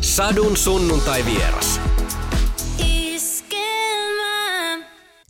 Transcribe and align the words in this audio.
Sadun 0.00 0.56
sunnuntai 0.56 1.24
vieras. 1.24 1.80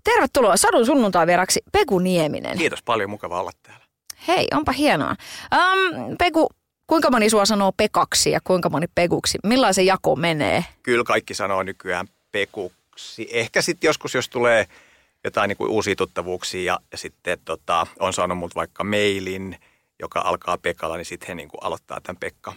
Tervetuloa 0.05 0.57
Sadun 0.57 0.87
sunnuntai 0.87 1.27
vieraksi 1.27 1.61
Peku 1.73 1.99
Nieminen. 1.99 2.59
Kiitos 2.59 2.83
paljon, 2.83 3.11
mukava 3.11 3.41
olla 3.41 3.51
täällä. 3.63 3.85
Hei, 4.29 4.49
onpa 4.55 4.73
hienoa. 4.73 5.15
Um, 5.55 6.17
Peku, 6.19 6.49
kuinka 6.87 7.11
moni 7.11 7.31
sua 7.31 7.45
sanoo 7.45 7.73
Pekaksi 7.73 8.31
ja 8.31 8.41
kuinka 8.45 8.69
moni 8.69 8.87
Pekuksi? 8.95 9.39
Millaisen 9.45 9.87
jako 9.87 10.17
menee? 10.17 10.65
Kyllä 10.83 11.05
kaikki 11.05 11.35
sanoo 11.35 11.63
nykyään 11.63 12.09
Pekuksi. 12.33 13.29
Ehkä 13.31 13.63
sitten 13.63 13.89
joskus, 13.89 14.15
jos 14.15 14.29
tulee 14.29 14.67
jotain 15.25 15.49
niin 15.49 15.57
kuin 15.57 15.71
uusia 15.71 15.97
tuttavuuksia 15.97 16.73
ja, 16.73 16.81
ja 16.93 16.99
sitten 16.99 17.39
tota, 17.45 17.87
on 17.99 18.13
saanut 18.13 18.39
mut 18.39 18.55
vaikka 18.55 18.85
mailin, 18.85 19.57
joka 19.99 20.21
alkaa 20.21 20.59
Pekalla, 20.59 20.97
niin 20.97 21.05
sitten 21.05 21.29
he 21.29 21.35
niin 21.35 21.49
kuin 21.49 21.65
aloittaa 21.65 22.01
tämän 22.01 22.21
Pekka, 22.21 22.53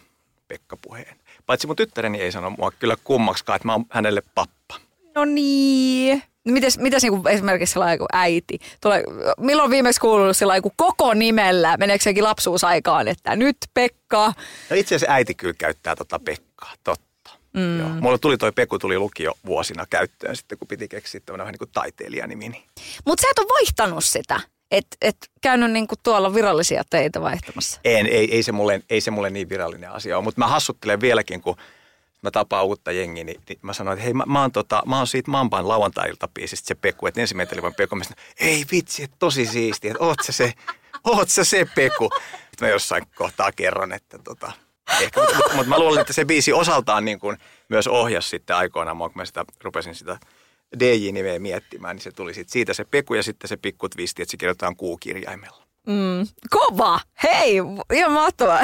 Pekka-puheen. 0.47 1.22
Paitsi 1.45 1.67
mun 1.67 1.75
tyttäreni 1.75 2.21
ei 2.21 2.31
sano 2.31 2.49
mua 2.49 2.71
kyllä 2.71 2.95
kummaksikaan, 3.03 3.55
että 3.55 3.65
mä 3.65 3.73
oon 3.73 3.85
hänelle 3.89 4.21
pappa. 4.35 4.75
No 5.15 5.25
niin. 5.25 6.23
Mites, 6.45 6.77
mites 6.77 7.03
niinku 7.03 7.29
esimerkiksi 7.29 7.73
sellainen 7.73 7.97
kuin 7.97 8.07
äiti? 8.13 8.59
Tulee, 8.81 9.03
milloin 9.37 9.71
viimeksi 9.71 9.99
kuullut 10.01 10.37
sellainen 10.37 10.61
kuin 10.61 10.73
koko 10.75 11.13
nimellä? 11.13 11.77
Meneekö 11.77 12.03
sekin 12.03 12.23
lapsuusaikaan, 12.23 13.07
että 13.07 13.35
nyt 13.35 13.57
Pekka? 13.73 14.33
No 14.69 14.75
itse 14.75 14.95
asiassa 14.95 15.13
äiti 15.13 15.33
kyllä 15.33 15.53
käyttää 15.57 15.95
tota 15.95 16.19
Pekkaa, 16.19 16.73
totta. 16.83 17.29
Mm. 17.53 17.79
Joo. 17.79 17.89
Mulla 17.89 18.17
tuli 18.17 18.37
toi 18.37 18.51
Peku 18.51 18.79
tuli 18.79 18.97
lukio 18.97 19.33
vuosina 19.45 19.85
käyttöön 19.89 20.35
sitten, 20.35 20.57
kun 20.57 20.67
piti 20.67 20.87
keksiä 20.87 21.21
tämmöinen 21.25 21.43
vähän 21.43 21.51
niin 21.51 21.59
kuin 21.59 21.71
taiteilijanimini. 21.73 22.65
Mutta 23.05 23.21
sä 23.21 23.27
et 23.31 23.39
ole 23.39 23.47
vaihtanut 23.47 24.05
sitä. 24.05 24.39
Et, 24.73 24.87
et 25.01 25.17
käynyt 25.41 25.71
niinku 25.71 25.95
tuolla 26.03 26.33
virallisia 26.33 26.83
teitä 26.89 27.21
vaihtamassa. 27.21 27.79
En, 27.85 28.07
ei, 28.07 28.35
ei, 28.35 28.43
se 28.43 28.51
mulle, 28.51 28.81
ei 28.89 29.01
se 29.01 29.11
mulle 29.11 29.29
niin 29.29 29.49
virallinen 29.49 29.91
asia 29.91 30.17
ole, 30.17 30.23
mutta 30.23 30.39
mä 30.39 30.47
hassuttelen 30.47 31.01
vieläkin, 31.01 31.41
kun 31.41 31.55
mä 32.21 32.31
tapaan 32.31 32.65
uutta 32.65 32.91
jengiä, 32.91 33.23
niin, 33.23 33.41
niin 33.49 33.59
mä 33.61 33.73
sanoin, 33.73 33.97
että 33.97 34.03
hei, 34.03 34.13
mä, 34.13 34.23
mä, 34.27 34.41
oon, 34.41 34.51
tota, 34.51 34.83
mä 34.85 34.97
oon 34.97 35.07
siitä 35.07 35.31
Mampan 35.31 35.67
lauantai-iltapiisistä 35.67 36.67
se 36.67 36.75
Peku, 36.75 37.07
että 37.07 37.21
ensin 37.21 37.37
meitä 37.37 37.55
oli 37.55 37.73
Peku. 37.77 37.95
Mä 37.95 38.03
sanoin, 38.03 38.27
ei 38.39 38.65
vitsi, 38.71 39.03
että 39.03 39.15
tosi 39.19 39.45
siistiä, 39.45 39.91
että 39.91 40.03
oot 40.03 40.19
sä 40.23 40.31
se, 40.31 40.53
oot 41.03 41.29
sä 41.29 41.43
se 41.43 41.65
Peku. 41.75 42.09
Sitten 42.49 42.67
mä 42.67 42.69
jossain 42.69 43.03
kohtaa 43.15 43.51
kerron, 43.51 43.93
että 43.93 44.19
tota, 44.23 44.51
ehkä, 45.01 45.19
mutta, 45.19 45.35
mutta, 45.35 45.55
mutta, 45.55 45.69
mä 45.69 45.79
luulen, 45.79 46.01
että 46.01 46.13
se 46.13 46.25
biisi 46.25 46.53
osaltaan 46.53 47.05
niin 47.05 47.19
kuin 47.19 47.37
myös 47.69 47.87
ohjasi 47.87 48.29
sitten 48.29 48.55
aikoinaan, 48.55 48.97
kun 48.97 49.11
mä 49.15 49.25
sitä, 49.25 49.45
rupesin 49.63 49.95
sitä 49.95 50.19
DJ-nimeä 50.79 51.39
miettimään, 51.39 51.95
niin 51.95 52.03
se 52.03 52.11
tuli 52.11 52.33
sit 52.33 52.49
siitä 52.49 52.73
se 52.73 52.83
Peku 52.83 53.13
ja 53.13 53.23
sitten 53.23 53.47
se 53.47 53.57
pikku 53.57 53.89
twisti, 53.89 54.21
että 54.21 54.31
se 54.31 54.37
kirjoitetaan 54.37 54.75
kuukirjaimella. 54.75 55.63
Mm, 55.87 56.27
kova! 56.49 56.99
Hei, 57.23 57.57
ihan 57.93 58.11
mahtavaa. 58.11 58.61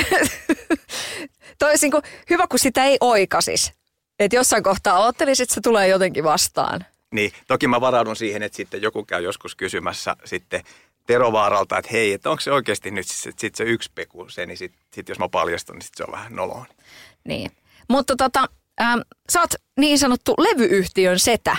Toisin 1.59 1.91
kuin 1.91 2.03
hyvä, 2.30 2.47
kun 2.47 2.59
sitä 2.59 2.85
ei 2.85 2.97
oikasis. 2.99 3.73
Että 4.19 4.35
jossain 4.35 4.63
kohtaa 4.63 4.99
ottelisit, 4.99 5.43
että 5.43 5.55
se 5.55 5.61
tulee 5.61 5.87
jotenkin 5.87 6.23
vastaan. 6.23 6.85
Niin, 7.11 7.31
toki 7.47 7.67
mä 7.67 7.81
varaudun 7.81 8.15
siihen, 8.15 8.43
että 8.43 8.55
sitten 8.55 8.81
joku 8.81 9.03
käy 9.03 9.23
joskus 9.23 9.55
kysymässä 9.55 10.15
sitten 10.25 10.63
Tero 11.07 11.31
Vaaralta, 11.31 11.77
että 11.77 11.91
hei, 11.91 12.13
että 12.13 12.30
onko 12.30 12.41
se 12.41 12.52
oikeasti 12.52 12.91
nyt 12.91 13.07
sit, 13.07 13.39
sit 13.39 13.55
se 13.55 13.63
yksi 13.63 13.91
peku 13.95 14.30
se, 14.30 14.45
niin 14.45 14.57
sitten 14.57 14.81
sit 14.93 15.09
jos 15.09 15.19
mä 15.19 15.30
paljastun, 15.30 15.75
niin 15.75 15.81
sit 15.81 15.93
se 15.95 16.03
on 16.03 16.11
vähän 16.11 16.35
noloa. 16.35 16.65
Niin, 17.23 17.52
mutta 17.89 18.15
tota, 18.15 18.45
ähm, 18.81 18.99
sä 19.31 19.41
oot 19.41 19.53
niin 19.77 19.99
sanottu 19.99 20.33
levyyhtiön 20.37 21.19
setä. 21.19 21.57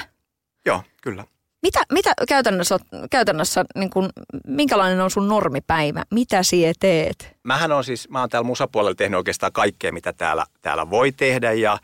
Joo, 0.66 0.82
kyllä. 1.02 1.24
Mitä, 1.62 1.80
mitä 1.92 2.12
käytännössä, 2.28 2.78
käytännössä 3.10 3.64
niin 3.74 3.90
kun, 3.90 4.08
minkälainen 4.46 5.00
on 5.00 5.10
sun 5.10 5.28
normipäivä? 5.28 6.04
Mitä 6.10 6.42
sie 6.42 6.72
teet? 6.80 7.36
Mähän 7.42 7.72
on 7.72 7.84
siis, 7.84 8.08
mä 8.08 8.20
oon 8.20 8.28
täällä 8.28 8.46
musapuolella 8.46 8.94
tehnyt 8.94 9.18
oikeastaan 9.18 9.52
kaikkea, 9.52 9.92
mitä 9.92 10.12
täällä, 10.12 10.46
täällä 10.60 10.90
voi 10.90 11.12
tehdä 11.12 11.52
ja 11.52 11.78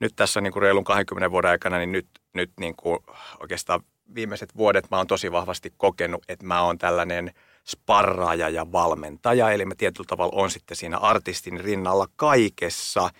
nyt 0.00 0.12
tässä 0.16 0.40
niin 0.40 0.52
kuin 0.52 0.62
reilun 0.62 0.84
20 0.84 1.30
vuoden 1.30 1.50
aikana, 1.50 1.78
niin 1.78 1.92
nyt, 1.92 2.06
nyt 2.34 2.50
niin 2.60 2.76
kuin 2.76 2.98
oikeastaan 3.40 3.80
viimeiset 4.14 4.56
vuodet 4.56 4.90
mä 4.90 4.96
oon 4.96 5.06
tosi 5.06 5.32
vahvasti 5.32 5.72
kokenut, 5.76 6.22
että 6.28 6.46
mä 6.46 6.62
oon 6.62 6.78
tällainen 6.78 7.34
sparraaja 7.68 8.48
ja 8.48 8.72
valmentaja. 8.72 9.50
Eli 9.50 9.64
mä 9.64 9.74
tietyllä 9.74 10.06
tavalla 10.08 10.42
on 10.42 10.50
sitten 10.50 10.76
siinä 10.76 10.98
artistin 10.98 11.60
rinnalla 11.60 12.06
kaikessa, 12.16 13.10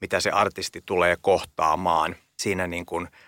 mitä 0.00 0.20
se 0.20 0.30
artisti 0.30 0.82
tulee 0.86 1.16
kohtaamaan 1.20 2.16
siinä 2.36 2.66
niin 2.66 2.86
kuin– 2.86 3.08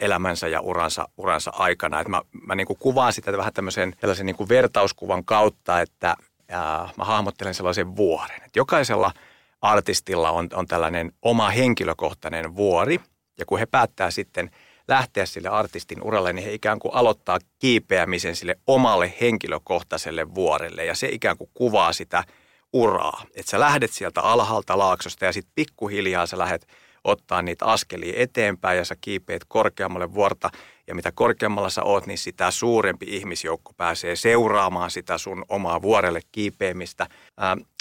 elämänsä 0.00 0.48
ja 0.48 0.60
uransa, 0.60 1.08
uransa 1.16 1.50
aikana. 1.54 2.00
Et 2.00 2.08
mä 2.08 2.22
mä 2.46 2.54
niin 2.54 2.66
kuin 2.66 2.78
kuvaan 2.78 3.12
sitä 3.12 3.36
vähän 3.36 3.52
tämmöisen 3.52 3.94
tällaisen 4.00 4.26
niin 4.26 4.36
kuin 4.36 4.48
vertauskuvan 4.48 5.24
kautta, 5.24 5.80
että 5.80 6.16
ää, 6.48 6.88
mä 6.96 7.04
hahmottelen 7.04 7.54
sellaisen 7.54 7.96
vuoren. 7.96 8.42
Et 8.46 8.56
jokaisella 8.56 9.12
artistilla 9.60 10.30
on, 10.30 10.48
on 10.52 10.66
tällainen 10.66 11.12
oma 11.22 11.50
henkilökohtainen 11.50 12.56
vuori, 12.56 13.00
ja 13.38 13.46
kun 13.46 13.58
he 13.58 13.66
päättää 13.66 14.10
sitten 14.10 14.50
lähteä 14.88 15.26
sille 15.26 15.48
artistin 15.48 16.02
uralle, 16.02 16.32
niin 16.32 16.44
he 16.44 16.52
ikään 16.52 16.78
kuin 16.78 16.94
aloittaa 16.94 17.38
kiipeämisen 17.58 18.36
sille 18.36 18.58
omalle 18.66 19.14
henkilökohtaiselle 19.20 20.34
vuorelle, 20.34 20.84
ja 20.84 20.94
se 20.94 21.08
ikään 21.08 21.38
kuin 21.38 21.50
kuvaa 21.54 21.92
sitä 21.92 22.24
uraa. 22.72 23.22
Että 23.34 23.50
sä 23.50 23.60
lähdet 23.60 23.92
sieltä 23.92 24.20
alhaalta 24.20 24.78
laaksosta 24.78 25.24
ja 25.24 25.32
sitten 25.32 25.52
pikkuhiljaa 25.54 26.26
sä 26.26 26.38
lähdet 26.38 26.66
ottaa 27.04 27.42
niitä 27.42 27.64
askelia 27.64 28.12
eteenpäin 28.16 28.78
ja 28.78 28.84
sä 28.84 28.96
kiipeät 29.00 29.42
korkeammalle 29.48 30.14
vuorta. 30.14 30.50
Ja 30.86 30.94
mitä 30.94 31.12
korkeammalla 31.12 31.70
sä 31.70 31.82
oot, 31.82 32.06
niin 32.06 32.18
sitä 32.18 32.50
suurempi 32.50 33.06
ihmisjoukko 33.08 33.72
pääsee 33.76 34.16
seuraamaan 34.16 34.90
sitä 34.90 35.18
sun 35.18 35.44
omaa 35.48 35.82
vuorelle 35.82 36.20
kiipeämistä. 36.32 37.06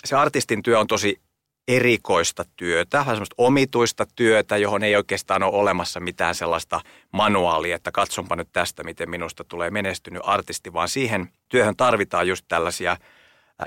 Se 0.05 0.15
artistin 0.15 0.63
työ 0.63 0.79
on 0.79 0.87
tosi 0.87 1.21
erikoista 1.67 2.45
työtä, 2.55 2.97
vähän 2.97 3.15
semmoista 3.15 3.35
omituista 3.37 4.05
työtä, 4.15 4.57
johon 4.57 4.83
ei 4.83 4.95
oikeastaan 4.95 5.43
ole 5.43 5.55
olemassa 5.55 5.99
mitään 5.99 6.35
sellaista 6.35 6.81
manuaalia, 7.11 7.75
että 7.75 7.91
katsonpa 7.91 8.35
nyt 8.35 8.47
tästä, 8.53 8.83
miten 8.83 9.09
minusta 9.09 9.43
tulee 9.43 9.69
menestynyt 9.69 10.21
artisti, 10.25 10.73
vaan 10.73 10.89
siihen 10.89 11.29
työhön 11.49 11.75
tarvitaan 11.75 12.27
just 12.27 12.45
tällaisia 12.47 12.97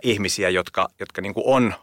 ihmisiä, 0.02 0.48
jotka, 0.48 0.88
jotka 1.00 1.20
niin 1.22 1.34
kuin 1.34 1.44
on 1.46 1.74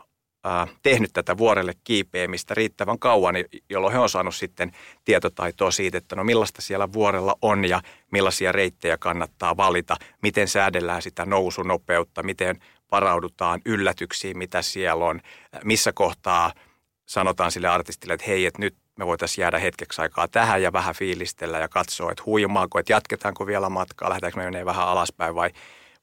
tehnyt 0.84 1.14
tätä 1.14 1.38
vuorelle 1.38 1.74
kiipeämistä 1.84 2.54
riittävän 2.54 3.00
kauan, 3.00 3.36
jolloin 3.70 3.94
he 3.94 4.00
on 4.00 4.10
saanut 4.10 4.36
sitten 4.36 4.72
tietotaitoa 5.06 5.72
siitä, 5.72 5.98
että 5.98 6.16
no 6.16 6.24
millaista 6.24 6.62
siellä 6.62 6.94
vuorella 6.94 7.36
on 7.42 7.70
ja 7.70 7.82
millaisia 8.12 8.52
reittejä 8.52 8.98
kannattaa 8.98 9.58
valita, 9.58 9.98
miten 10.22 10.48
säädellään 10.48 11.02
sitä 11.02 11.26
nousunopeutta, 11.26 12.24
miten 12.24 12.60
varaudutaan 12.92 13.62
yllätyksiin, 13.66 14.38
mitä 14.38 14.62
siellä 14.62 15.06
on, 15.06 15.22
missä 15.64 15.92
kohtaa 15.94 16.52
sanotaan 17.06 17.52
sille 17.52 17.68
artistille, 17.68 18.14
että 18.14 18.26
hei, 18.28 18.46
että 18.46 18.62
nyt 18.62 18.76
me 19.00 19.06
voitaisiin 19.06 19.44
jäädä 19.44 19.60
hetkeksi 19.60 20.02
aikaa 20.02 20.28
tähän 20.28 20.62
ja 20.62 20.74
vähän 20.74 20.96
fiilistellä 20.96 21.60
ja 21.60 21.68
katsoa, 21.68 22.12
että 22.12 22.24
huimaako, 22.26 22.80
että 22.80 22.94
jatketaanko 22.94 23.48
vielä 23.48 23.70
matkaa, 23.70 24.10
lähdetäänkö 24.10 24.40
me 24.40 24.46
menee 24.46 24.66
vähän 24.66 24.88
alaspäin 24.88 25.36
vai, 25.36 25.50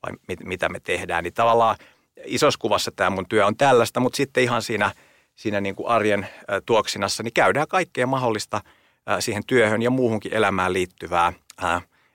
vai 0.02 0.12
mit, 0.28 0.40
mitä 0.44 0.68
me 0.68 0.80
tehdään. 0.80 1.24
Niin 1.24 1.34
tavallaan 1.34 1.76
isossa 2.24 2.58
kuvassa 2.58 2.90
tämä 2.96 3.10
mun 3.10 3.28
työ 3.28 3.46
on 3.46 3.56
tällaista, 3.56 4.00
mutta 4.00 4.16
sitten 4.16 4.42
ihan 4.42 4.62
siinä, 4.62 4.90
siinä 5.34 5.60
niin 5.60 5.76
kuin 5.76 5.88
arjen 5.88 6.28
tuoksinassa 6.66 7.22
niin 7.22 7.34
käydään 7.34 7.68
kaikkea 7.68 8.06
mahdollista 8.06 8.60
siihen 9.20 9.42
työhön 9.46 9.82
ja 9.82 9.90
muuhunkin 9.90 10.34
elämään 10.34 10.72
liittyvää, 10.72 11.32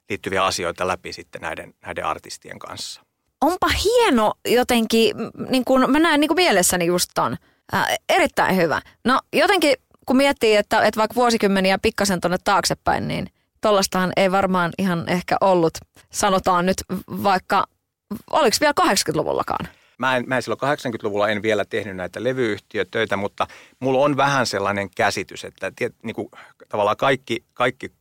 liittyviä 0.10 0.46
asioita 0.46 0.88
läpi 0.88 1.14
sitten 1.14 1.42
näiden, 1.42 1.74
näiden 1.86 2.06
artistien 2.06 2.60
kanssa. 2.60 3.02
Onpa 3.42 3.68
hieno 3.68 4.34
jotenkin, 4.48 5.16
niin 5.50 5.66
kuin 5.66 5.92
mä 5.92 6.00
näen 6.00 6.20
niin 6.20 6.28
kuin 6.28 6.36
mielessäni 6.36 6.86
just 6.86 7.12
ton. 7.16 7.38
Äh, 7.74 7.86
erittäin 8.10 8.56
hyvä. 8.56 8.82
No 9.06 9.20
jotenkin 9.34 9.76
kun 10.06 10.18
miettii, 10.18 10.56
että, 10.56 10.82
että 10.82 11.00
vaikka 11.00 11.16
vuosikymmeniä 11.16 11.78
pikkasen 11.82 12.22
tuonne 12.22 12.38
taaksepäin, 12.44 13.08
niin 13.08 13.28
tollastahan 13.62 14.12
ei 14.18 14.32
varmaan 14.32 14.72
ihan 14.78 15.10
ehkä 15.10 15.38
ollut, 15.42 15.74
sanotaan 16.10 16.66
nyt 16.66 16.84
vaikka, 17.24 17.66
oliko 18.32 18.58
vielä 18.62 18.74
80-luvullakaan? 18.82 19.68
Mä 20.02 20.16
en, 20.16 20.24
mä 20.28 20.36
en 20.36 20.42
silloin 20.42 20.78
80-luvulla 20.78 21.30
en 21.30 21.42
vielä 21.42 21.66
tehnyt 21.66 21.96
näitä 21.96 22.24
levyyhtiötöitä, 22.24 23.18
mutta 23.18 23.48
mulla 23.80 24.00
on 24.00 24.18
vähän 24.18 24.46
sellainen 24.46 24.90
käsitys, 24.96 25.46
että 25.46 25.72
tiet, 25.76 25.96
niin 26.04 26.16
kuin, 26.16 26.30
tavallaan 26.70 26.98
kaikki, 26.98 27.44
kaikki 27.54 27.92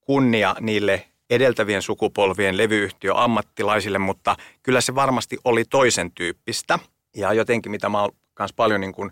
kunnia 0.00 0.56
niille 0.60 1.04
edeltävien 1.30 1.82
sukupolvien 1.82 2.56
levyyhtiöammattilaisille, 2.56 3.98
mutta 3.98 4.36
kyllä 4.62 4.80
se 4.80 4.94
varmasti 4.94 5.38
oli 5.44 5.64
toisen 5.64 6.12
tyyppistä. 6.12 6.78
Ja 7.16 7.32
jotenkin, 7.32 7.72
mitä 7.72 7.88
mä 7.88 8.00
oon 8.00 8.10
myös 8.38 8.52
paljon 8.52 8.80
niin 8.80 8.92
kuin, 8.92 9.10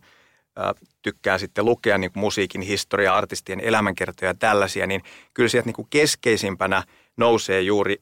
tykkää 1.03 1.39
sitten 1.39 1.65
lukea 1.65 1.99
niin 1.99 2.13
kuin 2.13 2.21
musiikin 2.21 2.61
historia, 2.61 3.15
artistien 3.17 3.61
elämänkertoja 3.61 4.31
ja 4.31 4.35
tällaisia, 4.35 4.87
niin 4.87 5.03
kyllä 5.35 5.49
sieltä 5.49 5.67
niin 5.67 5.75
kuin 5.75 5.89
keskeisimpänä 5.91 6.83
nousee 7.17 7.61
juuri 7.61 7.97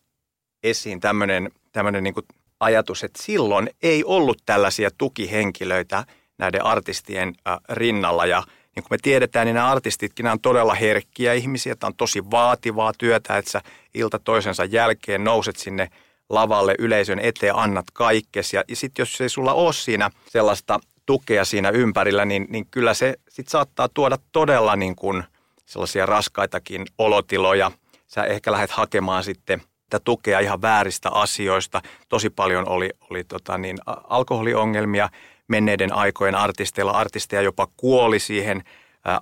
esiin 0.62 1.00
tämmöinen, 1.00 1.50
tämmöinen 1.72 2.04
niin 2.04 2.14
kuin 2.14 2.26
ajatus, 2.64 3.04
että 3.04 3.22
silloin 3.22 3.70
ei 3.82 4.04
ollut 4.04 4.42
tällaisia 4.46 4.90
tukihenkilöitä 4.98 6.04
näiden 6.38 6.64
artistien 6.64 7.34
rinnalla 7.68 8.26
ja 8.26 8.42
niin 8.76 8.82
kuin 8.82 8.90
me 8.90 8.98
tiedetään, 9.02 9.46
niin 9.46 9.54
nämä 9.54 9.70
artistitkin 9.70 10.24
nämä 10.24 10.32
on 10.32 10.40
todella 10.40 10.74
herkkiä 10.74 11.32
ihmisiä. 11.32 11.76
Tämä 11.76 11.88
on 11.88 11.96
tosi 11.96 12.30
vaativaa 12.30 12.92
työtä, 12.98 13.36
että 13.36 13.50
sä 13.50 13.60
ilta 13.94 14.18
toisensa 14.18 14.64
jälkeen 14.64 15.24
nouset 15.24 15.56
sinne 15.56 15.90
lavalle 16.30 16.74
yleisön 16.78 17.18
eteen, 17.18 17.56
annat 17.56 17.86
kaikkes. 17.92 18.52
Ja, 18.52 18.64
ja 18.68 18.76
sitten 18.76 19.02
jos 19.02 19.20
ei 19.20 19.28
sulla 19.28 19.52
ole 19.52 19.72
siinä 19.72 20.10
sellaista 20.28 20.80
tukea 21.06 21.44
siinä 21.44 21.70
ympärillä, 21.70 22.24
niin, 22.24 22.46
niin 22.48 22.66
kyllä 22.70 22.94
se 22.94 23.14
sit 23.28 23.48
saattaa 23.48 23.88
tuoda 23.88 24.18
todella 24.32 24.76
niin 24.76 24.96
kuin 24.96 25.24
sellaisia 25.66 26.06
raskaitakin 26.06 26.86
olotiloja. 26.98 27.70
Sä 28.06 28.24
ehkä 28.24 28.52
lähdet 28.52 28.70
hakemaan 28.70 29.24
sitten 29.24 29.62
tätä 29.94 30.04
tukea 30.04 30.40
ihan 30.40 30.62
vääristä 30.62 31.10
asioista. 31.10 31.82
Tosi 32.08 32.30
paljon 32.30 32.68
oli, 32.68 32.90
oli 33.10 33.24
tota 33.24 33.58
niin, 33.58 33.78
alkoholiongelmia 33.86 35.08
menneiden 35.48 35.92
aikojen 35.92 36.34
artisteilla. 36.34 36.90
Artisteja 36.92 37.42
jopa 37.42 37.68
kuoli 37.76 38.20
siihen 38.20 38.62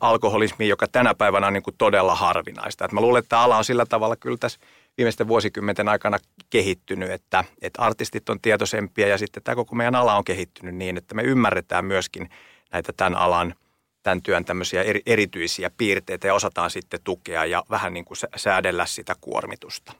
alkoholismiin, 0.01 0.69
joka 0.69 0.87
tänä 0.93 1.15
päivänä 1.15 1.47
on 1.47 1.53
niin 1.53 1.63
kuin 1.63 1.77
todella 1.79 2.15
harvinaista. 2.15 2.85
Et 2.85 2.93
mä 2.93 3.01
luulen, 3.01 3.19
että 3.21 3.41
ala 3.41 3.57
on 3.57 3.65
sillä 3.65 3.87
tavalla 3.87 4.17
kyllä 4.17 4.37
tässä 4.37 4.61
viimeisten 4.99 5.29
vuosikymmenten 5.29 5.89
aikana 5.89 6.19
kehittynyt, 6.51 7.11
että, 7.11 7.45
että 7.63 7.83
artistit 7.83 8.29
on 8.29 8.41
tietoisempia 8.41 9.09
ja 9.09 9.19
sitten 9.19 9.43
tämä 9.43 9.57
koko 9.57 9.75
meidän 9.75 9.95
ala 9.95 10.17
on 10.17 10.25
kehittynyt 10.25 10.75
niin, 10.75 10.97
että 10.97 11.15
me 11.15 11.23
ymmärretään 11.23 11.85
myöskin 11.85 12.31
näitä 12.73 12.93
tämän 12.93 13.15
alan, 13.15 13.55
tämän 14.03 14.23
työn 14.23 14.45
tämmöisiä 14.45 14.83
eri, 14.83 15.01
erityisiä 15.07 15.71
piirteitä 15.77 16.27
ja 16.27 16.35
osataan 16.35 16.71
sitten 16.71 17.01
tukea 17.05 17.45
ja 17.45 17.63
vähän 17.71 17.95
niin 17.95 18.05
kuin 18.05 18.19
säädellä 18.37 18.87
sitä 18.87 19.15
kuormitusta. 19.21 19.93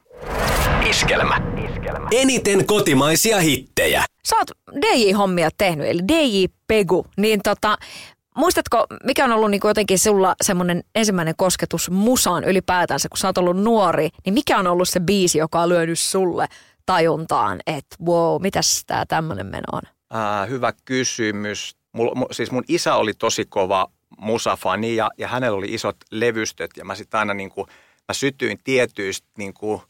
Iskelmä. 0.89 1.41
Iskelmä. 1.65 2.07
Eniten 2.11 2.65
kotimaisia 2.65 3.39
hittejä. 3.39 4.05
Sä 4.25 4.35
oot 4.35 4.51
DJ-hommia 4.81 5.49
tehnyt, 5.57 5.87
eli 5.87 5.99
DJ 6.07 6.45
Pegu, 6.67 7.05
niin 7.17 7.39
tota, 7.43 7.77
Muistatko, 8.35 8.85
mikä 9.03 9.25
on 9.25 9.31
ollut 9.31 9.51
niin 9.51 9.61
jotenkin 9.63 9.99
sulla 9.99 10.35
semmoinen 10.41 10.83
ensimmäinen 10.95 11.33
kosketus 11.37 11.89
musaan 11.89 12.43
ylipäätänsä, 12.43 13.09
kun 13.09 13.17
sä 13.17 13.27
oot 13.27 13.37
ollut 13.37 13.57
nuori, 13.57 14.09
niin 14.25 14.33
mikä 14.33 14.57
on 14.57 14.67
ollut 14.67 14.89
se 14.89 14.99
biisi, 14.99 15.37
joka 15.37 15.61
on 15.61 15.69
lyönyt 15.69 15.99
sulle 15.99 16.47
tajuntaan, 16.85 17.59
että 17.67 17.95
wow, 18.05 18.41
mitäs 18.41 18.83
tää 18.87 19.05
tämmöinen 19.05 19.45
meno 19.45 19.63
on? 19.71 19.81
Äh, 20.15 20.49
hyvä 20.49 20.73
kysymys. 20.85 21.75
Mul, 21.91 22.09
siis 22.31 22.51
mun 22.51 22.63
isä 22.67 22.95
oli 22.95 23.13
tosi 23.13 23.45
kova 23.45 23.87
musafani 24.17 24.95
ja, 24.95 25.09
ja 25.17 25.27
hänellä 25.27 25.57
oli 25.57 25.73
isot 25.73 25.97
levystöt 26.11 26.71
ja 26.77 26.85
mä 26.85 26.95
sitten 26.95 27.19
aina 27.19 27.33
niin 27.33 27.49
kuin, 27.49 27.67
mä 28.07 28.13
sytyin 28.13 28.59
tietyistä 28.63 29.27
niin 29.37 29.53
kuin, 29.53 29.81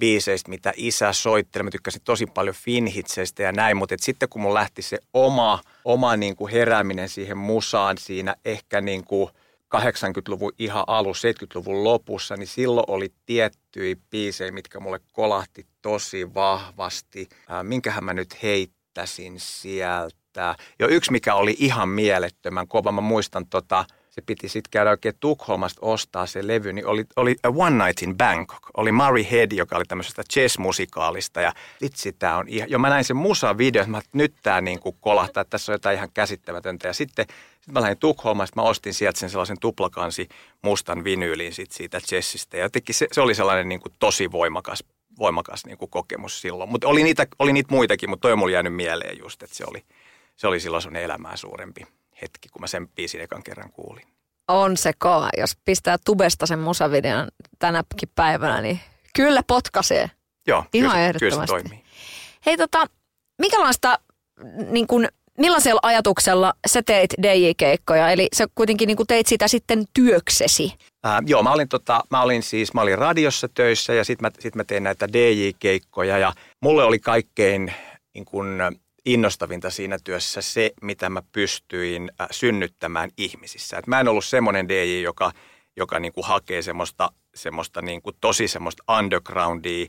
biiseistä, 0.00 0.50
mitä 0.50 0.72
isä 0.76 1.12
soitteli. 1.12 1.62
Mä 1.62 1.70
tykkäsin 1.70 2.02
tosi 2.04 2.26
paljon 2.26 2.54
finhitseistä 2.54 3.42
ja 3.42 3.52
näin, 3.52 3.76
mutta 3.76 3.94
sitten 4.00 4.28
kun 4.28 4.42
mun 4.42 4.54
lähti 4.54 4.82
se 4.82 4.98
oma, 5.14 5.60
oma 5.84 6.16
niin 6.16 6.36
kuin 6.36 6.52
herääminen 6.52 7.08
siihen 7.08 7.38
musaan 7.38 7.98
siinä 7.98 8.34
ehkä 8.44 8.80
niin 8.80 9.04
kuin 9.04 9.30
80-luvun 9.76 10.52
ihan 10.58 10.84
alussa, 10.86 11.28
70-luvun 11.28 11.84
lopussa, 11.84 12.36
niin 12.36 12.46
silloin 12.46 12.84
oli 12.88 13.12
tiettyjä 13.26 13.96
biisejä, 14.10 14.52
mitkä 14.52 14.80
mulle 14.80 15.00
kolahti 15.12 15.66
tosi 15.82 16.34
vahvasti. 16.34 17.28
Äh, 17.50 17.64
minkähän 17.64 18.04
mä 18.04 18.14
nyt 18.14 18.42
heittäisin 18.42 19.40
sieltä? 19.40 20.56
Jo 20.78 20.88
yksi, 20.88 21.12
mikä 21.12 21.34
oli 21.34 21.56
ihan 21.58 21.88
mielettömän 21.88 22.68
kova. 22.68 22.92
Mä 22.92 23.00
muistan 23.00 23.46
tota, 23.46 23.84
se 24.14 24.22
piti 24.26 24.48
sitten 24.48 24.70
käydä 24.70 24.90
oikein 24.90 25.14
Tukholmasta 25.20 25.78
ostaa 25.82 26.26
se 26.26 26.46
levy, 26.46 26.72
niin 26.72 26.86
oli, 26.86 27.04
oli 27.16 27.36
A 27.42 27.48
One 27.48 27.84
Night 27.84 28.02
in 28.02 28.16
Bangkok. 28.16 28.70
Oli 28.76 28.92
Murray 28.92 29.24
Head, 29.30 29.52
joka 29.52 29.76
oli 29.76 29.84
tämmöisestä 29.84 30.22
chess-musikaalista 30.32 31.40
ja 31.40 31.52
vitsi, 31.80 32.12
tämä 32.12 32.36
on 32.36 32.48
ihan, 32.48 32.70
jo 32.70 32.78
mä 32.78 32.88
näin 32.88 33.04
sen 33.04 33.16
musa-video, 33.16 33.80
että 33.80 33.90
mä, 33.90 34.00
nyt 34.12 34.34
tämä 34.42 34.60
niin 34.60 34.80
kuin 34.80 34.96
kolahtaa, 35.00 35.40
että 35.40 35.50
tässä 35.50 35.72
on 35.72 35.74
jotain 35.74 35.96
ihan 35.96 36.08
käsittämätöntä. 36.14 36.88
Ja 36.88 36.94
sitten 36.94 37.26
sit 37.60 37.72
mä 37.74 37.80
lähdin 37.80 37.98
Tukholmasta, 37.98 38.60
mä 38.60 38.68
ostin 38.68 38.94
sieltä 38.94 39.18
sen 39.18 39.30
sellaisen 39.30 39.60
tuplakansi 39.60 40.28
mustan 40.62 41.04
vinyylin 41.04 41.52
sit 41.52 41.72
siitä 41.72 42.00
chessistä. 42.00 42.56
Ja 42.56 42.62
jotenkin 42.62 42.94
se, 42.94 43.06
se 43.12 43.20
oli 43.20 43.34
sellainen 43.34 43.68
niin 43.68 43.80
kuin 43.80 43.92
tosi 43.98 44.32
voimakas, 44.32 44.84
voimakas 45.18 45.66
niin 45.66 45.78
kuin 45.78 45.90
kokemus 45.90 46.40
silloin. 46.40 46.70
Mutta 46.70 46.88
oli 46.88 47.02
niitä, 47.02 47.26
oli 47.38 47.52
niitä 47.52 47.74
muitakin, 47.74 48.10
mutta 48.10 48.22
toi 48.22 48.32
on 48.32 48.38
mulle 48.38 48.52
jäänyt 48.52 48.74
mieleen 48.74 49.18
just, 49.18 49.42
että 49.42 49.56
se 49.56 49.64
oli, 49.68 49.82
se 50.36 50.46
oli 50.46 50.60
silloin 50.60 50.82
sun 50.82 50.96
elämää 50.96 51.36
suurempi 51.36 51.86
hetki, 52.24 52.48
kun 52.48 52.60
mä 52.60 52.66
sen 52.66 52.88
biisin 52.88 53.20
ekan 53.20 53.42
kerran 53.42 53.72
kuulin. 53.72 54.04
On 54.48 54.76
se 54.76 54.92
kova. 54.98 55.28
Jos 55.38 55.56
pistää 55.64 55.96
tubesta 56.04 56.46
sen 56.46 56.58
musavideon 56.58 57.28
tänäkin 57.58 58.08
päivänä, 58.14 58.60
niin 58.60 58.80
kyllä 59.16 59.42
potkaisee. 59.46 60.10
Joo, 60.46 60.64
Ihan 60.72 60.90
kyllä, 60.90 61.06
ehdottomasti. 61.06 61.36
kyllä 61.36 61.46
se 61.46 61.68
toimii. 61.68 61.84
Hei 62.46 62.56
tota, 62.56 62.86
minkälaista, 63.38 63.98
niin 64.70 64.86
kun, 64.86 65.08
millaisella 65.38 65.80
ajatuksella 65.82 66.54
sä 66.66 66.82
teit 66.82 67.14
DJ-keikkoja? 67.22 68.10
Eli 68.10 68.28
sä 68.34 68.46
kuitenkin 68.54 68.86
niin 68.86 69.06
teit 69.08 69.26
sitä 69.26 69.48
sitten 69.48 69.84
työksesi. 69.94 70.74
Ää, 71.04 71.22
joo, 71.26 71.42
mä 71.42 71.52
olin, 71.52 71.68
tota, 71.68 72.00
mä 72.10 72.22
olin 72.22 72.42
siis, 72.42 72.74
mä 72.74 72.80
olin 72.80 72.98
radiossa 72.98 73.48
töissä 73.54 73.94
ja 73.94 74.04
sitten 74.04 74.26
mä, 74.26 74.30
sit 74.40 74.54
mä 74.54 74.64
tein 74.64 74.82
näitä 74.82 75.08
DJ-keikkoja 75.08 76.18
ja 76.18 76.32
mulle 76.62 76.84
oli 76.84 76.98
kaikkein 76.98 77.72
niin 78.14 78.24
kun, 78.24 78.58
innostavinta 79.04 79.70
siinä 79.70 79.98
työssä 80.04 80.42
se, 80.42 80.70
mitä 80.82 81.10
mä 81.10 81.22
pystyin 81.32 82.10
äh, 82.20 82.28
synnyttämään 82.30 83.10
ihmisissä. 83.16 83.78
Et 83.78 83.86
mä 83.86 84.00
en 84.00 84.08
ollut 84.08 84.24
semmoinen 84.24 84.68
DJ, 84.68 85.00
joka, 85.00 85.32
joka 85.76 86.00
niin 86.00 86.12
kuin 86.12 86.26
hakee 86.26 86.62
semmoista, 86.62 87.10
semmoista 87.34 87.82
niin 87.82 88.02
kuin 88.02 88.16
tosi 88.20 88.48
semmoista 88.48 88.84
undergroundia, 88.98 89.86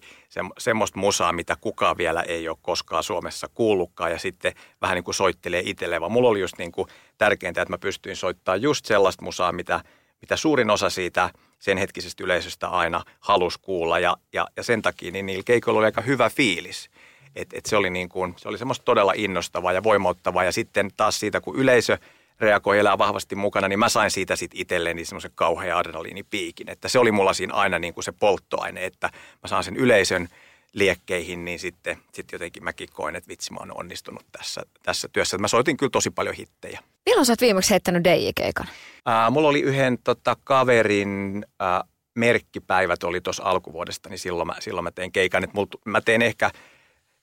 semmoista 0.57 0.99
musaa, 0.99 1.33
mitä 1.33 1.55
kukaan 1.61 1.97
vielä 1.97 2.21
ei 2.21 2.49
ole 2.49 2.57
koskaan 2.61 3.03
Suomessa 3.03 3.47
kuullutkaan 3.53 4.11
ja 4.11 4.19
sitten 4.19 4.53
vähän 4.81 4.95
niin 4.95 5.03
kuin 5.03 5.15
soittelee 5.15 5.61
itselleen, 5.65 6.01
vaan 6.01 6.11
mulla 6.11 6.29
oli 6.29 6.39
just 6.41 6.57
niin 6.57 6.71
kuin 6.71 6.87
tärkeintä, 7.17 7.61
että 7.61 7.73
mä 7.73 7.77
pystyin 7.77 8.15
soittamaan 8.15 8.61
just 8.61 8.85
sellaista 8.85 9.25
musaa, 9.25 9.51
mitä, 9.51 9.83
mitä 10.21 10.37
suurin 10.37 10.69
osa 10.69 10.89
siitä 10.89 11.29
sen 11.59 11.77
hetkisestä 11.77 12.23
yleisöstä 12.23 12.67
aina 12.67 13.03
halusi 13.19 13.59
kuulla 13.61 13.99
ja, 13.99 14.17
ja, 14.33 14.47
ja 14.57 14.63
sen 14.63 14.81
takia 14.81 15.11
niin 15.11 15.25
niillä 15.25 15.43
keikoilla 15.45 15.79
oli 15.79 15.85
aika 15.85 16.01
hyvä 16.01 16.29
fiilis. 16.29 16.89
Et, 17.35 17.53
et 17.53 17.65
se 17.65 17.77
oli, 17.77 17.89
niin 17.89 18.09
kuin, 18.09 18.33
se 18.37 18.49
oli 18.49 18.57
semmoista 18.57 18.85
todella 18.85 19.13
innostavaa 19.15 19.73
ja 19.73 19.83
voimauttavaa. 19.83 20.43
Ja 20.43 20.51
sitten 20.51 20.89
taas 20.97 21.19
siitä, 21.19 21.41
kun 21.41 21.55
yleisö 21.55 21.97
reagoi 22.39 22.79
elää 22.79 22.97
vahvasti 22.97 23.35
mukana, 23.35 23.67
niin 23.67 23.79
mä 23.79 23.89
sain 23.89 24.11
siitä 24.11 24.35
sitten 24.35 24.61
itselleni 24.61 25.05
semmoisen 25.05 25.31
kauhean 25.35 25.77
adrenaliinipiikin. 25.77 26.69
Että 26.69 26.87
se 26.87 26.99
oli 26.99 27.11
mulla 27.11 27.33
siinä 27.33 27.53
aina 27.53 27.79
niin 27.79 27.93
kuin 27.93 28.03
se 28.03 28.11
polttoaine, 28.11 28.85
että 28.85 29.09
mä 29.43 29.47
saan 29.47 29.63
sen 29.63 29.75
yleisön 29.75 30.27
liekkeihin, 30.73 31.45
niin 31.45 31.59
sitten, 31.59 31.97
sitten 32.13 32.37
jotenkin 32.37 32.63
mäkin 32.63 32.87
koin, 32.93 33.15
että 33.15 33.27
vitsi 33.27 33.53
mä 33.53 33.59
oon 33.59 33.77
onnistunut 33.77 34.25
tässä, 34.31 34.61
tässä 34.83 35.07
työssä. 35.13 35.37
Mä 35.37 35.47
soitin 35.47 35.77
kyllä 35.77 35.89
tosi 35.89 36.09
paljon 36.09 36.35
hittejä. 36.35 36.79
Milloin 37.05 37.25
sä 37.25 37.33
oot 37.33 37.41
viimeksi 37.41 37.71
heittänyt 37.71 38.03
DJ-keikan? 38.03 38.67
Ää, 39.05 39.29
mulla 39.29 39.47
oli 39.47 39.61
yhden 39.61 39.97
tota, 40.03 40.37
kaverin 40.43 41.45
ää, 41.59 41.83
merkkipäivät 42.15 43.03
oli 43.03 43.21
tuossa 43.21 43.43
alkuvuodesta, 43.43 44.09
niin 44.09 44.19
silloin 44.19 44.47
mä, 44.47 44.55
silloin 44.59 44.83
mä 44.83 44.91
tein 44.91 45.11
keikan. 45.11 45.43
Et 45.43 45.53
mul, 45.53 45.65
mä 45.85 46.01
teen 46.01 46.21
ehkä– 46.21 46.51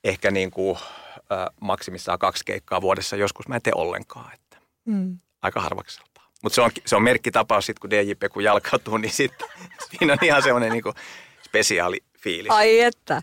ehkä 0.05 0.31
niin 0.31 0.51
kuin, 0.51 0.79
äh, 1.17 1.47
maksimissaan 1.61 2.19
kaksi 2.19 2.45
keikkaa 2.45 2.81
vuodessa. 2.81 3.17
Joskus 3.17 3.49
mä 3.49 3.55
en 3.57 3.63
tee 3.63 3.73
ollenkaan. 3.77 4.35
Että 4.35 4.57
mm. 4.85 5.19
Aika 5.43 5.61
harvakseltaan. 5.61 6.13
Mutta 6.43 6.55
se 6.55 6.61
on, 6.63 6.71
se 6.87 6.97
on 6.97 7.03
merkkitapaus 7.03 7.67
sitten, 7.67 7.81
kun 7.81 7.91
DJ 7.91 8.15
Peku 8.15 8.41
jalkautuu, 8.41 8.97
niin 8.97 9.13
sitten 9.13 9.49
siinä 9.91 10.13
on 10.13 10.19
ihan 10.23 10.43
semmoinen 10.43 10.73
niin 10.73 10.95
spesiaali 11.43 11.99
fiilis. 12.19 12.51
Ai 12.51 12.81
että. 12.81 13.23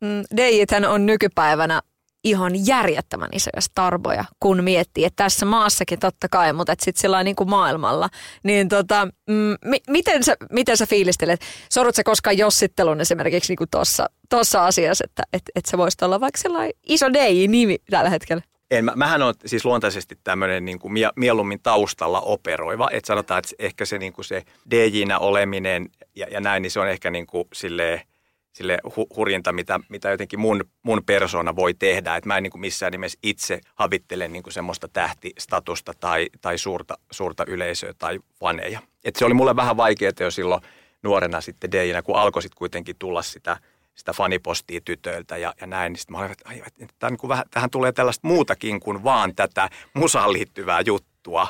Mm, 0.00 0.36
DJthän 0.36 0.84
on 0.84 1.06
nykypäivänä 1.06 1.82
ihan 2.24 2.66
järjettömän 2.66 3.28
isoja 3.32 3.60
starboja, 3.60 4.24
kun 4.40 4.64
miettii, 4.64 5.04
että 5.04 5.24
tässä 5.24 5.46
maassakin 5.46 5.98
totta 5.98 6.28
kai, 6.28 6.52
mutta 6.52 6.74
sitten 6.78 7.00
sillä 7.00 7.22
niin 7.22 7.36
kuin 7.36 7.50
maailmalla. 7.50 8.08
Niin 8.42 8.68
tota, 8.68 9.08
mm, 9.28 9.56
mi- 9.64 9.82
miten, 9.88 10.24
sä, 10.24 10.36
miten 10.52 10.76
sä 10.76 10.86
fiilistelet? 10.86 11.40
Sorut 11.70 11.94
sä 11.94 12.02
koskaan 12.04 12.38
jossittelun 12.38 13.00
esimerkiksi 13.00 13.54
niin 13.54 13.68
tuossa 13.70 14.10
tossa 14.28 14.66
asiassa, 14.66 15.04
että 15.04 15.22
et, 15.32 15.42
et 15.54 15.66
sä 15.66 15.78
voisit 15.78 16.02
olla 16.02 16.20
vaikka 16.20 16.40
sellainen 16.40 16.72
iso 16.88 17.12
DJ-nimi 17.12 17.76
tällä 17.90 18.10
hetkellä? 18.10 18.42
En, 18.70 18.84
mä, 18.84 18.92
mähän 18.96 19.22
on 19.22 19.34
siis 19.46 19.64
luontaisesti 19.64 20.18
tämmöinen 20.24 20.64
niin 20.64 20.78
kuin 20.78 20.92
mieluummin 21.16 21.60
taustalla 21.62 22.20
operoiva. 22.20 22.88
Että 22.92 23.06
sanotaan, 23.06 23.38
että 23.38 23.54
ehkä 23.58 23.84
se, 23.84 23.98
niin 23.98 24.12
kuin 24.12 24.24
se 24.24 24.42
DJ-nä 24.70 25.18
oleminen 25.18 25.88
ja, 26.16 26.26
ja 26.30 26.40
näin, 26.40 26.62
niin 26.62 26.70
se 26.70 26.80
on 26.80 26.88
ehkä 26.88 27.10
niin 27.10 27.26
kuin 27.26 27.48
silleen– 27.52 28.00
sille 28.58 28.78
hu- 28.86 29.16
hurjinta, 29.16 29.52
mitä, 29.52 29.80
mitä 29.88 30.10
jotenkin 30.10 30.40
mun, 30.40 30.64
mun 30.82 31.02
persona 31.06 31.56
voi 31.56 31.74
tehdä. 31.74 32.16
Että 32.16 32.28
mä 32.28 32.36
en 32.36 32.42
niin 32.42 32.50
kuin 32.50 32.60
missään 32.60 32.92
nimessä 32.92 33.18
itse 33.22 33.60
havittele 33.74 34.28
niin 34.28 34.42
kuin 34.42 34.52
semmoista 34.52 34.88
tähtistatusta 34.88 35.92
tai, 36.00 36.26
tai 36.40 36.58
suurta, 36.58 36.98
suurta 37.10 37.44
yleisöä 37.46 37.94
tai 37.98 38.18
faneja. 38.40 38.80
Et 39.04 39.16
se 39.16 39.24
oli 39.24 39.34
mulle 39.34 39.56
vähän 39.56 39.76
vaikeaa 39.76 40.12
jo 40.20 40.30
silloin 40.30 40.62
nuorena 41.02 41.40
sitten 41.40 41.72
DJ, 41.72 41.92
kun 42.04 42.16
alkoi 42.16 42.42
sitten 42.42 42.58
kuitenkin 42.58 42.96
tulla 42.98 43.22
sitä, 43.22 43.56
sitä 43.98 44.12
fanipostia 44.12 44.80
tytöiltä 44.84 45.36
ja, 45.36 45.54
ja 45.60 45.66
näin. 45.66 45.92
Niin 45.92 45.98
sitten 46.00 46.12
mä 46.16 46.18
olin, 46.18 46.32
että, 46.32 46.50
että 46.80 47.10
niin 47.10 47.18
kuin 47.18 47.28
vähän, 47.28 47.44
tähän 47.50 47.70
tulee 47.70 47.92
tällaista 47.92 48.28
muutakin 48.28 48.80
kuin 48.80 49.04
vaan 49.04 49.34
tätä 49.34 49.68
musaan 49.94 50.32
liittyvää 50.32 50.80
juttua. 50.80 51.48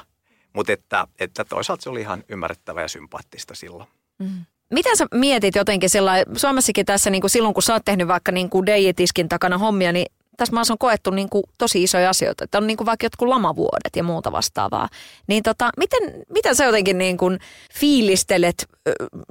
Mutta 0.52 0.73
että, 0.73 1.07
että 1.21 1.45
toisaalta 1.45 1.83
se 1.83 1.90
oli 1.90 2.00
ihan 2.00 2.25
ymmärrettävää 2.28 2.83
ja 2.83 2.88
sympaattista 2.88 3.55
silloin. 3.55 3.88
Mm. 4.19 4.45
Miten 4.71 4.97
sä 4.97 5.07
mietit 5.14 5.55
jotenkin 5.55 5.90
sillä 5.90 6.12
Suomessakin 6.37 6.87
tässä 6.87 7.11
niin 7.11 7.21
kuin 7.21 7.31
silloin, 7.31 7.55
kun 7.55 7.62
sä 7.62 7.73
oot 7.73 7.85
tehnyt 7.85 8.09
vaikka 8.09 8.33
niin 8.33 8.50
kuin 8.50 8.67
DJ-tiskin 8.67 9.28
takana 9.28 9.59
hommia, 9.59 9.93
niin 9.93 10.07
tässä 10.37 10.55
maassa 10.55 10.75
on 10.75 10.78
koettu 10.78 11.11
niin 11.11 11.28
kuin 11.28 11.45
tosi 11.59 11.83
isoja 11.83 12.11
asioita. 12.11 12.45
Että 12.45 12.59
on 12.59 12.67
niin 12.67 12.76
kuin 12.76 12.87
vaikka 12.87 13.07
jotkut 13.07 13.28
lamavuodet 13.28 13.97
ja 13.97 14.02
muuta 14.02 14.33
vastaavaa. 14.33 14.88
Niin 15.26 15.43
tota, 15.43 15.71
miten, 15.76 16.02
miten 16.33 16.57
sä 16.57 16.64
jotenkin 16.64 16.99
niin 16.99 17.17
kuin 17.17 17.38
fiilistelet 17.73 18.67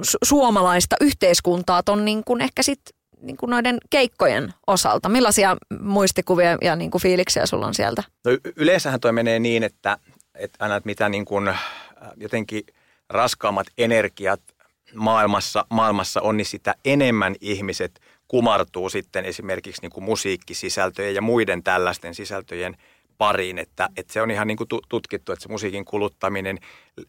su- 0.02 0.18
suomalaista 0.24 0.96
yhteiskuntaa 1.02 1.84
ton 1.84 2.06
niin 2.06 2.24
kuin 2.24 2.42
ehkä 2.42 2.64
sit 2.64 2.80
niin 3.22 3.38
kuin 3.38 3.50
noiden 3.50 3.78
keikkojen 3.90 4.54
osalta? 4.68 5.10
Millaisia 5.10 5.58
muistikuvia 5.80 6.58
ja 6.62 6.76
niin 6.76 6.92
kuin 6.92 7.02
fiiliksiä 7.02 7.46
sulla 7.46 7.68
on 7.68 7.74
sieltä? 7.74 8.04
No 8.26 8.32
yleensähän 8.56 9.00
toi 9.00 9.12
menee 9.12 9.40
niin, 9.40 9.64
että, 9.64 9.98
että 10.36 10.58
aina 10.64 10.76
että 10.76 10.88
mitä 10.88 11.10
niin 11.10 11.26
kuin, 11.26 11.48
äh, 11.48 11.64
jotenkin 12.16 12.64
raskaammat 13.10 13.68
energiat 13.78 14.42
maailmassa, 14.96 15.66
maailmassa 15.70 16.22
on, 16.22 16.38
niin 16.38 16.46
sitä 16.46 16.76
enemmän 16.86 17.36
ihmiset 17.42 18.00
kumartuu 18.28 18.90
sitten 18.90 19.26
esimerkiksi 19.26 19.82
niin 19.82 19.92
kuin 19.92 20.04
musiikkisisältöjen 20.04 21.16
ja 21.16 21.22
muiden 21.22 21.64
tällaisten 21.64 22.16
sisältöjen 22.16 22.78
pariin, 23.18 23.60
että, 23.60 23.90
että 23.98 24.14
se 24.14 24.22
on 24.22 24.32
ihan 24.32 24.48
niin 24.48 24.58
kuin 24.58 24.68
tutkittu, 24.90 25.32
että 25.32 25.44
se 25.44 25.50
musiikin 25.50 25.86
kuluttaminen, 25.86 26.60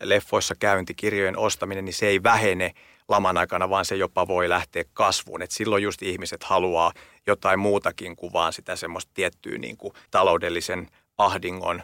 leffoissa 0.03 0.55
käynti, 0.61 0.95
kirjojen 0.95 1.38
ostaminen, 1.38 1.85
niin 1.85 1.95
se 1.95 2.07
ei 2.07 2.23
vähene 2.23 2.73
laman 3.09 3.38
aikana, 3.38 3.71
vaan 3.71 3.85
se 3.85 3.97
jopa 3.97 4.29
voi 4.29 4.49
lähteä 4.49 4.85
kasvuun. 4.93 5.43
Et 5.43 5.50
silloin 5.50 5.83
just 5.83 6.03
ihmiset 6.03 6.45
haluaa 6.45 6.93
jotain 7.27 7.59
muutakin 7.59 8.17
kuin 8.17 8.33
vaan 8.33 8.53
sitä 8.53 8.77
semmoista 8.77 9.11
tiettyä 9.15 9.59
niin 9.59 9.77
kuin 9.77 9.95
taloudellisen 10.11 10.88
ahdingon 11.19 11.83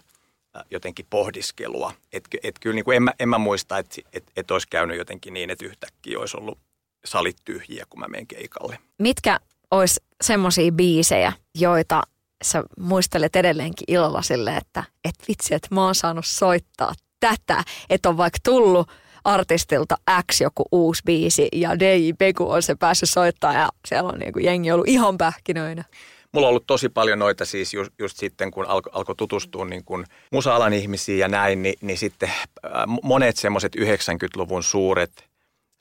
jotenkin 0.70 1.06
pohdiskelua. 1.10 1.92
Että 2.12 2.38
et 2.42 2.58
kyllä 2.58 2.74
niin 2.74 2.84
kuin 2.84 2.96
en, 2.96 3.02
mä, 3.02 3.12
en 3.20 3.28
mä 3.28 3.38
muista, 3.38 3.78
että 3.78 4.00
et, 4.12 4.24
et 4.36 4.50
olisi 4.50 4.68
käynyt 4.70 4.98
jotenkin 4.98 5.34
niin, 5.34 5.50
että 5.50 5.64
yhtäkkiä 5.64 6.18
olisi 6.18 6.36
ollut 6.36 6.58
salit 7.04 7.36
tyhjiä, 7.44 7.84
kun 7.90 8.00
mä 8.00 8.06
menen 8.08 8.26
keikalle. 8.26 8.78
Mitkä 8.98 9.40
olisi 9.70 10.00
semmoisia 10.20 10.72
biisejä, 10.72 11.32
joita 11.54 12.02
sä 12.44 12.64
muistelet 12.78 13.36
edelleenkin 13.36 13.84
ilolla 13.88 14.22
sille, 14.22 14.56
että 14.56 14.84
et 15.04 15.14
vitsi, 15.28 15.54
että 15.54 15.68
mä 15.70 15.84
oon 15.84 15.94
saanut 15.94 16.26
soittaa 16.26 16.92
tätä, 17.20 17.64
että 17.90 18.08
on 18.08 18.16
vaikka 18.16 18.38
tullut 18.42 18.90
artistilta 19.24 19.96
X 20.32 20.40
joku 20.40 20.64
uusi 20.72 21.02
biisi 21.06 21.48
ja 21.52 21.78
DJ 21.78 22.12
Beku 22.18 22.50
on 22.50 22.62
se 22.62 22.74
päässyt 22.74 23.10
soittaa 23.10 23.52
ja 23.52 23.68
siellä 23.88 24.08
on 24.08 24.18
niin 24.18 24.32
jengi 24.40 24.72
ollut 24.72 24.88
ihan 24.88 25.18
pähkinöinä. 25.18 25.84
Mulla 26.32 26.46
on 26.46 26.48
ollut 26.48 26.66
tosi 26.66 26.88
paljon 26.88 27.18
noita 27.18 27.44
siis 27.44 27.74
just, 27.74 27.92
just 27.98 28.16
sitten, 28.16 28.50
kun 28.50 28.66
alkoi 28.66 28.90
alko 28.94 29.14
tutustua 29.14 29.64
niin 29.64 29.84
kuin 29.84 30.04
musa-alan 30.32 30.72
ihmisiin 30.72 31.18
ja 31.18 31.28
näin, 31.28 31.62
niin, 31.62 31.74
niin 31.80 31.98
sitten 31.98 32.28
äh, 32.28 32.72
monet 33.02 33.36
semmoiset 33.36 33.76
90-luvun 33.76 34.62
suuret, 34.62 35.24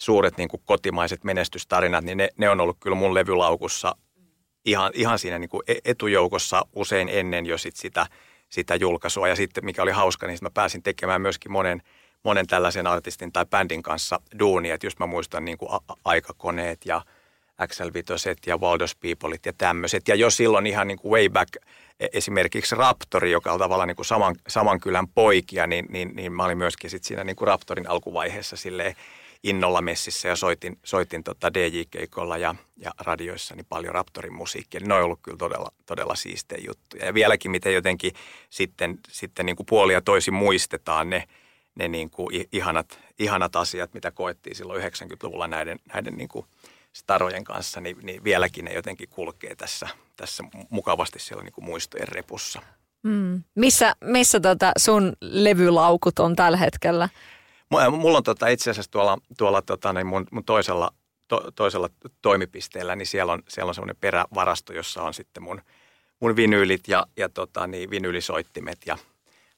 suuret 0.02 0.38
niin 0.38 0.50
kotimaiset 0.66 1.24
menestystarinat, 1.24 2.04
niin 2.04 2.18
ne, 2.18 2.30
ne 2.38 2.50
on 2.50 2.62
ollut 2.62 2.78
kyllä 2.80 2.96
mun 2.96 3.14
levylaukussa 3.14 3.96
ihan, 4.66 4.92
ihan 4.94 5.20
siinä 5.20 5.40
niin 5.40 5.50
e-, 5.68 5.76
etujoukossa 5.86 6.66
usein 6.76 7.10
ennen 7.10 7.46
jo 7.46 7.58
sit 7.58 7.76
sitä, 7.76 8.06
sitä 8.50 8.76
julkaisua. 8.76 9.28
Ja 9.28 9.36
sitten 9.36 9.66
mikä 9.66 9.84
oli 9.84 9.92
hauska, 9.92 10.28
niin 10.28 10.38
mä 10.42 10.50
pääsin 10.50 10.84
tekemään 10.84 11.22
myöskin 11.22 11.52
monen, 11.52 11.82
monen 12.24 12.48
tällaisen 12.48 12.88
artistin 12.88 13.32
tai 13.32 13.46
bändin 13.46 13.84
kanssa 13.84 14.20
duunia. 14.40 14.76
Että 14.76 14.88
just 14.88 15.00
mä 15.00 15.06
muistan 15.06 15.46
niin 15.46 15.58
kuin 15.58 15.70
aikakoneet 16.06 16.86
ja 16.86 17.02
XL 17.68 17.90
Vitoset 17.94 18.38
ja 18.46 18.58
Waldos 18.58 18.96
Peopleit 18.96 19.46
ja 19.46 19.54
tämmöiset. 19.58 20.08
Ja 20.08 20.16
jo 20.16 20.30
silloin 20.30 20.68
ihan 20.68 20.88
niin 20.88 21.00
kuin 21.00 21.12
way 21.12 21.30
back 21.30 21.56
e-, 22.00 22.08
esimerkiksi 22.14 22.76
Raptori, 22.76 23.32
joka 23.32 23.52
on 23.52 23.60
tavallaan 23.60 23.88
niin 23.88 23.96
kuin 23.96 24.06
saman, 24.06 24.36
saman 24.48 24.80
kylän 24.80 25.08
poikia, 25.08 25.68
niin, 25.68 25.86
niin, 25.90 26.16
niin 26.16 26.34
mä 26.34 26.44
olin 26.44 26.58
myöskin 26.58 26.90
sit 26.90 27.04
siinä 27.04 27.24
niin 27.24 27.36
kuin 27.36 27.48
Raptorin 27.48 27.90
alkuvaiheessa 27.90 28.56
silleen 28.56 28.96
innolla 29.44 29.82
messissä 29.82 30.28
ja 30.28 30.36
soitin, 30.36 30.80
soitin 30.84 31.24
tota 31.24 31.54
DJ-keikolla 31.54 32.38
ja, 32.38 32.56
ja 32.78 32.92
radioissa 33.00 33.56
niin 33.56 33.66
paljon 33.70 33.94
Raptorin 33.94 34.34
musiikkia. 34.34 34.80
Ne 34.84 34.94
on 34.94 35.04
ollut 35.04 35.20
kyllä 35.24 35.38
todella, 35.38 35.72
todella 35.86 36.16
siistejä 36.16 36.64
juttuja. 36.68 37.06
Ja 37.06 37.14
vieläkin 37.14 37.52
miten 37.52 37.74
jotenkin 37.74 38.14
sitten, 38.50 39.00
sitten 39.10 39.46
niin 39.46 39.56
kuin 39.56 39.66
puolia 39.66 40.02
toisin 40.02 40.34
muistetaan 40.34 41.10
ne, 41.10 41.28
ne 41.76 41.88
niin 41.88 42.10
kuin 42.10 42.48
ihanat, 42.52 43.00
ihanat 43.20 43.56
asiat, 43.56 43.94
mitä 43.94 44.12
koettiin 44.12 44.56
silloin 44.56 44.84
90-luvulla 44.84 45.48
näiden, 45.48 45.80
näiden 45.94 46.18
niin 46.18 46.30
kuin 46.30 46.46
starojen 46.94 47.44
kanssa, 47.44 47.82
niin, 47.82 47.98
niin 48.04 48.24
vieläkin 48.24 48.66
ne 48.66 48.74
jotenkin 48.74 49.10
kulkee 49.10 49.56
tässä, 49.56 49.88
tässä 50.16 50.44
mukavasti 50.70 51.20
siellä 51.20 51.44
niin 51.44 51.54
kuin 51.54 51.66
muistojen 51.66 52.08
repussa. 52.08 52.62
Mm. 53.04 53.44
Missä, 53.56 53.96
missä 54.02 54.40
tota 54.40 54.72
sun 54.78 55.14
levylaukut 55.22 56.20
on 56.20 56.36
tällä 56.36 56.58
hetkellä? 56.58 57.10
Mulla 57.92 58.18
on 58.18 58.24
tota, 58.24 58.48
itse 58.48 58.72
asiassa 58.72 58.92
tuolla, 58.92 59.18
tuolla 59.38 59.62
tota, 59.62 59.94
niin 59.94 60.08
mun, 60.08 60.28
mun 60.32 60.44
toisella, 60.44 60.92
to, 61.28 61.52
toisella 61.56 61.90
toimipisteellä, 62.22 62.96
niin 62.96 63.08
siellä 63.08 63.34
on, 63.34 63.44
siellä 63.48 63.70
on 63.70 63.76
semmoinen 63.76 63.96
perävarasto, 64.02 64.74
jossa 64.74 65.04
on 65.04 65.14
sitten 65.14 65.44
mun, 65.44 65.62
mun 66.20 66.36
vinyylit 66.36 66.88
ja, 66.88 67.08
ja 67.18 67.30
tota, 67.30 67.68
niin 67.68 67.90
vinyylisoittimet 67.90 68.78
ja 68.86 68.98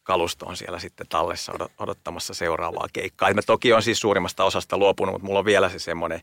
kalusto 0.06 0.46
on 0.46 0.58
siellä 0.58 0.80
sitten 0.80 1.08
tallessa 1.10 1.54
odottamassa 1.80 2.34
seuraavaa 2.34 2.88
keikkaa. 2.94 3.34
mä 3.34 3.42
toki 3.42 3.74
on 3.74 3.84
siis 3.84 4.00
suurimmasta 4.00 4.44
osasta 4.44 4.78
luopunut, 4.78 5.14
mutta 5.14 5.26
mulla 5.26 5.40
on 5.40 5.46
vielä 5.46 5.70
se 5.70 5.80
semmoinen, 5.80 6.22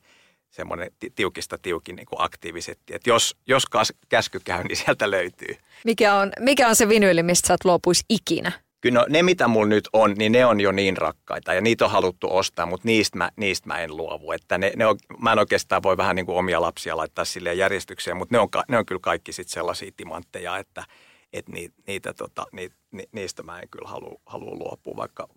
semmoinen 0.50 0.90
tiukista 1.14 1.58
tiukin 1.58 1.96
niin 1.96 2.06
aktiivisetti. 2.16 2.94
Että 2.94 3.10
jos, 3.10 3.36
jos 3.46 3.64
käsky 4.08 4.40
käy, 4.44 4.64
niin 4.64 4.76
sieltä 4.76 5.10
löytyy. 5.10 5.56
Mikä 5.84 6.14
on, 6.14 6.32
mikä 6.40 6.68
on 6.68 6.76
se 6.76 6.88
vinyyli, 6.88 7.22
mistä 7.22 7.48
sä 7.48 7.54
et 7.54 7.64
luopuisi 7.64 8.04
ikinä? 8.08 8.52
kyllä 8.82 9.00
no, 9.00 9.06
ne, 9.08 9.22
mitä 9.22 9.48
mulla 9.48 9.68
nyt 9.68 9.88
on, 9.92 10.14
niin 10.18 10.32
ne 10.32 10.46
on 10.46 10.60
jo 10.60 10.72
niin 10.72 10.96
rakkaita 10.96 11.54
ja 11.54 11.60
niitä 11.60 11.84
on 11.84 11.90
haluttu 11.90 12.36
ostaa, 12.36 12.66
mutta 12.66 12.86
niistä 12.86 13.18
mä, 13.18 13.30
niistä 13.36 13.66
mä 13.66 13.78
en 13.78 13.96
luovu. 13.96 14.32
Että 14.32 14.58
ne, 14.58 14.72
ne 14.76 14.86
on, 14.86 14.98
mä 15.18 15.32
en 15.32 15.38
oikeastaan 15.38 15.82
voi 15.82 15.96
vähän 15.96 16.16
niin 16.16 16.26
kuin 16.26 16.38
omia 16.38 16.60
lapsia 16.60 16.96
laittaa 16.96 17.24
sille 17.24 17.54
järjestykseen, 17.54 18.16
mutta 18.16 18.34
ne 18.34 18.38
on, 18.38 18.48
ne 18.68 18.78
on 18.78 18.86
kyllä 18.86 19.00
kaikki 19.02 19.32
sitten 19.32 19.52
sellaisia 19.52 19.92
timantteja, 19.96 20.58
että, 20.58 20.84
että 21.32 21.52
niitä, 21.52 21.74
niitä, 21.86 22.12
tota, 22.12 22.46
niitä, 22.52 22.74
ni, 22.90 23.08
niistä 23.12 23.42
mä 23.42 23.60
en 23.60 23.68
kyllä 23.68 23.88
halua, 23.88 24.20
halua 24.26 24.54
luopua, 24.54 24.96
vaikka 24.96 25.28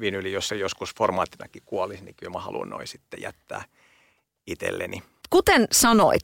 vinyli, 0.00 0.32
jos 0.32 0.48
se 0.48 0.56
joskus 0.56 0.94
formaattinakin 0.94 1.62
kuolisi, 1.66 2.04
niin 2.04 2.14
kyllä 2.14 2.32
mä 2.32 2.38
haluan 2.38 2.68
noin 2.68 2.86
sitten 2.86 3.22
jättää 3.22 3.64
itselleni. 4.46 5.02
Kuten 5.30 5.68
sanoit, 5.72 6.22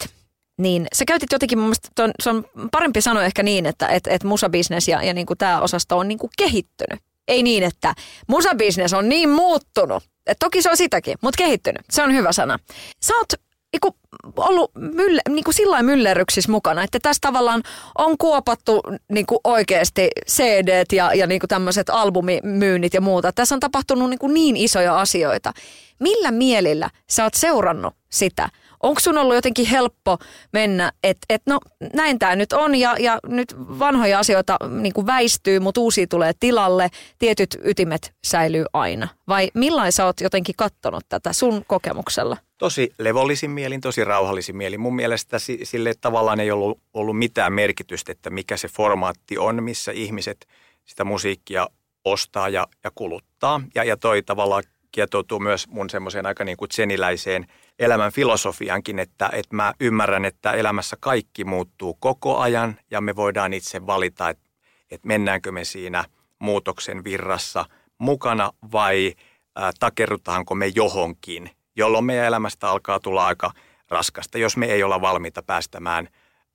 niin 0.58 0.87
sä 0.94 1.04
käytit 1.04 1.32
jotenkin, 1.32 1.58
mun 1.58 1.66
mielestä 1.66 2.12
se 2.22 2.30
on 2.30 2.44
parempi 2.70 3.00
sanoa 3.00 3.25
ehkä 3.25 3.42
niin, 3.42 3.66
että 3.66 3.88
et, 3.88 4.06
et 4.06 4.25
musabisnes 4.25 4.88
ja, 4.88 5.02
ja 5.02 5.14
niin 5.14 5.26
kuin 5.26 5.38
tämä 5.38 5.60
osasto 5.60 5.99
on 5.99 6.08
niin 6.08 6.18
kuin 6.18 6.30
kehittynyt. 6.38 7.00
Ei 7.28 7.42
niin, 7.42 7.62
että 7.62 7.94
musabisnes 8.26 8.92
on 8.92 9.08
niin 9.08 9.28
muuttunut. 9.28 10.04
Et 10.26 10.38
toki 10.38 10.62
se 10.62 10.70
on 10.70 10.76
sitäkin, 10.76 11.18
mutta 11.22 11.38
kehittynyt. 11.38 11.82
Se 11.90 12.02
on 12.02 12.14
hyvä 12.14 12.32
sana. 12.32 12.58
Sä 13.02 13.14
oot 13.16 13.32
niinku, 13.72 13.96
ollut 14.36 14.70
mylle, 14.74 15.20
niinku 15.28 15.52
sillä 15.52 15.82
myllerryksissä 15.82 16.50
mukana, 16.50 16.82
että 16.82 16.98
tässä 17.02 17.20
tavallaan 17.20 17.62
on 17.98 18.18
kuopattu 18.18 18.82
niinku 19.08 19.40
oikeasti 19.44 20.08
cd 20.26 20.84
ja, 20.92 21.14
ja 21.14 21.26
niinku 21.26 21.46
tämmöiset 21.46 21.90
albumimyynnit 21.90 22.94
ja 22.94 23.00
muuta. 23.00 23.32
Tässä 23.32 23.54
on 23.54 23.60
tapahtunut 23.60 24.10
niinku 24.10 24.28
niin 24.28 24.56
isoja 24.56 25.00
asioita. 25.00 25.52
Millä 26.00 26.30
mielillä 26.30 26.90
sä 27.10 27.24
oot 27.24 27.34
seurannut 27.34 27.94
sitä? 28.10 28.48
Onko 28.82 29.00
sun 29.00 29.18
ollut 29.18 29.34
jotenkin 29.34 29.66
helppo 29.66 30.18
mennä, 30.52 30.92
että 31.04 31.26
et 31.28 31.42
no 31.46 31.58
näin 31.94 32.18
tämä 32.18 32.37
nyt 32.37 32.52
on 32.52 32.75
ja, 32.75 32.96
ja 32.99 33.18
nyt 33.26 33.54
vanhoja 33.58 34.18
asioita 34.18 34.56
niin 34.80 34.92
kuin 34.92 35.06
väistyy, 35.06 35.60
mutta 35.60 35.80
uusia 35.80 36.06
tulee 36.06 36.32
tilalle, 36.40 36.90
tietyt 37.18 37.56
ytimet 37.64 38.14
säilyy 38.25 38.64
aina? 38.72 39.08
Vai 39.28 39.50
millainen 39.54 39.92
sä 39.92 40.04
oot 40.04 40.20
jotenkin 40.20 40.54
kattonut 40.58 41.04
tätä 41.08 41.32
sun 41.32 41.64
kokemuksella? 41.66 42.37
Tosi 42.58 42.92
levollisin 42.99 43.50
mielin, 43.50 43.80
tosi 43.80 44.04
rauhallisin 44.04 44.56
mielin. 44.56 44.80
Mun 44.80 44.96
mielestä 44.96 45.38
sille 45.62 45.92
tavallaan 46.00 46.40
ei 46.40 46.50
ollut, 46.50 46.78
ollut 46.94 47.18
mitään 47.18 47.52
merkitystä, 47.52 48.12
että 48.12 48.30
mikä 48.30 48.56
se 48.56 48.68
formaatti 48.68 49.38
on, 49.38 49.62
missä 49.62 49.92
ihmiset 49.92 50.46
sitä 50.84 51.04
musiikkia 51.04 51.68
ostaa 52.04 52.49
ja, 52.49 52.66
ja 52.84 52.90
kuluttaa. 52.94 53.60
Ja, 53.75 53.84
ja 53.84 53.96
toi 53.96 54.22
tavallaan 54.22 54.62
kietoutuu 54.92 55.38
myös 55.38 55.68
mun 55.68 55.90
semmoiseen 55.90 56.26
aika 56.26 56.44
niin 56.44 56.56
kuin 56.56 56.68
seniläiseen 56.72 57.46
elämän 57.80 58.12
filosofiankin, 58.12 58.99
että, 58.99 59.30
että 59.32 59.56
mä 59.56 59.75
ymmärrän, 59.80 60.25
että 60.25 60.52
elämässä 60.52 60.96
kaikki 61.00 61.44
muuttuu 61.44 61.94
koko 61.94 62.38
ajan 62.38 62.76
ja 62.90 63.00
me 63.00 63.16
voidaan 63.16 63.52
itse 63.52 63.87
valita, 63.87 64.28
että, 64.28 64.44
että 64.90 65.08
mennäänkö 65.08 65.52
me 65.52 65.64
siinä 65.64 66.04
muutoksen 66.38 67.04
virrassa 67.04 67.64
mukana 67.99 68.50
vai 68.72 69.14
ää, 69.56 69.72
takerrutaanko 69.80 70.54
me 70.54 70.66
johonkin, 70.66 71.50
jolloin 71.76 72.04
meidän 72.04 72.26
elämästä 72.26 72.70
alkaa 72.70 73.00
tulla 73.00 73.26
aika 73.26 73.50
raskasta, 73.88 74.38
jos 74.38 74.56
me 74.56 74.66
ei 74.66 74.82
olla 74.82 75.00
valmiita 75.00 75.42
päästämään 75.42 76.08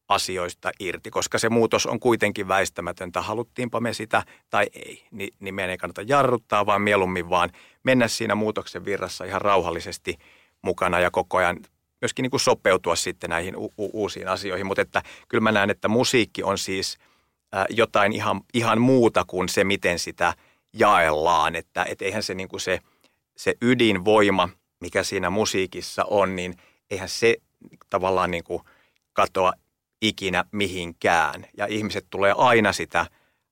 asioista 0.07 0.71
irti, 0.79 1.11
koska 1.11 1.37
se 1.37 1.49
muutos 1.49 1.85
on 1.85 1.99
kuitenkin 1.99 2.47
väistämätöntä, 2.47 3.21
haluttiinpa 3.21 3.79
me 3.79 3.93
sitä 3.93 4.23
tai 4.49 4.65
ei, 4.73 5.07
niin, 5.11 5.29
niin 5.39 5.55
meidän 5.55 5.71
ei 5.71 5.77
kannata 5.77 6.01
jarruttaa, 6.01 6.65
vaan 6.65 6.81
mieluummin 6.81 7.29
vaan 7.29 7.49
mennä 7.83 8.07
siinä 8.07 8.35
muutoksen 8.35 8.85
virrassa 8.85 9.25
ihan 9.25 9.41
rauhallisesti 9.41 10.17
mukana 10.65 10.99
ja 10.99 11.11
koko 11.11 11.37
ajan 11.37 11.57
myöskin 12.01 12.23
niin 12.23 12.31
kuin 12.31 12.41
sopeutua 12.41 12.95
sitten 12.95 13.29
näihin 13.29 13.55
u- 13.55 13.73
u- 13.77 14.01
uusiin 14.01 14.27
asioihin. 14.27 14.65
Mutta 14.65 14.81
että 14.81 15.03
kyllä 15.27 15.41
mä 15.41 15.51
näen, 15.51 15.69
että 15.69 15.87
musiikki 15.87 16.43
on 16.43 16.57
siis 16.57 16.97
äh, 17.55 17.65
jotain 17.69 18.13
ihan, 18.13 18.41
ihan 18.53 18.81
muuta 18.81 19.25
kuin 19.27 19.49
se, 19.49 19.63
miten 19.63 19.99
sitä 19.99 20.33
jaellaan. 20.73 21.55
Että 21.55 21.85
et 21.89 22.01
eihän 22.01 22.23
se, 22.23 22.33
niin 22.33 22.49
kuin 22.49 22.59
se, 22.59 22.79
se 23.37 23.53
ydinvoima, 23.61 24.49
mikä 24.79 25.03
siinä 25.03 25.29
musiikissa 25.29 26.03
on, 26.03 26.35
niin 26.35 26.53
eihän 26.91 27.09
se 27.09 27.37
tavallaan 27.89 28.31
niin 28.31 28.43
kuin 28.43 28.61
katoa 29.13 29.53
ikinä 30.01 30.45
mihinkään. 30.51 31.45
Ja 31.57 31.65
ihmiset 31.65 32.05
tulee 32.09 32.33
aina 32.37 32.73
sitä 32.73 33.05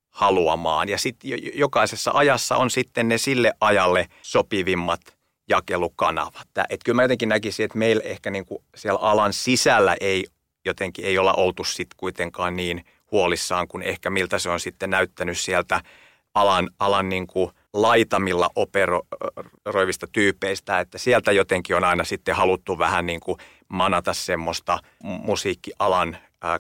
haluamaan. 0.10 0.90
Ja 0.90 0.98
sitten 0.98 1.32
jokaisessa 1.54 2.12
ajassa 2.14 2.58
on 2.58 2.70
sitten 2.70 3.08
ne 3.08 3.18
sille 3.18 3.54
ajalle 3.62 4.08
sopivimmat 4.22 5.13
jakelukanavat. 5.50 6.48
Et 6.70 6.80
kyllä 6.86 6.96
mä 6.96 7.04
jotenkin 7.04 7.30
näkisin, 7.30 7.64
että 7.64 7.78
meillä 7.78 8.04
ehkä 8.06 8.32
niinku 8.32 8.64
siellä 8.76 9.00
alan 9.00 9.34
sisällä 9.34 9.96
ei 10.02 10.26
jotenkin 10.66 11.06
ei 11.06 11.18
olla 11.18 11.34
oltu 11.34 11.64
sitten 11.64 11.98
kuitenkaan 11.98 12.56
niin 12.56 12.86
huolissaan 13.12 13.68
kuin 13.68 13.84
ehkä 13.84 14.10
miltä 14.10 14.40
se 14.40 14.50
on 14.50 14.60
sitten 14.60 14.90
näyttänyt 14.90 15.40
sieltä 15.40 15.82
alan, 16.34 16.70
alan 16.80 17.10
niin 17.10 17.28
kuin 17.28 17.52
laitamilla 17.74 18.50
operoivista 18.56 20.08
tyypeistä, 20.12 20.80
että 20.80 20.98
sieltä 20.98 21.32
jotenkin 21.32 21.76
on 21.76 21.84
aina 21.84 22.04
sitten 22.04 22.36
haluttu 22.36 22.78
vähän 22.78 23.06
niin 23.06 23.20
kuin 23.20 23.38
manata 23.68 24.14
semmoista 24.14 24.80
musiikkialan 25.04 26.18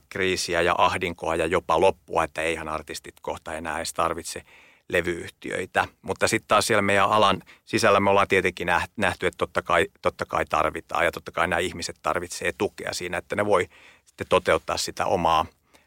kriisiä 0.10 0.62
ja 0.62 0.75
ahdinkoa 0.78 1.36
ja 1.36 1.46
jopa 1.46 1.82
loppua, 1.82 2.24
että 2.24 2.42
eihän 2.42 2.70
artistit 2.70 3.16
kohta 3.22 3.54
enää 3.54 3.78
edes 3.78 3.94
tarvitse 3.94 4.42
levyyhtiöitä. 4.90 5.88
Mutta 6.02 6.28
sitten 6.28 6.48
taas 6.48 6.68
siellä 6.68 6.82
meidän 6.82 7.10
alan 7.10 7.42
sisällä 7.66 8.00
me 8.00 8.10
ollaan 8.10 8.28
tietenkin 8.28 8.68
nähty, 8.98 9.28
että 9.28 9.38
totta 9.38 9.62
kai, 9.62 9.88
totta 10.02 10.25
kai 10.25 10.46
tarvitaan 10.46 11.06
ja 11.06 11.12
totta 11.12 11.32
kai 11.32 11.48
nämä 11.48 11.60
ihmiset 11.60 11.96
tarvitsee 12.02 12.54
tukea 12.58 12.94
siinä, 12.94 13.18
että 13.18 13.36
ne 13.36 13.46
voi 13.46 13.68
sitten 14.06 14.28
toteuttaa 14.30 14.78
sitä 14.78 15.06
omaa, 15.06 15.46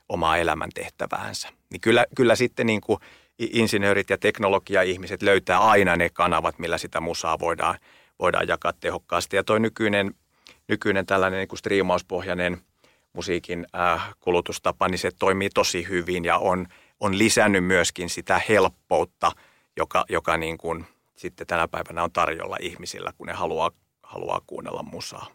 omaa 0.08 0.36
elämäntehtäväänsä. 0.36 1.48
Niin 1.70 1.80
kyllä, 1.80 2.06
kyllä 2.16 2.36
sitten 2.36 2.66
niin 2.66 2.80
kuin 2.80 3.00
insinöörit 3.38 4.10
ja 4.10 4.18
teknologia-ihmiset 4.18 5.22
löytää 5.22 5.58
aina 5.58 5.96
ne 5.96 6.10
kanavat, 6.10 6.58
millä 6.58 6.78
sitä 6.78 7.00
musaa 7.00 7.38
voidaan, 7.38 7.78
voidaan 8.18 8.48
jakaa 8.48 8.72
tehokkaasti. 8.80 9.36
Ja 9.36 9.44
toi 9.44 9.60
nykyinen, 9.60 10.14
nykyinen 10.68 11.06
tällainen 11.06 11.38
niin 11.38 11.48
kuin 11.48 11.58
striimauspohjainen 11.58 12.60
musiikin 13.12 13.66
äh, 13.78 14.14
kulutustapa, 14.20 14.88
niin 14.88 14.98
se 14.98 15.10
toimii 15.18 15.50
tosi 15.50 15.88
hyvin 15.88 16.24
ja 16.24 16.38
on, 16.38 16.66
on 17.00 17.18
lisännyt 17.18 17.64
myöskin 17.64 18.10
sitä 18.10 18.40
helppoutta, 18.48 19.32
joka, 19.76 20.04
joka 20.08 20.36
niin 20.36 20.58
kuin 20.58 20.86
sitten 21.16 21.46
tänä 21.46 21.68
päivänä 21.68 22.02
on 22.02 22.12
tarjolla 22.12 22.56
ihmisillä, 22.60 23.12
kun 23.18 23.26
ne 23.26 23.32
haluaa, 23.32 23.70
haluaa 24.02 24.40
kuunnella 24.46 24.82
musaa. 24.82 25.26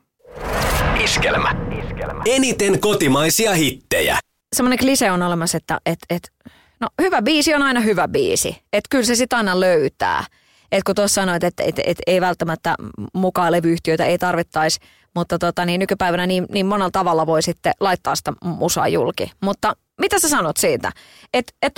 Iskelmä. 1.03 1.55
Iskelmä. 1.83 2.23
Eniten 2.25 2.79
kotimaisia 2.79 3.53
hittejä. 3.53 4.19
Semmoinen 4.55 4.79
klise 4.79 5.11
on 5.11 5.21
olemassa, 5.21 5.57
että 5.57 5.81
et, 5.85 5.99
et, 6.09 6.31
no, 6.79 6.87
hyvä 7.01 7.21
biisi 7.21 7.55
on 7.55 7.61
aina 7.61 7.79
hyvä 7.79 8.07
biisi. 8.07 8.61
Että 8.73 8.87
kyllä 8.89 9.05
se 9.05 9.15
sitä 9.15 9.37
aina 9.37 9.59
löytää. 9.59 10.23
Et 10.71 10.83
kun 10.83 10.95
tuossa 10.95 11.21
sanoit, 11.21 11.43
että 11.43 11.63
et, 11.63 11.79
et, 11.85 11.97
ei 12.07 12.21
välttämättä 12.21 12.75
mukaan 13.13 13.51
levyyhtiöitä 13.51 14.05
ei 14.05 14.17
tarvittaisi, 14.17 14.79
mutta 15.15 15.39
tota, 15.39 15.65
niin 15.65 15.79
nykypäivänä 15.79 16.27
niin, 16.27 16.45
niin 16.49 16.65
monella 16.65 16.91
tavalla 16.91 17.25
voi 17.25 17.41
sitten 17.41 17.73
laittaa 17.79 18.15
sitä 18.15 18.33
musaa 18.43 18.87
julki. 18.87 19.31
Mutta 19.41 19.75
mitä 20.01 20.19
sä 20.19 20.29
sanot 20.29 20.57
siitä? 20.57 20.91
Että 21.33 21.53
et 21.61 21.73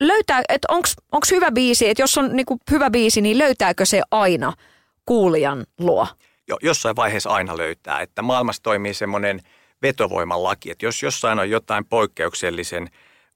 löytää, 0.00 0.42
että 0.48 0.68
onko 1.12 1.26
hyvä 1.30 1.50
biisi, 1.50 1.88
että 1.88 2.02
jos 2.02 2.18
on 2.18 2.36
niinku 2.36 2.58
hyvä 2.70 2.90
biisi, 2.90 3.20
niin 3.20 3.38
löytääkö 3.38 3.86
se 3.86 4.02
aina 4.10 4.52
kuulijan 5.06 5.66
luo? 5.78 6.06
Jo, 6.48 6.58
jossain 6.62 6.96
vaiheessa 6.96 7.30
aina 7.30 7.56
löytää, 7.56 8.00
että 8.00 8.22
maailmassa 8.22 8.62
toimii 8.62 8.94
semmoinen 8.94 9.40
vetovoiman 9.82 10.42
laki, 10.42 10.70
että 10.70 10.86
jos 10.86 11.02
jossain 11.02 11.38
on 11.38 11.50
jotain 11.50 11.84
poikkeuksellisen 11.84 12.88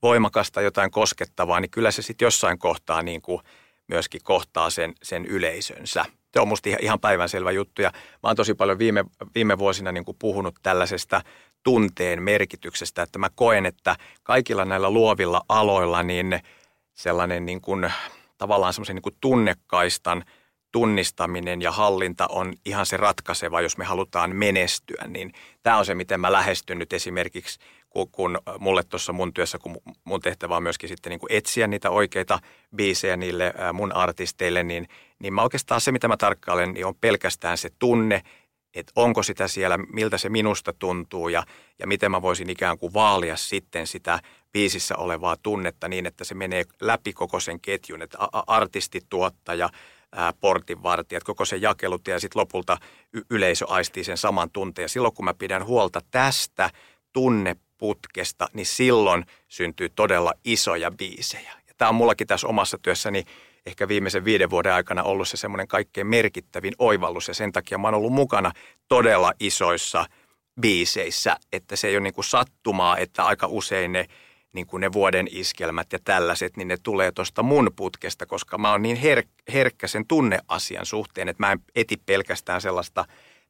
voimakasta, 0.02 0.60
jotain 0.60 0.90
koskettavaa, 0.90 1.60
niin 1.60 1.70
kyllä 1.70 1.90
se 1.90 2.02
sitten 2.02 2.26
jossain 2.26 2.58
kohtaa 2.58 3.02
niin 3.02 3.22
kuin 3.22 3.40
myöskin 3.88 4.20
kohtaa 4.24 4.70
sen, 4.70 4.94
sen 5.02 5.26
yleisönsä. 5.26 6.04
Se 6.32 6.40
on 6.40 6.48
musta 6.48 6.68
ihan 6.80 7.00
päivänselvä 7.00 7.50
juttu. 7.50 7.82
Ja 7.82 7.90
mä 7.94 8.28
oon 8.28 8.36
tosi 8.36 8.54
paljon 8.54 8.78
viime, 8.78 9.04
viime 9.34 9.58
vuosina 9.58 9.92
niin 9.92 10.04
kuin 10.04 10.16
puhunut 10.18 10.54
tällaisesta 10.62 11.20
tunteen 11.62 12.22
merkityksestä, 12.22 13.02
että 13.02 13.18
mä 13.18 13.28
koen, 13.34 13.66
että 13.66 13.96
kaikilla 14.22 14.64
näillä 14.64 14.90
luovilla 14.90 15.40
aloilla 15.48 16.02
niin 16.02 16.40
sellainen 16.94 17.46
niin 17.46 17.60
kuin, 17.60 17.92
tavallaan 18.38 18.72
semmoisen 18.72 18.96
niin 18.96 19.02
kuin 19.02 19.16
tunnekaistan 19.20 20.24
tunnistaminen 20.72 21.62
ja 21.62 21.72
hallinta 21.72 22.26
on 22.28 22.52
ihan 22.64 22.86
se 22.86 22.96
ratkaiseva, 22.96 23.60
jos 23.60 23.78
me 23.78 23.84
halutaan 23.84 24.36
menestyä, 24.36 25.04
niin 25.08 25.32
tämä 25.62 25.78
on 25.78 25.86
se, 25.86 25.94
miten 25.94 26.20
mä 26.20 26.32
lähestyn 26.32 26.78
nyt 26.78 26.92
esimerkiksi, 26.92 27.58
kun, 27.92 28.08
kun 28.12 28.38
mulle 28.58 28.82
tuossa 28.82 29.12
mun 29.12 29.34
työssä, 29.34 29.58
kun 29.58 29.76
mun 30.04 30.20
tehtävä 30.20 30.56
on 30.56 30.62
myöskin 30.62 30.88
sitten 30.88 31.10
niin 31.10 31.20
kuin 31.20 31.32
etsiä 31.32 31.66
niitä 31.66 31.90
oikeita 31.90 32.38
biisejä 32.76 33.16
niille 33.16 33.54
mun 33.72 33.96
artisteille, 33.96 34.62
niin, 34.62 34.88
niin 35.18 35.34
mä 35.34 35.42
oikeastaan 35.42 35.80
se, 35.80 35.92
mitä 35.92 36.08
mä 36.08 36.16
tarkkailen, 36.16 36.72
niin 36.72 36.86
on 36.86 36.94
pelkästään 36.94 37.58
se 37.58 37.70
tunne 37.78 38.22
että 38.74 38.92
onko 38.96 39.22
sitä 39.22 39.48
siellä, 39.48 39.78
miltä 39.78 40.18
se 40.18 40.28
minusta 40.28 40.72
tuntuu 40.78 41.28
ja, 41.28 41.42
ja 41.78 41.86
miten 41.86 42.10
mä 42.10 42.22
voisin 42.22 42.50
ikään 42.50 42.78
kuin 42.78 42.94
vaalia 42.94 43.36
sitten 43.36 43.86
sitä 43.86 44.20
biisissä 44.52 44.96
olevaa 44.96 45.36
tunnetta 45.42 45.88
niin, 45.88 46.06
että 46.06 46.24
se 46.24 46.34
menee 46.34 46.64
läpi 46.80 47.12
koko 47.12 47.40
sen 47.40 47.60
ketjun, 47.60 48.02
että 48.02 48.18
artisti, 48.46 49.00
tuottaja, 49.08 49.70
portinvartijat, 50.40 51.24
koko 51.24 51.44
se 51.44 51.56
jakelut 51.56 52.08
ja 52.08 52.20
sitten 52.20 52.40
lopulta 52.40 52.78
y- 53.12 53.22
yleisö 53.30 53.66
aistii 53.68 54.04
sen 54.04 54.16
saman 54.16 54.50
tunteen. 54.50 54.84
Ja 54.84 54.88
silloin 54.88 55.14
kun 55.14 55.24
mä 55.24 55.34
pidän 55.34 55.66
huolta 55.66 56.00
tästä 56.10 56.70
tunneputkesta, 57.82 58.48
niin 58.52 58.66
silloin 58.66 59.24
syntyy 59.48 59.88
todella 59.88 60.32
isoja 60.44 60.90
biisejä. 60.90 61.52
Ja 61.68 61.74
tämä 61.78 61.88
on 61.88 61.94
mullakin 61.94 62.26
tässä 62.26 62.46
omassa 62.46 62.78
työssäni 62.78 63.24
ehkä 63.66 63.88
viimeisen 63.88 64.24
viiden 64.24 64.50
vuoden 64.50 64.72
aikana 64.72 65.02
ollut 65.02 65.28
se 65.28 65.36
semmoinen 65.36 65.68
kaikkein 65.68 66.06
merkittävin 66.06 66.74
oivallus 66.78 67.28
ja 67.28 67.34
sen 67.34 67.52
takia 67.52 67.78
mä 67.78 67.86
oon 67.88 67.94
ollut 67.94 68.12
mukana 68.12 68.52
todella 68.88 69.32
isoissa 69.40 70.06
biiseissä, 70.60 71.36
että 71.52 71.76
se 71.76 71.88
ei 71.88 71.96
ole 71.96 72.02
niin 72.02 72.14
kuin 72.14 72.24
sattumaa, 72.24 72.98
että 72.98 73.24
aika 73.24 73.46
usein 73.46 73.92
ne, 73.92 74.06
niin 74.52 74.66
kuin 74.66 74.80
ne 74.80 74.92
vuoden 74.92 75.28
iskelmät 75.30 75.92
ja 75.92 75.98
tällaiset, 76.04 76.56
niin 76.56 76.68
ne 76.68 76.76
tulee 76.82 77.12
tuosta 77.12 77.42
mun 77.42 77.70
putkesta, 77.76 78.26
koska 78.26 78.58
mä 78.58 78.70
oon 78.70 78.82
niin 78.82 78.96
her- 78.96 79.52
herkkä 79.52 79.86
sen 79.86 80.06
tunneasian 80.06 80.86
suhteen, 80.86 81.28
että 81.28 81.42
mä 81.42 81.52
en 81.52 81.58
eti 81.74 81.96
pelkästään 82.06 82.60
sellaista 82.60 83.04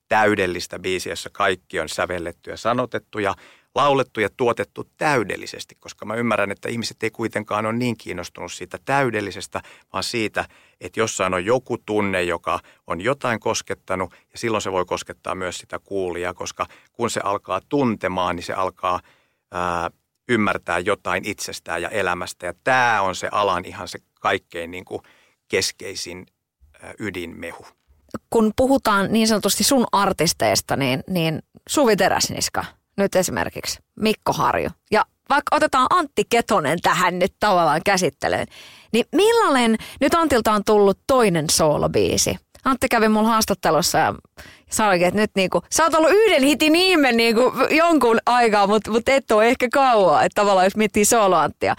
täydellistä 0.08 0.78
biisiä, 0.78 1.12
jossa 1.12 1.30
kaikki 1.32 1.80
on 1.80 1.88
sävelletty 1.88 2.50
ja 2.50 2.56
sanotettu 2.56 3.18
ja 3.18 3.34
laulettu 3.74 4.20
ja 4.20 4.28
tuotettu 4.36 4.88
täydellisesti, 4.96 5.74
koska 5.80 6.04
mä 6.06 6.14
ymmärrän, 6.14 6.50
että 6.50 6.68
ihmiset 6.68 7.02
ei 7.02 7.10
kuitenkaan 7.10 7.66
ole 7.66 7.72
niin 7.72 7.96
kiinnostunut 7.96 8.52
siitä 8.52 8.78
täydellisestä, 8.84 9.60
vaan 9.92 10.04
siitä, 10.04 10.44
että 10.80 11.00
jossain 11.00 11.34
on 11.34 11.44
joku 11.44 11.78
tunne, 11.78 12.22
joka 12.22 12.60
on 12.86 13.00
jotain 13.00 13.40
koskettanut 13.40 14.12
ja 14.32 14.38
silloin 14.38 14.62
se 14.62 14.72
voi 14.72 14.84
koskettaa 14.84 15.34
myös 15.34 15.58
sitä 15.58 15.78
kuulijaa, 15.78 16.34
koska 16.34 16.66
kun 16.92 17.10
se 17.10 17.20
alkaa 17.24 17.60
tuntemaan, 17.68 18.36
niin 18.36 18.44
se 18.44 18.52
alkaa 18.52 19.00
ää, 19.50 19.90
ymmärtää 20.28 20.78
jotain 20.78 21.28
itsestään 21.28 21.82
ja 21.82 21.88
elämästä 21.88 22.46
ja 22.46 22.54
tämä 22.64 23.02
on 23.02 23.14
se 23.14 23.28
alan 23.32 23.64
ihan 23.64 23.88
se 23.88 23.98
kaikkein 24.20 24.70
niin 24.70 24.84
kuin 24.84 25.02
keskeisin 25.48 26.26
ää, 26.82 26.94
ydinmehu. 26.98 27.66
Kun 28.30 28.52
puhutaan 28.56 29.12
niin 29.12 29.28
sanotusti 29.28 29.64
sun 29.64 29.86
artisteista, 29.92 30.76
niin, 30.76 31.04
niin 31.08 31.42
Suvi 31.68 31.96
Teräsniska– 31.96 32.64
nyt 32.96 33.16
esimerkiksi 33.16 33.78
Mikko 33.96 34.32
Harju 34.32 34.70
ja 34.90 35.04
vaikka 35.28 35.56
otetaan 35.56 35.86
Antti 35.90 36.22
Ketonen 36.30 36.78
tähän 36.82 37.18
nyt 37.18 37.34
tavallaan 37.40 37.80
käsittelyyn, 37.84 38.46
niin 38.92 39.04
millainen, 39.12 39.76
nyt 40.00 40.14
Antilta 40.14 40.52
on 40.52 40.64
tullut 40.64 40.98
toinen 41.06 41.50
soolobiisi. 41.50 42.36
Antti 42.64 42.88
kävi 42.88 43.08
mulla 43.08 43.28
haastattelussa 43.28 43.98
ja 43.98 44.14
sanoikin, 44.70 45.06
että 45.06 45.20
nyt 45.20 45.30
niinku, 45.36 45.62
sä 45.70 45.84
oot 45.84 45.94
ollut 45.94 46.10
yhden 46.12 46.42
hitin 46.42 46.76
ihme 46.76 47.12
niinku 47.12 47.52
jonkun 47.70 48.18
aikaa, 48.26 48.66
mutta 48.66 48.90
mut 48.90 49.08
et 49.08 49.30
ole 49.30 49.48
ehkä 49.48 49.68
kauaa, 49.72 50.24
että 50.24 50.40
tavallaan 50.40 50.66
jos 50.66 50.76
miettii 50.76 51.04
sooloanttia. 51.04 51.74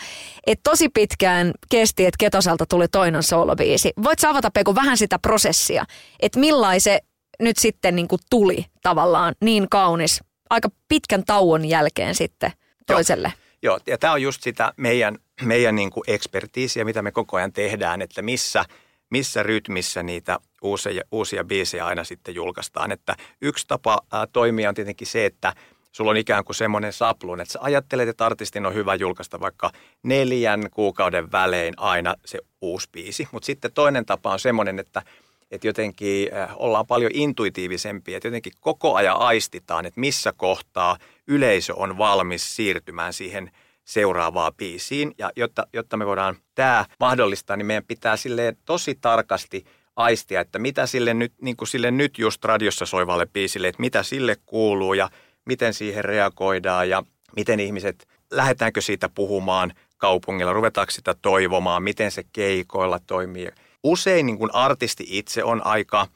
Että 0.47 0.69
tosi 0.69 0.89
pitkään 0.89 1.51
kesti, 1.69 2.05
että 2.05 2.17
Ketoselta 2.19 2.65
tuli 2.65 2.87
toinen 2.87 3.23
soolobiisi. 3.23 3.93
Voit 4.03 4.19
sä 4.19 4.29
avata 4.29 4.51
Peku 4.51 4.75
vähän 4.75 4.97
sitä 4.97 5.19
prosessia, 5.19 5.85
että 6.19 6.39
millaisen 6.39 6.99
nyt 7.39 7.57
sitten 7.57 7.95
niinku 7.95 8.17
tuli 8.29 8.65
tavallaan 8.83 9.35
niin 9.41 9.69
kaunis 9.69 10.19
aika 10.49 10.69
pitkän 10.87 11.25
tauon 11.25 11.65
jälkeen 11.65 12.15
sitten 12.15 12.51
toiselle. 12.87 13.33
Joo, 13.61 13.73
Joo. 13.73 13.79
ja 13.87 13.97
tämä 13.97 14.13
on 14.13 14.21
just 14.21 14.43
sitä 14.43 14.73
meidän, 14.77 15.17
meidän 15.41 15.75
niin 15.75 15.89
kuin 15.89 16.03
ekspertiisiä, 16.07 16.85
mitä 16.85 17.01
me 17.01 17.11
koko 17.11 17.37
ajan 17.37 17.53
tehdään, 17.53 18.01
että 18.01 18.21
missä, 18.21 18.65
missä 19.09 19.43
rytmissä 19.43 20.03
niitä 20.03 20.39
uusia, 20.61 21.03
uusia 21.11 21.43
biisejä 21.43 21.85
aina 21.85 22.03
sitten 22.03 22.35
julkaistaan. 22.35 22.91
Että 22.91 23.15
yksi 23.41 23.67
tapa 23.67 23.99
toimia 24.33 24.69
on 24.69 24.75
tietenkin 24.75 25.07
se, 25.07 25.25
että 25.25 25.53
sulla 25.91 26.11
on 26.11 26.17
ikään 26.17 26.43
kuin 26.43 26.55
semmoinen 26.55 26.93
saplun, 26.93 27.41
että 27.41 27.51
sä 27.51 27.59
ajattelet, 27.61 28.09
että 28.09 28.25
artistin 28.25 28.65
on 28.65 28.73
hyvä 28.73 28.95
julkaista 28.95 29.39
vaikka 29.39 29.71
neljän 30.03 30.69
kuukauden 30.71 31.31
välein 31.31 31.73
aina 31.77 32.15
se 32.25 32.39
uusi 32.61 32.89
biisi. 32.91 33.27
Mutta 33.31 33.45
sitten 33.45 33.71
toinen 33.71 34.05
tapa 34.05 34.33
on 34.33 34.39
semmoinen, 34.39 34.79
että 34.79 35.01
että 35.53 35.67
jotenkin 35.67 36.29
äh, 36.33 36.49
ollaan 36.55 36.87
paljon 36.87 37.11
intuitiivisempia, 37.13 38.17
että 38.17 38.27
jotenkin 38.27 38.53
koko 38.59 38.95
ajan 38.95 39.17
aistitaan, 39.17 39.85
että 39.85 39.99
missä 39.99 40.33
kohtaa 40.37 40.97
yleisö 41.27 41.73
on 41.75 41.97
valmis 41.97 42.55
siirtymään 42.55 43.13
siihen 43.13 43.51
seuraavaan 43.85 44.53
biisiin. 44.57 45.13
Ja 45.17 45.31
jotta, 45.35 45.67
jotta 45.73 45.97
me 45.97 46.05
voidaan 46.05 46.35
tämä 46.55 46.85
mahdollistaa, 46.99 47.57
niin 47.57 47.65
meidän 47.65 47.83
pitää 47.87 48.17
sille 48.17 48.55
tosi 48.65 48.97
tarkasti 49.01 49.65
aistia, 49.95 50.41
että 50.41 50.59
mitä 50.59 50.85
sille 50.85 51.13
nyt, 51.13 51.33
niin 51.41 51.57
kuin 51.57 51.67
sille 51.67 51.91
nyt 51.91 52.17
just 52.17 52.45
radiossa 52.45 52.85
soivalle 52.85 53.25
biisille, 53.25 53.67
että 53.67 53.81
mitä 53.81 54.03
sille 54.03 54.35
kuuluu 54.45 54.93
ja 54.93 55.09
miten 55.45 55.73
siihen 55.73 56.05
reagoidaan 56.05 56.89
ja 56.89 57.03
miten 57.35 57.59
ihmiset, 57.59 58.07
lähdetäänkö 58.31 58.81
siitä 58.81 59.09
puhumaan 59.09 59.73
kaupungilla, 59.97 60.53
ruvetaanko 60.53 60.91
sitä 60.91 61.15
toivomaan, 61.21 61.83
miten 61.83 62.11
se 62.11 62.23
keikoilla 62.33 62.99
toimii– 62.99 63.49
usein 63.83 64.25
niin 64.25 64.37
kuin 64.37 64.55
artisti 64.55 65.05
itse 65.07 65.43
on 65.43 65.65
aika, 65.65 66.07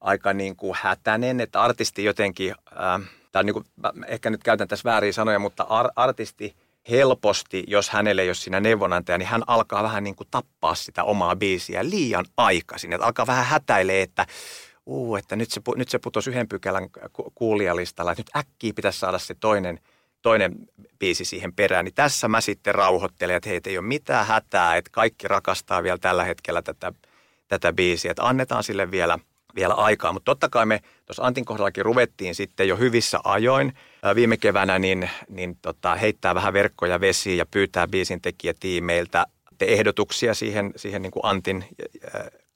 aika 0.00 0.32
niin 0.32 0.56
kuin 0.56 0.76
hätäinen, 0.80 1.40
että 1.40 1.62
artisti 1.62 2.04
jotenkin, 2.04 2.54
äh, 2.72 3.10
tai 3.32 3.44
niin 3.44 3.54
kuin, 3.54 3.66
ehkä 4.06 4.30
nyt 4.30 4.44
käytän 4.44 4.68
tässä 4.68 4.90
väärin 4.90 5.14
sanoja, 5.14 5.38
mutta 5.38 5.62
ar- 5.62 5.90
artisti 5.96 6.56
helposti, 6.90 7.64
jos 7.66 7.90
hänelle 7.90 8.22
ei 8.22 8.28
ole 8.28 8.34
siinä 8.34 8.60
neuvonantaja, 8.60 9.18
niin 9.18 9.28
hän 9.28 9.42
alkaa 9.46 9.82
vähän 9.82 10.04
niin 10.04 10.16
kuin 10.16 10.28
tappaa 10.30 10.74
sitä 10.74 11.04
omaa 11.04 11.36
biisiä 11.36 11.90
liian 11.90 12.24
aikaisin. 12.36 12.92
Että 12.92 13.06
alkaa 13.06 13.26
vähän 13.26 13.44
hätäilee, 13.44 14.02
että 14.02 14.26
uu, 14.86 15.16
että 15.16 15.36
nyt 15.36 15.50
se, 15.50 15.60
nyt 15.76 15.88
se 15.88 15.98
putosi 15.98 16.30
yhden 16.30 16.48
pykälän 16.48 16.88
kuulijalistalla, 17.34 18.12
että 18.12 18.20
nyt 18.20 18.36
äkkiä 18.36 18.72
pitäisi 18.76 18.98
saada 18.98 19.18
se 19.18 19.34
toinen, 19.34 19.80
toinen 20.22 20.54
biisi 20.98 21.24
siihen 21.24 21.52
perään. 21.52 21.84
Niin 21.84 21.94
tässä 21.94 22.28
mä 22.28 22.40
sitten 22.40 22.74
rauhoittelen, 22.74 23.36
että 23.36 23.48
heitä 23.48 23.70
ei 23.70 23.78
ole 23.78 23.86
mitään 23.86 24.26
hätää, 24.26 24.76
että 24.76 24.90
kaikki 24.92 25.28
rakastaa 25.28 25.82
vielä 25.82 25.98
tällä 25.98 26.24
hetkellä 26.24 26.62
tätä, 26.62 26.92
tätä 27.48 27.72
biisiä, 27.72 28.10
että 28.10 28.28
annetaan 28.28 28.64
sille 28.64 28.90
vielä, 28.90 29.18
vielä 29.54 29.74
aikaa. 29.74 30.12
Mutta 30.12 30.30
totta 30.30 30.48
kai 30.48 30.66
me 30.66 30.80
tuossa 31.06 31.22
Antin 31.22 31.44
kohdallakin 31.44 31.84
ruvettiin 31.84 32.34
sitten 32.34 32.68
jo 32.68 32.76
hyvissä 32.76 33.20
ajoin 33.24 33.72
viime 34.14 34.36
keväänä 34.36 34.78
niin, 34.78 35.10
niin 35.28 35.58
tota, 35.62 35.94
heittää 35.94 36.34
vähän 36.34 36.52
verkkoja 36.52 37.00
vesiin 37.00 37.38
ja 37.38 37.46
pyytää 37.46 37.88
biisin 37.88 38.20
tekijätiimeiltä 38.20 39.26
ehdotuksia 39.60 40.34
siihen, 40.34 40.72
siihen 40.76 41.02
niin 41.02 41.10
kuin 41.10 41.24
Antin 41.24 41.64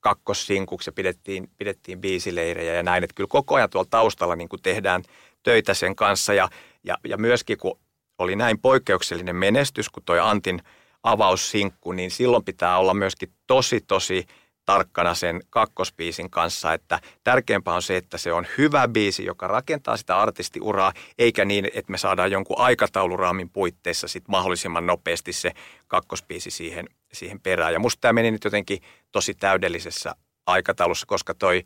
kakkossinkuksi 0.00 0.88
ja 0.88 0.92
pidettiin, 0.92 1.50
pidettiin 1.58 2.00
biisileirejä 2.00 2.74
ja 2.74 2.82
näin. 2.82 3.04
Että 3.04 3.14
kyllä 3.14 3.28
koko 3.28 3.54
ajan 3.54 3.70
tuolla 3.70 3.88
taustalla 3.90 4.36
niin 4.36 4.48
kuin 4.48 4.62
tehdään 4.62 5.02
töitä 5.42 5.74
sen 5.74 5.96
kanssa 5.96 6.34
ja, 6.34 6.48
ja, 6.84 6.98
ja 7.04 7.18
myöskin 7.18 7.58
kun 7.58 7.78
oli 8.18 8.36
näin 8.36 8.58
poikkeuksellinen 8.58 9.36
menestys 9.36 9.88
kuin 9.88 10.04
toi 10.04 10.20
Antin 10.20 10.62
avaussinkku, 11.02 11.92
niin 11.92 12.10
silloin 12.10 12.44
pitää 12.44 12.78
olla 12.78 12.94
myöskin 12.94 13.32
tosi, 13.46 13.80
tosi 13.80 14.26
tarkkana 14.64 15.14
sen 15.14 15.40
kakkospiisin 15.50 16.30
kanssa, 16.30 16.74
että 16.74 17.00
tärkeämpää 17.24 17.74
on 17.74 17.82
se, 17.82 17.96
että 17.96 18.18
se 18.18 18.32
on 18.32 18.46
hyvä 18.58 18.88
biisi, 18.88 19.24
joka 19.24 19.48
rakentaa 19.48 19.96
sitä 19.96 20.18
artistiuraa, 20.18 20.92
eikä 21.18 21.44
niin, 21.44 21.64
että 21.74 21.90
me 21.90 21.98
saadaan 21.98 22.30
jonkun 22.30 22.58
aikatauluraamin 22.58 23.50
puitteissa 23.50 24.08
sit 24.08 24.28
mahdollisimman 24.28 24.86
nopeasti 24.86 25.32
se 25.32 25.52
kakkospiisi 25.88 26.50
siihen, 26.50 26.86
siihen 27.12 27.40
perään. 27.40 27.72
Ja 27.72 27.78
musta 27.78 28.00
tämä 28.00 28.12
meni 28.12 28.30
nyt 28.30 28.44
jotenkin 28.44 28.78
tosi 29.12 29.34
täydellisessä 29.34 30.14
aikataulussa, 30.46 31.06
koska 31.06 31.34
toi 31.34 31.64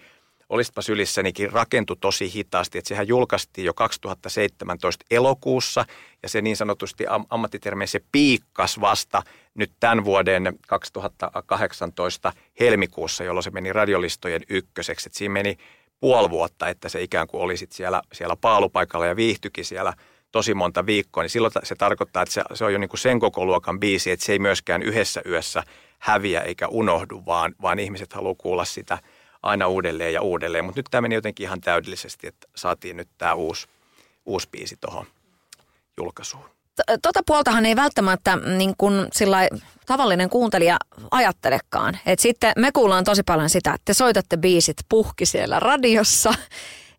Olisipa 0.49 0.83
sylissänikin 0.83 1.53
rakentui 1.53 1.97
tosi 2.01 2.35
hitaasti, 2.35 2.79
että 2.79 2.89
sehän 2.89 3.09
julkaistiin 3.09 3.65
jo 3.65 3.75
2017 3.75 5.05
elokuussa 5.11 5.85
ja 6.23 6.29
se 6.29 6.43
niin 6.43 6.57
sanotusti 6.57 7.05
ammattitermeen 7.31 7.89
se 7.89 8.01
piikkas 8.13 8.81
vasta 8.81 9.23
nyt 9.55 9.73
tämän 9.81 10.05
vuoden 10.05 10.59
2018 10.67 12.33
helmikuussa, 12.61 13.25
jolloin 13.25 13.43
se 13.43 13.51
meni 13.51 13.73
radiolistojen 13.73 14.43
ykköseksi. 14.49 15.09
Että 15.09 15.19
siinä 15.19 15.33
meni 15.33 15.57
puoli 16.01 16.31
vuotta, 16.31 16.69
että 16.69 16.89
se 16.89 17.03
ikään 17.03 17.27
kuin 17.27 17.43
olisi 17.43 17.67
siellä, 17.71 18.03
siellä 18.13 18.37
paalupaikalla 18.41 19.07
ja 19.07 19.17
viihtyikin 19.17 19.65
siellä 19.65 19.93
tosi 20.33 20.55
monta 20.55 20.87
viikkoa, 20.87 21.23
niin 21.23 21.31
silloin 21.31 21.53
se 21.63 21.75
tarkoittaa, 21.75 22.23
että 22.23 22.33
se, 22.33 22.43
se 22.55 22.65
on 22.65 22.73
jo 22.73 22.79
niin 22.79 22.89
kuin 22.89 23.01
sen 23.01 23.21
koko 23.21 23.47
luokan 23.47 23.81
biisi, 23.81 24.11
että 24.11 24.27
se 24.27 24.33
ei 24.33 24.39
myöskään 24.39 24.83
yhdessä 24.83 25.23
yössä 25.27 25.63
häviä 25.99 26.41
eikä 26.41 26.69
unohdu, 26.69 27.23
vaan, 27.27 27.55
vaan 27.63 27.79
ihmiset 27.79 28.13
haluaa 28.13 28.35
kuulla 28.39 28.65
sitä 28.65 28.99
aina 29.47 29.69
uudelleen 29.69 30.13
ja 30.13 30.23
uudelleen. 30.23 30.65
Mutta 30.65 30.79
nyt 30.79 30.87
tämä 30.91 31.01
meni 31.01 31.15
jotenkin 31.15 31.45
ihan 31.45 31.61
täydellisesti, 31.61 32.27
että 32.27 32.49
saatiin 32.57 32.97
nyt 32.97 33.09
tämä 33.19 33.35
uusi, 33.35 33.67
uusi 34.27 34.49
biisi 34.51 34.77
tuohon 34.81 35.07
julkaisuun 35.97 36.57
tota 37.03 37.21
puoltahan 37.27 37.67
ei 37.67 37.77
välttämättä 37.77 38.37
niin 38.37 38.75
kuin 38.79 39.07
sillä 39.13 39.49
tavallinen 39.87 40.31
kuuntelija 40.31 40.77
ajattelekaan. 41.11 41.99
Et 42.07 42.19
sitten 42.19 42.53
me 42.57 42.73
kuullaan 42.73 43.05
tosi 43.05 43.23
paljon 43.23 43.51
sitä, 43.51 43.71
että 43.71 43.85
te 43.85 43.95
soitatte 43.95 44.37
biisit 44.37 44.77
puhki 44.89 45.27
siellä 45.27 45.61
radiossa. 45.61 46.35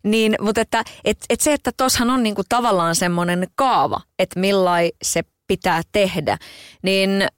Niin, 0.02 0.34
mutta 0.40 0.60
että 0.60 0.84
et, 1.04 1.18
et 1.30 1.40
se, 1.40 1.52
että 1.52 1.70
tuossahan 1.76 2.10
on 2.10 2.22
niinku 2.22 2.42
tavallaan 2.48 2.94
semmoinen 2.94 3.46
kaava, 3.54 4.00
että 4.18 4.40
millai 4.40 4.92
se 5.02 5.22
pitää 5.46 5.82
tehdä. 5.92 6.38
Niin 6.82 7.22
äh, 7.22 7.28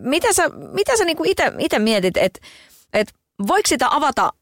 mitä 0.00 0.32
sä, 0.32 0.48
mitä 0.72 0.96
sä 0.96 1.04
niinku 1.04 1.24
itse 1.58 1.78
mietit, 1.78 2.16
että 2.16 2.40
et 2.92 3.12
voiko 3.46 3.66
sitä 3.66 3.86
avata 3.90 4.32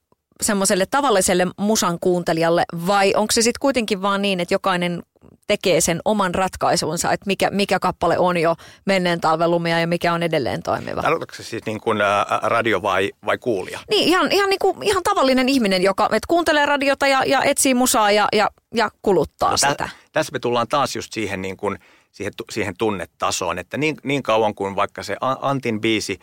semmoiselle 0.43 0.87
tavalliselle 0.87 1.47
musan 1.59 1.99
kuuntelijalle 2.01 2.65
vai 2.87 3.13
onko 3.17 3.33
se 3.33 3.43
sitten 3.43 3.61
kuitenkin 3.61 4.03
vaan 4.03 4.23
niin, 4.23 4.41
että 4.41 4.55
jokainen 4.55 5.03
tekee 5.47 5.81
sen 5.81 6.01
oman 6.05 6.35
ratkaisunsa, 6.35 7.13
että 7.13 7.27
mikä, 7.27 7.51
mikä 7.51 7.79
kappale 7.79 8.19
on 8.19 8.37
jo 8.37 8.55
menneen 8.85 9.21
talven 9.21 9.51
lumia 9.51 9.81
ja 9.81 9.87
mikä 9.87 10.13
on 10.13 10.23
edelleen 10.23 10.63
toimiva. 10.63 11.03
Tarkoitatko 11.03 11.35
se 11.37 11.43
siis 11.43 11.67
niin 11.67 11.81
kuin 11.81 11.99
radio 12.43 12.83
vai, 12.83 13.11
vai 13.27 13.39
kuulija? 13.39 13.79
Niin, 13.91 14.09
ihan, 14.09 14.33
ihan, 14.33 14.51
niin 14.51 14.59
kuin, 14.59 14.83
ihan 14.83 15.03
tavallinen 15.03 15.49
ihminen, 15.49 15.83
joka 15.83 16.09
et 16.13 16.27
kuuntelee 16.27 16.67
radiota 16.67 17.07
ja, 17.07 17.25
ja 17.25 17.43
etsii 17.43 17.75
musaa 17.75 18.11
ja, 18.11 18.29
ja, 18.33 18.51
ja 18.75 18.91
kuluttaa 19.03 19.51
no, 19.51 19.57
sitä. 19.57 19.89
Tässä 20.13 20.33
me 20.33 20.39
tullaan 20.39 20.69
taas 20.69 20.97
just 20.97 21.13
siihen, 21.13 21.43
niin 21.43 21.57
kuin, 21.57 21.79
siihen, 22.13 22.33
siihen 22.51 22.75
tunnetasoon, 22.79 23.59
että 23.59 23.77
niin, 23.77 23.97
niin 24.03 24.23
kauan 24.23 24.55
kuin 24.55 24.77
vaikka 24.77 25.03
se 25.03 25.17
Antin 25.21 25.81
biisi 25.81 26.19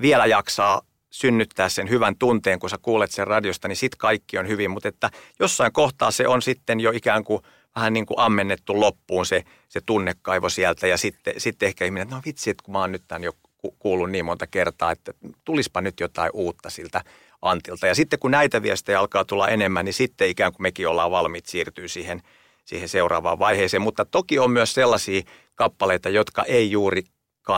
vielä 0.00 0.26
jaksaa 0.26 0.82
synnyttää 1.10 1.68
sen 1.68 1.90
hyvän 1.90 2.16
tunteen, 2.16 2.58
kun 2.58 2.70
sä 2.70 2.78
kuulet 2.82 3.10
sen 3.10 3.26
radiosta, 3.26 3.68
niin 3.68 3.76
sit 3.76 3.96
kaikki 3.96 4.38
on 4.38 4.48
hyvin. 4.48 4.70
Mutta 4.70 4.88
että 4.88 5.10
jossain 5.40 5.72
kohtaa 5.72 6.10
se 6.10 6.28
on 6.28 6.42
sitten 6.42 6.80
jo 6.80 6.90
ikään 6.90 7.24
kuin 7.24 7.42
vähän 7.76 7.92
niin 7.92 8.06
kuin 8.06 8.18
ammennettu 8.18 8.80
loppuun 8.80 9.26
se, 9.26 9.44
se 9.68 9.80
tunnekaivo 9.86 10.48
sieltä 10.48 10.86
ja 10.86 10.96
sitten, 10.96 11.34
sitten 11.36 11.66
ehkä 11.66 11.84
ihminen, 11.84 12.02
että 12.02 12.14
no 12.14 12.22
vitsi, 12.26 12.50
että 12.50 12.62
kun 12.64 12.72
mä 12.72 12.78
oon 12.78 12.92
nyt 12.92 13.02
tämän 13.08 13.24
jo 13.24 13.32
kuullut 13.78 14.10
niin 14.10 14.24
monta 14.24 14.46
kertaa, 14.46 14.92
että 14.92 15.12
tulispa 15.44 15.80
nyt 15.80 16.00
jotain 16.00 16.30
uutta 16.34 16.70
siltä 16.70 17.04
Antilta. 17.42 17.86
Ja 17.86 17.94
sitten 17.94 18.18
kun 18.18 18.30
näitä 18.30 18.62
viestejä 18.62 19.00
alkaa 19.00 19.24
tulla 19.24 19.48
enemmän, 19.48 19.84
niin 19.84 19.94
sitten 19.94 20.28
ikään 20.28 20.52
kuin 20.52 20.62
mekin 20.62 20.88
ollaan 20.88 21.10
valmiit 21.10 21.46
siirtyä 21.46 21.88
siihen, 21.88 22.22
siihen 22.64 22.88
seuraavaan 22.88 23.38
vaiheeseen. 23.38 23.82
Mutta 23.82 24.04
toki 24.04 24.38
on 24.38 24.50
myös 24.50 24.74
sellaisia 24.74 25.22
kappaleita, 25.54 26.08
jotka 26.08 26.42
ei 26.42 26.70
juuri 26.70 27.02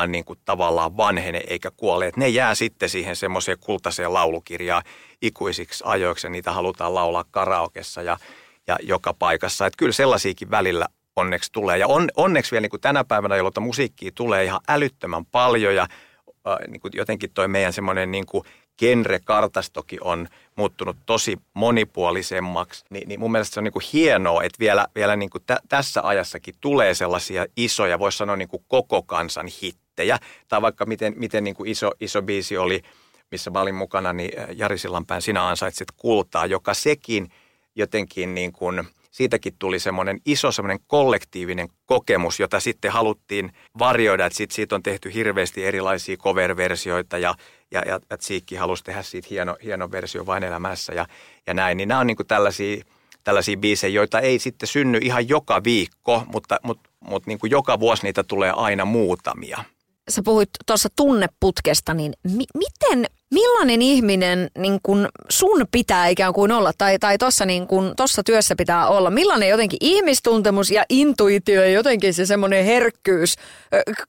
niin 0.06 0.24
kuin 0.24 0.38
tavallaan 0.44 0.96
vanhene 0.96 1.42
eikä 1.46 1.70
kuole. 1.76 2.06
Et 2.06 2.16
ne 2.16 2.28
jää 2.28 2.54
sitten 2.54 2.88
siihen 2.88 3.16
semmoiseen 3.16 3.58
kultaiseen 3.60 4.14
laulukirjaan 4.14 4.82
ikuisiksi 5.22 5.84
ajoiksi 5.86 6.26
ja 6.26 6.30
niitä 6.30 6.52
halutaan 6.52 6.94
laulaa 6.94 7.24
karaokessa 7.30 8.02
ja, 8.02 8.18
ja 8.66 8.76
joka 8.82 9.14
paikassa. 9.14 9.66
Et 9.66 9.76
kyllä 9.76 9.92
sellaisiakin 9.92 10.50
välillä 10.50 10.86
onneksi 11.16 11.52
tulee. 11.52 11.78
Ja 11.78 11.86
on, 11.86 12.08
onneksi 12.16 12.50
vielä 12.50 12.62
niin 12.62 12.70
kuin 12.70 12.80
tänä 12.80 13.04
päivänä, 13.04 13.36
jolloin 13.36 13.62
musiikkia 13.62 14.10
tulee 14.14 14.44
ihan 14.44 14.60
älyttömän 14.68 15.24
paljon 15.24 15.74
ja 15.74 15.82
äh, 15.82 16.56
niin 16.68 16.80
kuin 16.80 16.92
jotenkin 16.94 17.30
toi 17.34 17.48
meidän 17.48 17.72
semmoinen 17.72 18.10
niin 18.10 18.26
kuin 18.26 18.44
genre-kartastokin 18.78 19.98
on 20.00 20.28
muuttunut 20.56 20.96
tosi 21.06 21.38
monipuolisemmaksi, 21.54 22.84
niin, 22.90 23.08
niin 23.08 23.20
mun 23.20 23.32
mielestä 23.32 23.54
se 23.54 23.60
on 23.60 23.64
niin 23.64 23.72
kuin 23.72 23.84
hienoa, 23.92 24.42
että 24.42 24.58
vielä, 24.58 24.86
vielä 24.94 25.16
niin 25.16 25.30
kuin 25.30 25.42
tä, 25.46 25.58
tässä 25.68 26.00
ajassakin 26.04 26.54
tulee 26.60 26.94
sellaisia 26.94 27.46
isoja, 27.56 27.98
voisi 27.98 28.18
sanoa 28.18 28.36
niin 28.36 28.48
kuin 28.48 28.64
koko 28.68 29.02
kansan 29.02 29.48
hittejä, 29.62 30.18
tai 30.48 30.62
vaikka 30.62 30.86
miten, 30.86 31.14
miten 31.16 31.44
niin 31.44 31.56
kuin 31.56 31.70
iso, 31.70 31.90
iso 32.00 32.22
biisi 32.22 32.56
oli, 32.56 32.82
missä 33.30 33.50
mä 33.50 33.60
olin 33.60 33.74
mukana, 33.74 34.12
niin 34.12 34.40
äh, 34.40 34.46
Jari 34.56 34.78
Sillanpään 34.78 35.22
Sinä 35.22 35.48
ansaitset 35.48 35.88
kultaa, 35.96 36.46
joka 36.46 36.74
sekin 36.74 37.28
jotenkin 37.74 38.34
niin 38.34 38.52
kuin– 38.52 38.84
siitäkin 39.12 39.54
tuli 39.58 39.78
semmoinen 39.78 40.20
iso 40.26 40.52
semmoinen 40.52 40.78
kollektiivinen 40.86 41.68
kokemus, 41.86 42.40
jota 42.40 42.60
sitten 42.60 42.92
haluttiin 42.92 43.52
varjoida, 43.78 44.26
että 44.26 44.36
siitä, 44.36 44.54
siitä 44.54 44.74
on 44.74 44.82
tehty 44.82 45.14
hirveästi 45.14 45.64
erilaisia 45.64 46.16
cover-versioita 46.16 47.18
ja, 47.18 47.34
ja, 47.70 47.82
ja, 47.86 48.00
ja 48.10 48.18
Tsiikki 48.18 48.56
halusi 48.56 48.84
tehdä 48.84 49.02
siitä 49.02 49.28
hieno, 49.30 49.56
hieno 49.64 49.90
versio 49.90 50.26
vain 50.26 50.44
elämässä 50.44 50.92
ja, 50.94 51.06
ja 51.46 51.54
näin. 51.54 51.76
Niin 51.76 51.88
nämä 51.88 52.00
on 52.00 52.06
niin 52.06 52.16
kuin 52.16 52.26
tällaisia, 52.26 52.84
tällaisia 53.24 53.56
biisejä, 53.56 53.94
joita 53.94 54.20
ei 54.20 54.38
sitten 54.38 54.66
synny 54.66 54.98
ihan 55.02 55.28
joka 55.28 55.64
viikko, 55.64 56.22
mutta, 56.32 56.60
mutta, 56.62 56.90
mutta 57.00 57.30
niin 57.30 57.38
kuin 57.38 57.50
joka 57.50 57.80
vuosi 57.80 58.02
niitä 58.02 58.22
tulee 58.22 58.52
aina 58.56 58.84
muutamia 58.84 59.64
sä 60.10 60.22
puhuit 60.24 60.50
tuossa 60.66 60.88
tunneputkesta, 60.96 61.94
niin 61.94 62.12
mi- 62.24 62.44
miten, 62.54 63.06
millainen 63.32 63.82
ihminen 63.82 64.50
niin 64.58 64.78
kun 64.82 65.08
sun 65.28 65.66
pitää 65.70 66.08
ikään 66.08 66.32
kuin 66.32 66.52
olla, 66.52 66.72
tai, 66.78 66.98
tai 66.98 67.18
tuossa 67.18 67.44
niin 67.44 67.66
kun, 67.66 67.94
työssä 68.26 68.54
pitää 68.56 68.88
olla, 68.88 69.10
millainen 69.10 69.48
jotenkin 69.48 69.78
ihmistuntemus 69.80 70.70
ja 70.70 70.84
intuitio 70.88 71.62
ja 71.62 71.70
jotenkin 71.70 72.14
se 72.14 72.26
semmoinen 72.26 72.64
herkkyys 72.64 73.34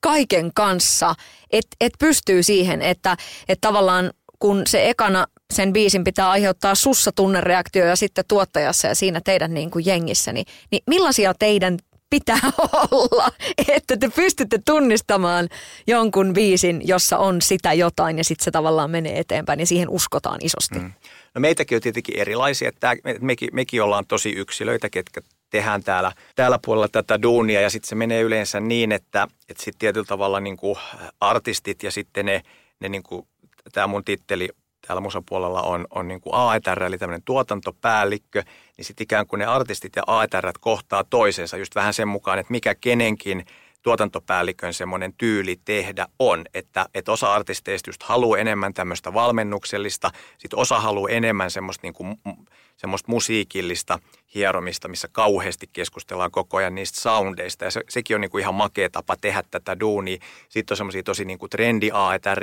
kaiken 0.01 0.51
kanssa, 0.55 1.15
että 1.51 1.75
et 1.81 1.93
pystyy 1.99 2.43
siihen, 2.43 2.81
että 2.81 3.17
et 3.49 3.57
tavallaan 3.61 4.11
kun 4.39 4.61
se 4.67 4.89
ekana 4.89 5.25
sen 5.53 5.73
biisin 5.73 6.03
pitää 6.03 6.29
aiheuttaa 6.29 6.75
sussa 6.75 7.11
tunnereaktio 7.11 7.85
ja 7.85 7.95
sitten 7.95 8.23
tuottajassa 8.27 8.87
ja 8.87 8.95
siinä 8.95 9.21
teidän 9.21 9.53
niin 9.53 9.71
kuin 9.71 9.85
jengissä, 9.85 10.33
niin, 10.33 10.45
niin 10.71 10.83
millaisia 10.87 11.33
teidän 11.39 11.77
pitää 12.13 12.51
olla, 12.91 13.31
että 13.67 13.97
te 13.97 14.09
pystytte 14.09 14.59
tunnistamaan 14.65 15.49
jonkun 15.87 16.33
biisin, 16.33 16.81
jossa 16.87 17.17
on 17.17 17.41
sitä 17.41 17.73
jotain 17.73 18.17
ja 18.17 18.23
sitten 18.23 18.43
se 18.43 18.51
tavallaan 18.51 18.91
menee 18.91 19.19
eteenpäin 19.19 19.59
ja 19.59 19.65
siihen 19.65 19.89
uskotaan 19.89 20.39
isosti. 20.41 20.79
Mm. 20.79 20.93
No 21.35 21.39
meitäkin 21.39 21.75
on 21.75 21.81
tietenkin 21.81 22.19
erilaisia, 22.19 22.69
että 22.69 22.95
mekin, 23.21 23.49
mekin 23.53 23.83
ollaan 23.83 24.05
tosi 24.07 24.29
yksilöitä, 24.29 24.89
ketkä 24.89 25.21
tehdään 25.49 25.83
täällä, 25.83 26.11
täällä 26.35 26.59
puolella 26.65 26.87
tätä 26.87 27.21
duunia 27.21 27.61
ja 27.61 27.69
sitten 27.69 27.89
se 27.89 27.95
menee 27.95 28.21
yleensä 28.21 28.59
niin, 28.59 28.91
että, 28.91 29.27
että 29.49 29.63
sitten 29.63 29.79
tietyllä 29.79 30.05
tavalla 30.05 30.39
niin 30.39 30.57
kuin 30.57 30.75
artistit 31.19 31.83
ja 31.83 31.91
sitten 31.91 32.25
ne, 32.25 32.41
ne 32.79 32.89
niin 32.89 33.03
kuin, 33.03 33.27
tämä 33.71 33.87
mun 33.87 34.03
titteli 34.03 34.49
täällä 34.87 35.01
musapuolella 35.01 35.61
on, 35.61 35.87
on 35.89 36.07
niin 36.07 36.21
kuin 36.21 36.33
AETR, 36.35 36.83
eli 36.83 36.97
tämmöinen 36.97 37.23
tuotantopäällikkö, 37.25 38.43
niin 38.77 38.85
sitten 38.85 39.03
ikään 39.03 39.27
kuin 39.27 39.39
ne 39.39 39.45
artistit 39.45 39.95
ja 39.95 40.03
AETR 40.07 40.51
kohtaa 40.59 41.03
toisensa 41.03 41.57
just 41.57 41.75
vähän 41.75 41.93
sen 41.93 42.07
mukaan, 42.07 42.39
että 42.39 42.51
mikä 42.51 42.75
kenenkin 42.75 43.45
tuotantopäällikön 43.83 44.73
semmoinen 44.73 45.13
tyyli 45.13 45.59
tehdä 45.65 46.07
on, 46.19 46.45
että, 46.53 46.85
että 46.93 47.11
osa 47.11 47.33
artisteista 47.33 47.89
just 47.89 48.03
haluaa 48.03 48.39
enemmän 48.39 48.73
tämmöistä 48.73 49.13
valmennuksellista, 49.13 50.11
sitten 50.37 50.59
osa 50.59 50.79
haluaa 50.79 51.09
enemmän 51.09 51.51
semmoista, 51.51 51.87
niin 51.87 51.93
kuin, 51.93 52.17
semmoista 52.77 53.11
musiikillista 53.11 53.99
hieromista, 54.35 54.87
missä 54.87 55.07
kauheasti 55.11 55.69
keskustellaan 55.73 56.31
koko 56.31 56.57
ajan 56.57 56.75
niistä 56.75 57.01
soundeista. 57.01 57.65
Ja 57.65 57.71
se, 57.71 57.81
sekin 57.89 58.15
on 58.15 58.21
niin 58.21 58.31
kuin 58.31 58.41
ihan 58.41 58.55
makea 58.55 58.89
tapa 58.89 59.15
tehdä 59.21 59.43
tätä 59.51 59.79
duunia. 59.79 60.17
Sitten 60.49 60.73
on 60.73 60.77
semmoisia 60.77 61.03
tosi 61.03 61.25
niin 61.25 61.39
kuin 61.39 61.49
trendi 61.49 61.89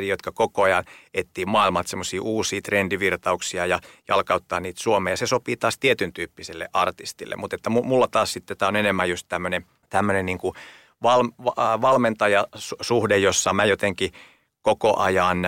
jotka 0.09 0.33
koko 0.33 0.63
ajan 0.63 0.85
etsii 1.15 1.47
maailmat 1.47 1.87
semmoisia 1.87 2.23
uusia 2.23 2.61
trendivirtauksia 2.63 3.67
ja 3.67 3.81
jalkauttaa 4.09 4.61
niitä 4.61 4.83
Suomeen. 4.83 5.13
Ja 5.13 5.17
se 5.17 5.27
sopii 5.27 5.57
taas 5.57 5.79
tietyn 5.79 6.13
tyyppiselle 6.13 6.69
artistille, 6.73 7.37
mutta 7.37 7.57
että 7.57 7.71
mulla 7.71 8.09
taas 8.09 8.33
sitten 8.33 8.57
tämä 8.57 8.69
on 8.69 8.77
enemmän 8.77 9.11
just 9.11 9.27
tämmöinen, 9.29 9.67
tämmöinen 9.91 10.27
niin 10.27 10.39
kuin 10.39 10.55
val, 11.03 11.29
valmentajasuhde, 11.81 13.19
jossa 13.19 13.53
mä 13.53 13.65
jotenkin 13.65 14.13
koko 14.63 14.97
ajan 14.97 15.39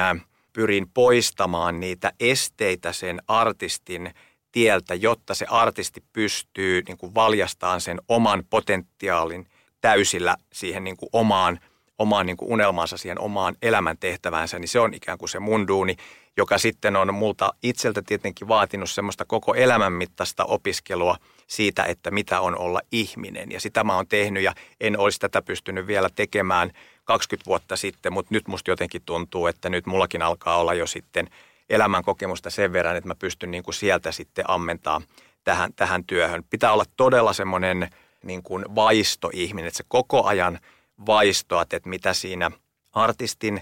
pyrin 0.52 0.86
poistamaan 0.94 1.80
niitä 1.80 2.12
esteitä 2.20 2.92
sen 2.92 3.22
artistin 3.28 4.14
tieltä, 4.52 4.94
jotta 4.94 5.34
se 5.34 5.46
artisti 5.48 6.04
pystyy 6.12 6.82
niin 6.88 6.98
kuin 6.98 7.14
valjastamaan 7.14 7.80
sen 7.80 8.00
oman 8.08 8.42
potentiaalin 8.50 9.46
täysillä 9.80 10.36
siihen 10.52 10.84
niin 10.84 10.96
kuin 10.96 11.08
omaan, 11.12 11.60
omaan 11.98 12.26
niin 12.26 12.36
kuin 12.36 12.52
unelmaansa, 12.52 12.96
siihen 12.96 13.20
omaan 13.20 13.56
elämäntehtäväänsä, 13.62 14.58
niin 14.58 14.68
se 14.68 14.80
on 14.80 14.94
ikään 14.94 15.18
kuin 15.18 15.28
se 15.28 15.38
mun 15.38 15.68
duuni, 15.68 15.96
joka 16.36 16.58
sitten 16.58 16.96
on 16.96 17.14
multa 17.14 17.54
itseltä 17.62 18.02
tietenkin 18.02 18.48
vaatinut 18.48 18.90
semmoista 18.90 19.24
koko 19.24 19.54
elämän 19.54 19.92
mittaista 19.92 20.44
opiskelua– 20.44 21.16
siitä, 21.46 21.84
että 21.84 22.10
mitä 22.10 22.40
on 22.40 22.58
olla 22.58 22.80
ihminen. 22.92 23.52
Ja 23.52 23.60
sitä 23.60 23.84
mä 23.84 23.96
oon 23.96 24.06
tehnyt 24.06 24.42
ja 24.42 24.54
en 24.80 24.98
olisi 24.98 25.20
tätä 25.20 25.42
pystynyt 25.42 25.86
vielä 25.86 26.10
tekemään 26.14 26.70
20 27.04 27.46
vuotta 27.46 27.76
sitten, 27.76 28.12
mutta 28.12 28.34
nyt 28.34 28.48
musta 28.48 28.70
jotenkin 28.70 29.02
tuntuu, 29.06 29.46
että 29.46 29.68
nyt 29.68 29.86
mullakin 29.86 30.22
alkaa 30.22 30.56
olla 30.56 30.74
jo 30.74 30.86
sitten 30.86 31.28
elämän 31.70 32.04
kokemusta 32.04 32.50
sen 32.50 32.72
verran, 32.72 32.96
että 32.96 33.08
mä 33.08 33.14
pystyn 33.14 33.50
niin 33.50 33.62
kuin 33.62 33.74
sieltä 33.74 34.12
sitten 34.12 34.50
ammentaa 34.50 35.02
tähän, 35.44 35.72
tähän 35.76 36.04
työhön. 36.04 36.44
Pitää 36.50 36.72
olla 36.72 36.84
todella 36.96 37.32
semmoinen 37.32 37.90
niin 38.24 38.42
kuin 38.42 38.64
vaistoihminen, 38.74 39.68
että 39.68 39.78
se 39.78 39.84
koko 39.88 40.24
ajan 40.24 40.58
vaistoat, 41.06 41.72
että 41.72 41.88
mitä 41.88 42.14
siinä 42.14 42.50
artistin 42.92 43.60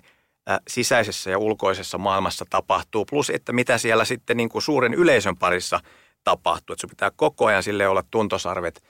sisäisessä 0.69 1.31
ja 1.31 1.39
ulkoisessa 1.39 1.99
maailmassa 1.99 2.45
tapahtuu, 2.51 3.05
plus 3.05 3.31
että 3.31 3.53
mitä 3.53 3.79
siellä 3.79 4.05
sitten 4.05 4.37
niin 4.37 4.49
kuin 4.49 4.63
suuren 4.63 4.95
yleisön 4.95 5.37
parissa– 5.37 5.81
tapahtuu. 6.25 6.75
Että 6.75 6.81
sun 6.81 6.91
pitää 6.91 7.11
koko 7.17 7.47
ajan 7.47 7.63
sille 7.63 7.89
olla 7.89 8.05
tuntosarvet 8.11 8.83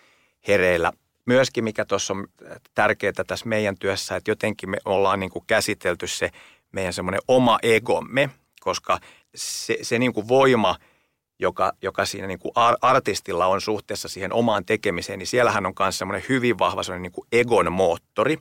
hereillä. 0.49 0.93
Myöskin 1.27 1.64
mikä 1.64 1.85
tuossa 1.85 2.14
on 2.14 2.27
tärkeää 2.75 3.12
tässä 3.27 3.47
meidän 3.47 3.79
työssä, 3.79 4.16
että 4.16 4.31
jotenkin 4.31 4.71
me 4.71 4.79
ollaan 4.85 5.21
niin 5.21 5.31
kuin 5.31 5.45
käsitelty 5.47 6.07
se 6.07 6.31
meidän 6.73 6.93
semmoinen 6.93 7.21
oma 7.29 7.59
egomme, 7.62 8.31
koska 8.61 8.99
se, 9.35 9.79
se 9.83 9.99
niin 9.99 10.12
kuin 10.12 10.29
voima, 10.29 10.77
joka, 11.38 11.73
joka 11.83 12.05
siinä 12.05 12.27
niin 12.27 12.38
kuin 12.38 12.53
artistilla 12.83 13.47
on 13.47 13.61
suhteessa 13.61 14.09
siihen 14.09 14.33
omaan 14.33 14.64
tekemiseen, 14.64 15.19
niin 15.19 15.27
siellähän 15.27 15.66
on 15.66 15.73
myös 15.79 15.99
semmoinen 15.99 16.25
hyvin 16.29 16.59
vahva 16.59 16.83
semmoinen 16.83 17.03
niin 17.03 17.12
kuin 17.12 17.27
egon 17.33 17.73
moottori, 17.73 18.38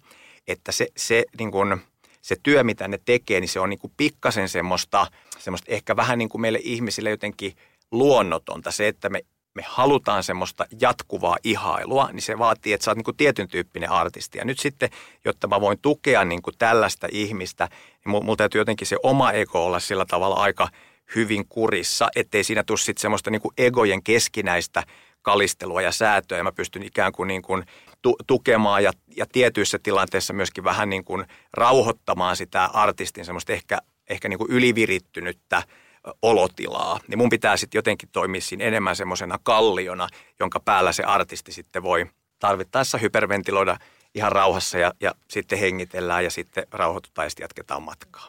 että 0.48 0.72
se, 0.72 0.88
se, 0.98 1.24
niin 1.40 1.52
kuin, 1.52 1.82
se 2.22 2.36
työ, 2.44 2.64
mitä 2.64 2.88
ne 2.88 3.00
tekee, 3.06 3.40
niin 3.40 3.50
se 3.50 3.60
on 3.60 3.70
niin 3.70 3.80
kuin 3.80 3.94
pikkasen 3.98 4.50
semmoista, 4.50 5.08
semmoista 5.40 5.72
ehkä 5.72 5.96
vähän 5.96 6.18
niin 6.18 6.30
kuin 6.30 6.42
meille 6.42 6.60
ihmisille 6.64 7.10
jotenkin– 7.10 7.54
luonnotonta. 7.92 8.72
Se, 8.72 8.88
että 8.88 9.10
me, 9.10 9.22
me 9.56 9.64
halutaan 9.68 10.24
semmoista 10.24 10.66
jatkuvaa 10.82 11.38
ihailua, 11.44 12.10
niin 12.12 12.22
se 12.22 12.38
vaatii, 12.38 12.74
että 12.74 12.86
sä 12.86 12.92
oot 12.92 12.98
niin 12.98 13.06
kuin 13.06 13.18
tietyn 13.18 13.48
tyyppinen 13.48 13.92
artisti. 13.92 14.38
Ja 14.38 14.46
nyt 14.46 14.60
sitten, 14.60 14.90
jotta 15.26 15.48
mä 15.48 15.62
voin 15.62 15.80
tukea 15.82 16.26
niin 16.26 16.42
kuin 16.42 16.54
tällaista 16.58 17.08
ihmistä, 17.12 17.70
niin 18.06 18.24
mulla 18.24 18.36
täytyy 18.36 18.62
jotenkin 18.62 18.88
se 18.88 18.98
oma 19.04 19.32
ego 19.32 19.66
olla 19.66 19.80
sillä 19.80 20.06
tavalla 20.06 20.36
aika 20.36 20.68
hyvin 21.16 21.48
kurissa, 21.50 22.10
ettei 22.16 22.44
siinä 22.44 22.64
tule 22.64 22.78
sitten 22.78 23.02
semmoista 23.02 23.32
niin 23.32 23.42
kuin 23.42 23.54
egojen 23.58 24.04
keskinäistä 24.04 24.84
kalistelua 25.22 25.82
ja 25.82 25.92
säätöä. 25.92 26.38
Ja 26.38 26.44
mä 26.44 26.52
pystyn 26.52 26.84
ikään 26.84 27.12
kuin, 27.12 27.28
niin 27.28 27.42
kuin 27.42 27.64
tu- 28.02 28.18
tukemaan 28.28 28.84
ja, 28.84 28.92
ja 29.16 29.26
tietyissä 29.32 29.80
tilanteissa 29.84 30.34
myöskin 30.34 30.64
vähän 30.64 30.90
niin 30.90 31.04
kuin 31.04 31.26
rauhoittamaan 31.54 32.36
sitä 32.36 32.66
artistin 32.66 33.26
semmoista 33.26 33.54
ehkä, 33.54 33.78
ehkä 34.10 34.30
niin 34.30 34.40
kuin 34.40 34.52
ylivirittynyttä 34.52 35.64
olotilaa, 36.22 37.00
niin 37.08 37.18
mun 37.18 37.30
pitää 37.30 37.58
sitten 37.58 37.78
jotenkin 37.78 38.10
toimia 38.12 38.42
siinä 38.42 38.66
enemmän 38.66 38.96
semmoisena 38.96 39.40
kalliona, 39.44 40.08
jonka 40.40 40.60
päällä 40.60 40.92
se 40.92 41.04
artisti 41.04 41.52
sitten 41.52 41.84
voi 41.84 42.06
tarvittaessa 42.40 42.98
hyperventiloida 42.98 43.78
ihan 44.16 44.32
rauhassa 44.32 44.78
ja, 44.78 44.94
ja 45.02 45.12
sitten 45.28 45.60
hengitellään 45.60 46.24
ja 46.24 46.32
sitten 46.32 46.68
rauhoitutaan 46.72 47.26
ja 47.26 47.30
sitten 47.30 47.44
jatketaan 47.44 47.84
matkaa. 47.84 48.28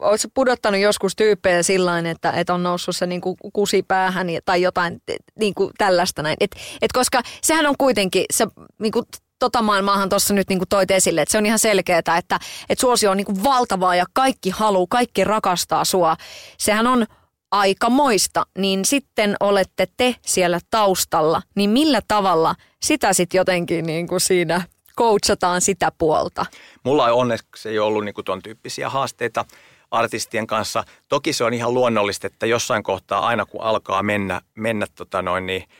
Oletko 0.00 0.28
pudottanut 0.34 0.80
joskus 0.80 1.16
tyyppejä 1.16 1.62
sillä 1.62 1.98
että, 1.98 2.30
että 2.30 2.54
on 2.54 2.62
noussut 2.62 2.96
se 2.96 3.06
niin 3.06 3.20
kuin 3.20 3.36
kusi 3.52 3.82
päähän 3.82 4.26
tai 4.44 4.62
jotain 4.62 5.02
niin 5.38 5.54
kuin 5.54 5.70
tällaista 5.78 6.22
näin? 6.22 6.36
Et, 6.40 6.56
et 6.82 6.92
koska 6.92 7.22
sehän 7.42 7.66
on 7.66 7.74
kuitenkin, 7.78 8.24
se 8.30 8.46
niin 8.78 8.92
kuin 8.92 9.04
tota 9.38 9.62
maailmaahan 9.62 10.08
tuossa 10.08 10.34
nyt 10.34 10.48
niin 10.48 10.58
kuin 10.58 10.68
toit 10.68 10.90
esille, 10.90 11.22
että 11.22 11.32
se 11.32 11.38
on 11.38 11.46
ihan 11.46 11.58
selkeää, 11.58 11.98
että, 11.98 12.16
että 12.16 12.80
suosio 12.80 13.10
on 13.10 13.16
niin 13.16 13.24
kuin 13.24 13.44
valtavaa 13.44 13.96
ja 13.96 14.04
kaikki 14.12 14.50
haluaa, 14.50 14.86
kaikki 14.90 15.24
rakastaa 15.24 15.84
sua. 15.84 16.16
Sehän 16.58 16.86
on 16.86 17.06
aika 17.52 17.90
moista, 17.90 18.46
niin 18.58 18.84
sitten 18.84 19.36
olette 19.40 19.88
te 19.96 20.16
siellä 20.22 20.58
taustalla, 20.70 21.42
niin 21.54 21.70
millä 21.70 22.00
tavalla 22.08 22.54
sitä 22.82 23.12
sitten 23.12 23.38
jotenkin 23.38 23.86
niin 23.86 24.06
kuin 24.06 24.20
siinä 24.20 24.62
coachataan 24.98 25.60
sitä 25.60 25.92
puolta? 25.98 26.46
Mulla 26.84 27.06
ei 27.06 27.12
onneksi 27.12 27.68
ei 27.68 27.78
ollut 27.78 28.04
niin 28.04 28.14
kuin 28.14 28.24
ton 28.24 28.42
tyyppisiä 28.42 28.88
haasteita 28.88 29.44
artistien 29.90 30.46
kanssa. 30.46 30.84
Toki 31.08 31.32
se 31.32 31.44
on 31.44 31.54
ihan 31.54 31.74
luonnollista, 31.74 32.26
että 32.26 32.46
jossain 32.46 32.82
kohtaa 32.82 33.26
aina 33.26 33.46
kun 33.46 33.62
alkaa 33.62 34.02
mennä, 34.02 34.40
mennä 34.54 34.86
tota 34.96 35.22
noin, 35.22 35.46
niin– 35.46 35.64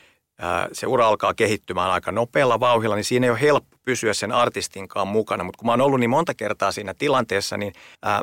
se 0.71 0.87
ura 0.87 1.07
alkaa 1.07 1.33
kehittymään 1.33 1.91
aika 1.91 2.11
nopealla 2.11 2.59
vauhilla, 2.59 2.95
niin 2.95 3.03
siinä 3.03 3.27
ei 3.27 3.31
ole 3.31 3.41
helppo 3.41 3.77
pysyä 3.85 4.13
sen 4.13 4.31
artistinkaan 4.31 5.07
mukana. 5.07 5.43
Mutta 5.43 5.57
kun 5.57 5.65
mä 5.65 5.71
oon 5.71 5.81
ollut 5.81 5.99
niin 5.99 6.09
monta 6.09 6.33
kertaa 6.33 6.71
siinä 6.71 6.93
tilanteessa, 6.93 7.57
niin 7.57 7.73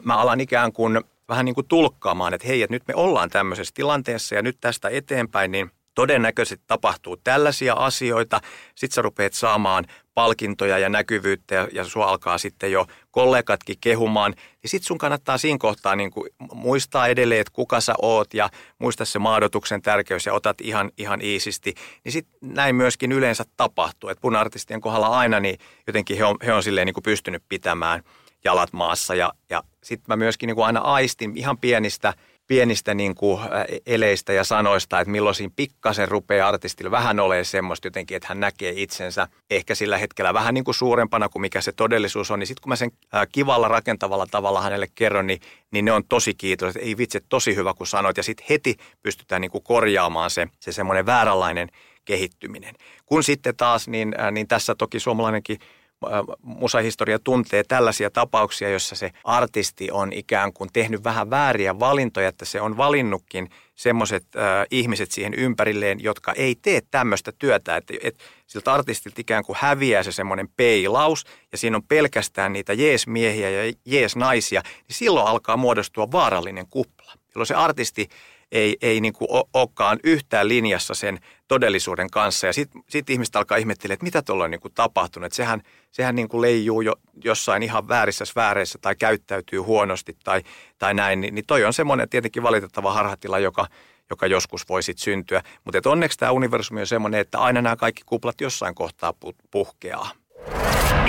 mä 0.05 0.17
alan 0.17 0.41
ikään 0.41 0.73
kuin 0.73 1.01
vähän 1.31 1.45
niin 1.45 1.55
kuin 1.55 1.69
tulkkaamaan, 1.69 2.35
että 2.35 2.47
hei, 2.47 2.63
että 2.63 2.75
nyt 2.75 2.89
me 2.89 2.95
ollaan 2.95 3.31
tämmöisessä 3.31 3.73
tilanteessa 3.75 4.35
ja 4.35 4.43
nyt 4.43 4.57
tästä 4.61 4.89
eteenpäin, 4.89 5.53
niin 5.53 5.71
todennäköisesti 5.95 6.65
tapahtuu 6.67 7.17
tällaisia 7.17 7.75
asioita. 7.75 8.41
Sitten 8.75 8.95
sä 8.95 9.03
rupeat 9.03 9.33
saamaan 9.33 9.85
palkintoja 10.15 10.79
ja 10.79 10.89
näkyvyyttä 10.89 11.55
ja, 11.55 11.69
ja 11.73 11.85
sua 11.85 12.07
alkaa 12.07 12.39
sitten 12.39 12.73
jo 12.73 12.87
kollegatkin 13.11 13.77
kehumaan. 13.81 14.35
Ja 14.63 14.69
sitten 14.69 14.87
sun 14.87 14.99
kannattaa 14.99 15.39
siinä 15.39 15.59
kohtaa 15.59 15.97
niin 15.97 16.11
kuin 16.11 16.31
muistaa 16.55 17.07
edelleen, 17.07 17.41
että 17.41 17.53
kuka 17.53 17.81
sä 17.81 17.95
oot 18.03 18.35
ja 18.35 18.51
muista 18.79 19.05
se 19.05 19.19
maadotuksen 19.19 19.83
tärkeys 19.83 20.27
ja 20.27 20.35
otat 20.35 20.61
ihan, 20.61 20.91
ihan 20.99 21.21
iisisti. 21.21 21.75
Niin 22.05 22.13
sitten 22.13 22.39
näin 22.43 22.77
myöskin 22.77 23.13
yleensä 23.13 23.45
tapahtuu. 23.57 24.11
Että 24.11 24.23
puna-artistien 24.23 24.81
kohdalla 24.81 25.09
aina 25.09 25.41
niin 25.41 25.59
jotenkin 25.87 26.17
he 26.17 26.25
on, 26.25 26.37
he 26.47 26.53
on 26.53 26.63
silleen 26.63 26.87
niin 26.87 26.95
kuin 26.95 27.05
pystynyt 27.05 27.43
pitämään 27.49 28.03
jalat 28.45 28.73
maassa. 28.73 29.15
Ja, 29.15 29.33
ja 29.51 29.63
sitten 29.83 30.05
mä 30.09 30.17
myöskin 30.17 30.47
niin 30.47 30.55
kuin 30.55 30.67
aina 30.67 30.81
aistin 30.81 31.37
ihan 31.37 31.59
pienistä– 31.59 32.15
pienistä 32.51 32.95
niin 32.95 33.15
kuin 33.15 33.41
eleistä 33.87 34.33
ja 34.33 34.45
sanoista, 34.45 35.01
että 35.01 35.11
milloin 35.11 35.35
siinä 35.35 35.53
pikkasen 35.57 36.09
rupeaa 36.09 36.49
artistilla 36.49 36.91
vähän 36.91 37.21
olemaan 37.21 37.45
semmoista 37.45 37.87
jotenkin, 37.87 38.17
että 38.17 38.29
hän 38.29 38.41
näkee 38.41 38.73
itsensä 38.77 39.29
ehkä 39.51 39.75
sillä 39.75 39.99
hetkellä 39.99 40.35
vähän 40.35 40.55
niin 40.55 40.65
kuin 40.65 40.75
suurempana 40.75 41.29
kuin 41.29 41.41
mikä 41.41 41.61
se 41.61 41.73
todellisuus 41.73 42.31
on. 42.31 42.39
Niin 42.39 42.47
sitten 42.47 42.63
kun 42.63 42.69
mä 42.69 42.77
sen 42.77 42.91
kivalla 43.33 43.69
rakentavalla 43.69 44.27
tavalla 44.31 44.63
hänelle 44.63 44.89
kerron, 44.95 45.27
niin, 45.27 45.41
niin 45.71 45.85
ne 45.85 45.93
on 45.93 46.05
tosi 46.09 46.37
että 46.53 46.79
ei 46.79 46.97
vitsi, 46.97 47.19
tosi 47.29 47.57
hyvä 47.57 47.75
kun 47.75 47.87
sanoit. 47.87 48.17
Ja 48.17 48.23
sitten 48.23 48.47
heti 48.51 48.77
pystytään 49.03 49.41
niin 49.41 49.51
kuin 49.51 49.65
korjaamaan 49.65 50.31
se, 50.31 50.49
se 50.61 50.73
semmoinen 50.73 51.07
vääränlainen 51.07 51.69
kehittyminen. 52.05 52.75
Kun 53.07 53.23
sitten 53.23 53.57
taas, 53.57 53.89
niin, 53.89 54.15
niin 54.33 54.49
tässä 54.49 54.75
toki 54.75 55.01
suomalainenkin 55.01 55.59
musahistoria 56.43 57.19
tuntee 57.19 57.65
tällaisia 57.65 58.11
tapauksia, 58.11 58.71
jossa 58.71 58.95
se 58.95 59.11
artisti 59.25 59.91
on 59.91 60.13
ikään 60.13 60.53
kuin 60.53 60.71
tehnyt 60.73 61.05
vähän 61.05 61.31
vääriä 61.31 61.79
valintoja, 61.79 62.29
että 62.29 62.45
se 62.45 62.61
on 62.61 62.77
valinnutkin 62.77 63.51
semmoiset 63.75 64.25
äh, 64.37 64.67
ihmiset 64.71 65.11
siihen 65.11 65.35
ympärilleen, 65.35 66.03
jotka 66.03 66.33
ei 66.33 66.55
tee 66.55 66.81
tämmöistä 66.91 67.33
työtä, 67.39 67.77
että 67.77 67.95
et, 68.03 68.19
siltä 68.47 68.73
artistilta 68.73 69.21
ikään 69.21 69.45
kuin 69.45 69.57
häviää 69.61 70.03
se 70.03 70.13
semmoinen 70.13 70.49
peilaus 70.57 71.25
ja 71.53 71.59
siinä 71.59 71.77
on 71.77 71.83
pelkästään 71.83 72.53
niitä 72.53 72.73
jeesmiehiä 72.73 73.51
ja 73.51 73.73
jeesnaisia, 73.85 74.63
niin 74.89 74.97
silloin 74.97 75.27
alkaa 75.27 75.57
muodostua 75.57 76.13
vaarallinen 76.13 76.67
kupla. 76.71 77.13
Jolloin 77.35 77.47
se 77.47 77.55
artisti 77.55 78.09
ei, 78.53 78.77
ei 78.83 79.01
niin 79.01 79.13
kuin 79.13 79.29
olekaan 79.55 79.99
yhtään 80.05 80.49
linjassa 80.49 80.95
sen 80.95 81.19
todellisuuden 81.49 82.11
kanssa. 82.11 82.47
Ja 82.47 82.53
sitten 82.53 82.83
sit 82.89 83.11
ihmiset 83.11 83.37
alkaa 83.37 83.59
ihmettelemään, 83.59 83.95
että 83.95 84.05
mitä 84.05 84.23
tuolla 84.23 84.45
on 84.45 84.51
niin 84.51 84.61
kuin 84.61 84.75
tapahtunut. 84.75 85.27
Että 85.27 85.37
sehän 85.37 85.63
sehän 85.93 86.15
niin 86.15 86.29
kuin 86.29 86.41
leijuu 86.41 86.81
jo 86.81 86.95
jossain 87.25 87.63
ihan 87.63 87.89
väärissä 87.89 88.25
sfääreissä 88.25 88.79
tai 88.83 88.97
käyttäytyy 88.97 89.59
huonosti 89.59 90.17
tai, 90.25 90.43
tai 90.79 90.95
näin. 90.95 91.21
Niin, 91.21 91.35
niin 91.35 91.45
toi 91.47 91.65
on 91.65 91.73
semmoinen 91.73 92.09
tietenkin 92.09 92.43
valitettava 92.43 92.93
harhatila, 92.93 93.39
joka, 93.39 93.67
joka 94.11 94.27
joskus 94.27 94.69
voi 94.69 94.83
sitten 94.83 95.05
syntyä. 95.05 95.43
Mutta 95.65 95.91
onneksi 95.91 96.19
tämä 96.19 96.33
universumi 96.33 96.81
on 96.81 96.87
semmoinen, 96.87 97.21
että 97.21 97.39
aina 97.39 97.63
nämä 97.63 97.77
kaikki 97.77 98.03
kuplat 98.07 98.41
jossain 98.41 98.75
kohtaa 98.75 99.15
puhkeaa. 99.51 100.11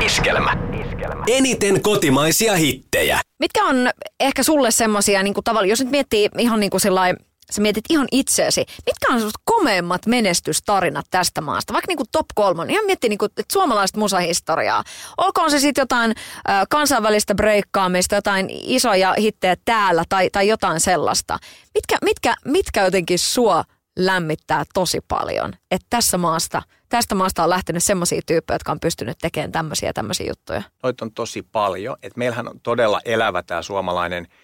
Iskelmä. 0.06 0.58
Iskelmä. 0.86 1.23
Eniten 1.27 1.82
kotimaisia 1.82 2.56
hittejä. 2.56 3.21
Mitkä 3.39 3.65
on 3.65 3.89
ehkä 4.19 4.43
sulle 4.43 4.71
semmoisia, 4.71 5.23
niin 5.23 5.34
tavalla, 5.43 5.67
jos 5.67 5.80
nyt 5.80 5.91
miettii 5.91 6.30
ihan 6.38 6.60
niin 6.60 6.69
kuin 6.69 6.82
sellainen 6.82 7.25
sä 7.52 7.62
mietit 7.62 7.86
ihan 7.90 8.08
itseäsi, 8.12 8.60
mitkä 8.60 9.08
on 9.10 9.20
sellaiset 9.20 9.42
komeimmat 9.44 10.06
menestystarinat 10.06 11.06
tästä 11.12 11.42
maasta? 11.42 11.74
Vaikka 11.74 11.88
niinku 11.88 12.04
top 12.12 12.26
kolmon, 12.36 12.70
ihan 12.70 12.86
miettii 12.86 13.10
niinku, 13.10 13.26
että 13.26 13.44
suomalaista 13.52 14.00
musahistoriaa. 14.00 14.84
Olkoon 15.18 15.52
se 15.52 15.60
sitten 15.60 15.82
jotain 15.82 16.12
ö, 16.12 16.52
kansainvälistä 16.70 17.36
breikkaamista, 17.36 18.16
jotain 18.16 18.48
isoja 18.50 19.16
hittejä 19.18 19.56
täällä 19.66 20.04
tai, 20.10 20.30
tai 20.30 20.48
jotain 20.48 20.80
sellaista. 20.80 21.40
Mitkä, 21.74 21.98
mitkä, 22.06 22.36
mitkä 22.46 22.84
jotenkin 22.84 23.20
sua 23.20 23.64
lämmittää 24.00 24.64
tosi 24.74 25.00
paljon, 25.08 25.54
että 25.72 25.88
tässä 25.90 26.18
maasta, 26.18 26.62
tästä 26.90 27.16
maasta 27.16 27.44
on 27.44 27.50
lähtenyt 27.50 27.84
semmoisia 27.84 28.22
tyyppejä, 28.26 28.56
jotka 28.56 28.72
on 28.72 28.80
pystynyt 28.80 29.18
tekemään 29.22 29.52
tämmöisiä 29.52 29.94
tämmöisiä 29.94 30.28
juttuja? 30.28 30.64
Noita 30.84 31.06
on 31.06 31.12
tosi 31.12 31.42
paljon. 31.42 31.96
Et 32.04 32.18
meillähän 32.18 32.48
on 32.48 32.60
todella 32.64 33.02
elävä 33.06 33.44
tämä 33.44 33.62
suomalainen– 33.62 34.28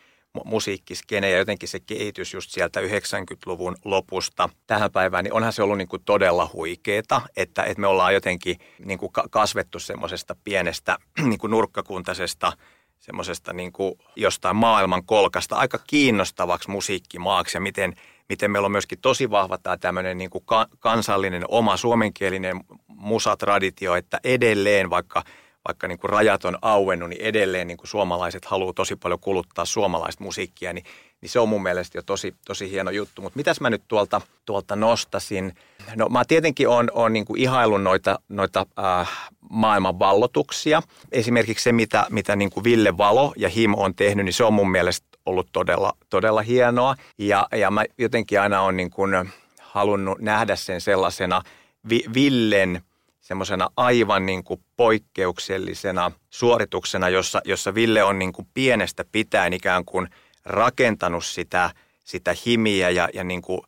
musiikkiskene 0.45 1.29
ja 1.29 1.37
jotenkin 1.37 1.69
se 1.69 1.79
kehitys 1.79 2.33
just 2.33 2.51
sieltä 2.51 2.79
90-luvun 2.79 3.75
lopusta 3.85 4.49
tähän 4.67 4.91
päivään, 4.91 5.23
niin 5.23 5.33
onhan 5.33 5.53
se 5.53 5.63
ollut 5.63 5.77
niin 5.77 5.87
kuin 5.87 6.03
todella 6.05 6.49
huikeeta, 6.53 7.21
että, 7.37 7.63
että 7.63 7.81
me 7.81 7.87
ollaan 7.87 8.13
jotenkin 8.13 8.57
niin 8.85 8.99
kuin 8.99 9.11
kasvettu 9.29 9.79
semmoisesta 9.79 10.35
pienestä 10.43 10.97
niin 11.29 11.39
kuin 11.39 11.51
nurkkakuntaisesta 11.51 12.53
semmoisesta 12.99 13.53
niin 13.53 13.71
kuin 13.71 13.95
jostain 14.15 14.55
maailman 14.55 15.05
kolkasta 15.05 15.55
aika 15.55 15.79
kiinnostavaksi 15.87 16.69
musiikkimaaksi 16.69 17.57
ja 17.57 17.61
miten, 17.61 17.93
miten 18.29 18.51
meillä 18.51 18.65
on 18.65 18.71
myöskin 18.71 18.99
tosi 19.01 19.29
vahva 19.29 19.57
tämä 19.57 19.77
tämmöinen 19.77 20.17
niin 20.17 20.29
kuin 20.29 20.43
kansallinen 20.79 21.43
oma 21.47 21.77
suomenkielinen 21.77 22.59
musatraditio, 22.87 23.95
että 23.95 24.19
edelleen 24.23 24.89
vaikka– 24.89 25.23
vaikka 25.67 25.87
niin 25.87 25.99
kuin 25.99 26.09
rajat 26.09 26.45
on 26.45 26.57
auennut, 26.61 27.09
niin 27.09 27.21
edelleen 27.21 27.67
niin 27.67 27.77
kuin 27.77 27.87
suomalaiset 27.87 28.45
haluaa 28.45 28.73
tosi 28.73 28.95
paljon 28.95 29.19
kuluttaa 29.19 29.65
suomalaista 29.65 30.23
musiikkia, 30.23 30.73
niin, 30.73 30.85
niin 31.21 31.29
se 31.29 31.39
on 31.39 31.49
mun 31.49 31.63
mielestä 31.63 31.97
jo 31.97 32.01
tosi, 32.01 32.35
tosi 32.45 32.71
hieno 32.71 32.91
juttu. 32.91 33.21
Mutta 33.21 33.37
mitäs 33.37 33.61
mä 33.61 33.69
nyt 33.69 33.83
tuolta, 33.87 34.21
tuolta 34.45 34.75
nostasin? 34.75 35.55
No 35.95 36.09
mä 36.09 36.25
tietenkin 36.25 36.67
on, 36.67 36.91
on 36.93 37.13
niin 37.13 37.25
kuin 37.25 37.41
ihailun 37.41 37.83
noita, 37.83 38.19
noita 38.29 38.65
äh, 38.79 39.29
maailman 39.49 39.99
vallotuksia. 39.99 40.81
Esimerkiksi 41.11 41.63
se, 41.63 41.71
mitä, 41.71 42.05
mitä 42.09 42.35
niin 42.35 42.49
kuin 42.49 42.63
Ville 42.63 42.97
Valo 42.97 43.33
ja 43.37 43.49
Him 43.49 43.73
on 43.75 43.95
tehnyt, 43.95 44.25
niin 44.25 44.33
se 44.33 44.43
on 44.43 44.53
mun 44.53 44.71
mielestä 44.71 45.07
ollut 45.25 45.49
todella, 45.51 45.93
todella 46.09 46.41
hienoa. 46.41 46.95
Ja, 47.17 47.47
ja 47.51 47.71
mä 47.71 47.85
jotenkin 47.97 48.41
aina 48.41 48.61
on 48.61 48.77
niin 48.77 48.89
kuin 48.89 49.29
halunnut 49.61 50.19
nähdä 50.19 50.55
sen 50.55 50.81
sellaisena 50.81 51.41
vi, 51.89 52.03
Villen– 52.13 52.81
semmoisena 53.27 53.69
aivan 53.77 54.25
niin 54.25 54.43
kuin 54.43 54.63
poikkeuksellisena 54.77 56.11
suorituksena, 56.29 57.09
jossa, 57.09 57.41
jossa 57.45 57.75
Ville 57.75 58.03
on 58.03 58.19
niin 58.19 58.33
kuin 58.33 58.47
pienestä 58.53 59.05
pitäen 59.11 59.53
ikään 59.53 59.85
kuin 59.85 60.07
rakentanut 60.45 61.25
sitä, 61.25 61.69
sitä 62.03 62.35
himiä 62.45 62.89
ja, 62.89 63.09
ja 63.13 63.23
niin 63.23 63.41
kuin 63.41 63.61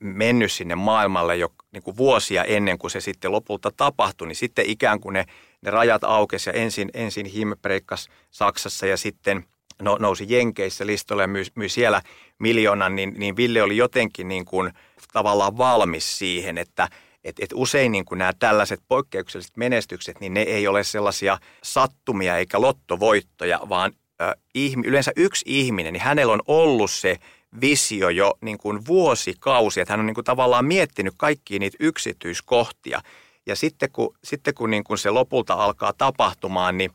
mennyt 0.00 0.52
sinne 0.52 0.74
maailmalle 0.74 1.36
jo 1.36 1.48
niin 1.72 1.82
kuin 1.82 1.96
vuosia 1.96 2.44
ennen 2.44 2.78
kuin 2.78 2.90
se 2.90 3.00
sitten 3.00 3.32
lopulta 3.32 3.70
tapahtui, 3.76 4.28
niin 4.28 4.36
sitten 4.36 4.66
ikään 4.66 5.00
kuin 5.00 5.12
ne, 5.12 5.24
ne 5.62 5.70
rajat 5.70 6.04
aukesi 6.04 6.50
ja 6.50 6.54
ensin, 6.54 6.90
ensin 6.94 7.26
him 7.26 7.52
breikkasi 7.62 8.08
Saksassa 8.30 8.86
ja 8.86 8.96
sitten 8.96 9.44
no, 9.82 9.96
nousi 10.00 10.26
Jenkeissä 10.28 10.86
listolle 10.86 11.22
ja 11.22 11.28
myi, 11.28 11.44
myi 11.54 11.68
siellä 11.68 12.02
miljoonan, 12.38 12.96
niin, 12.96 13.14
niin 13.18 13.36
Ville 13.36 13.62
oli 13.62 13.76
jotenkin 13.76 14.28
niin 14.28 14.44
kuin 14.44 14.72
tavallaan 15.12 15.58
valmis 15.58 16.18
siihen, 16.18 16.58
että– 16.58 16.88
et, 17.24 17.36
et 17.40 17.50
usein 17.54 17.92
niin 17.92 18.04
nämä 18.14 18.32
tällaiset 18.38 18.80
poikkeukselliset 18.88 19.56
menestykset, 19.56 20.20
niin 20.20 20.34
ne 20.34 20.42
ei 20.42 20.68
ole 20.68 20.84
sellaisia 20.84 21.38
sattumia 21.62 22.36
eikä 22.36 22.60
lottovoittoja, 22.60 23.60
vaan 23.68 23.92
ö, 24.22 24.36
ihmi, 24.54 24.86
yleensä 24.86 25.12
yksi 25.16 25.44
ihminen, 25.48 25.92
niin 25.92 26.02
hänellä 26.02 26.32
on 26.32 26.42
ollut 26.46 26.90
se 26.90 27.16
visio 27.60 28.08
jo 28.08 28.34
niin 28.40 28.58
kuin 28.58 28.86
vuosikausia, 28.86 29.82
että 29.82 29.92
hän 29.92 30.00
on 30.00 30.06
niin 30.06 30.14
kuin 30.14 30.24
tavallaan 30.24 30.64
miettinyt 30.64 31.14
kaikkia 31.16 31.58
niitä 31.58 31.76
yksityiskohtia. 31.80 33.00
Ja 33.46 33.56
sitten 33.56 33.90
kun, 33.92 34.14
sitten 34.24 34.54
kun, 34.54 34.70
niin 34.70 34.84
kuin 34.84 34.98
se 34.98 35.10
lopulta 35.10 35.54
alkaa 35.54 35.92
tapahtumaan, 35.92 36.78
niin 36.78 36.90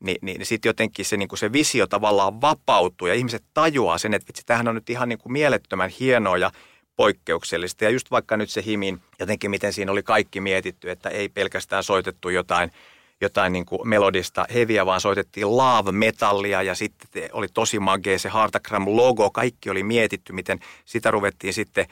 niin, 0.00 0.18
niin, 0.22 0.38
niin 0.38 0.46
sitten 0.46 0.68
jotenkin 0.68 1.04
se, 1.04 1.16
niin 1.16 1.28
kuin 1.28 1.38
se 1.38 1.52
visio 1.52 1.86
tavallaan 1.86 2.40
vapautuu 2.40 3.08
ja 3.08 3.14
ihmiset 3.14 3.44
tajuaa 3.54 3.98
sen, 3.98 4.14
että 4.14 4.28
vitsi, 4.28 4.42
tämähän 4.46 4.68
on 4.68 4.74
nyt 4.74 4.90
ihan 4.90 5.08
niin 5.08 5.18
kuin 5.18 5.32
mielettömän 5.32 5.90
hienoa 6.00 6.38
ja 6.38 6.50
poikkeuksellista. 6.96 7.84
Ja 7.84 7.90
just 7.90 8.10
vaikka 8.10 8.36
nyt 8.36 8.50
se 8.50 8.62
himin, 8.66 9.00
jotenkin 9.20 9.50
miten 9.50 9.72
siinä 9.72 9.92
oli 9.92 10.02
kaikki 10.02 10.40
mietitty, 10.40 10.90
että 10.90 11.08
ei 11.08 11.28
pelkästään 11.28 11.82
soitettu 11.82 12.28
jotain, 12.28 12.72
jotain 13.20 13.52
niin 13.52 13.66
kuin 13.66 13.88
melodista 13.88 14.46
heviä, 14.54 14.86
vaan 14.86 15.00
soitettiin 15.00 15.56
love-metallia 15.56 16.62
ja 16.62 16.74
sitten 16.74 17.30
oli 17.32 17.48
tosi 17.54 17.78
magea 17.78 18.18
se 18.18 18.28
Hartagram-logo. 18.28 19.30
Kaikki 19.30 19.70
oli 19.70 19.82
mietitty, 19.82 20.32
miten 20.32 20.60
sitä 20.84 21.10
ruvettiin 21.10 21.54
sitten, 21.54 21.86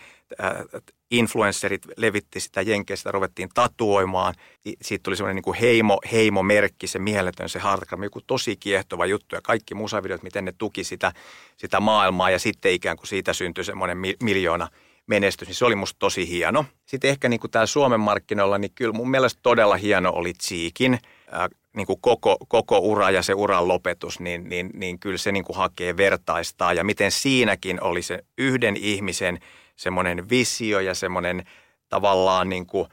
äh, 0.45 0.83
influencerit 1.11 1.83
levitti 1.97 2.41
sitä 2.41 2.63
jenkeä, 2.63 2.97
sitä 2.97 3.13
ruvettiin 3.13 3.49
tatuoimaan. 3.55 4.35
Siitä 4.83 5.03
tuli 5.03 5.17
semmoinen 5.17 5.37
niin 5.37 5.45
kuin 5.45 5.59
heimo, 5.59 6.01
heimomerkki, 6.13 6.87
se 6.87 6.99
mieletön 6.99 7.49
se 7.49 7.59
Hartagram, 7.59 8.03
joku 8.03 8.21
tosi 8.21 8.57
kiehtova 8.57 9.07
juttu 9.07 9.35
ja 9.35 9.41
kaikki 9.43 9.75
musavideot, 9.75 10.23
miten 10.23 10.45
ne 10.45 10.53
tuki 10.59 10.85
sitä, 10.85 11.13
sitä 11.57 11.81
maailmaa 11.81 12.31
ja 12.31 12.39
sitten 12.39 12.73
ikään 12.73 12.97
kuin 12.97 13.07
siitä 13.07 13.33
syntyi 13.33 13.65
semmoinen 13.65 13.99
miljoona– 14.21 14.69
menestys, 15.07 15.49
niin 15.49 15.57
se 15.57 15.65
oli 15.65 15.75
musta 15.75 15.99
tosi 15.99 16.29
hieno. 16.29 16.65
Sitten 16.87 17.11
ehkä 17.11 17.29
niin 17.29 17.41
kuin 17.41 17.51
täällä 17.51 17.67
Suomen 17.67 18.01
markkinoilla, 18.01 18.59
niin 18.59 18.71
kyllä 18.75 18.93
mun 18.93 19.11
mielestä 19.11 19.41
todella 19.43 19.77
hieno 19.77 20.13
oli 20.13 20.33
Tsiikin 20.33 20.95
äh, 20.95 21.49
niin 21.77 21.87
kuin 21.87 22.01
koko, 22.01 22.37
koko 22.49 22.79
ura 22.79 23.11
ja 23.11 23.23
se 23.23 23.35
uran 23.35 23.69
lopetus, 23.69 24.21
niin, 24.21 24.49
niin, 24.49 24.71
niin 24.75 24.99
kyllä 24.99 25.19
se 25.19 25.33
niin 25.33 25.45
kuin 25.45 25.57
hakee 25.57 25.97
vertaistaa. 25.97 26.73
Ja 26.73 26.85
miten 26.85 27.11
siinäkin 27.11 27.83
oli 27.83 28.03
se 28.03 28.25
yhden 28.39 28.77
ihmisen 28.77 29.39
semmoinen 29.77 30.31
visio 30.31 30.81
ja 30.81 30.95
semmoinen 30.95 31.45
tavallaan 31.89 32.49
niin 32.49 32.67
kuin, 32.67 32.89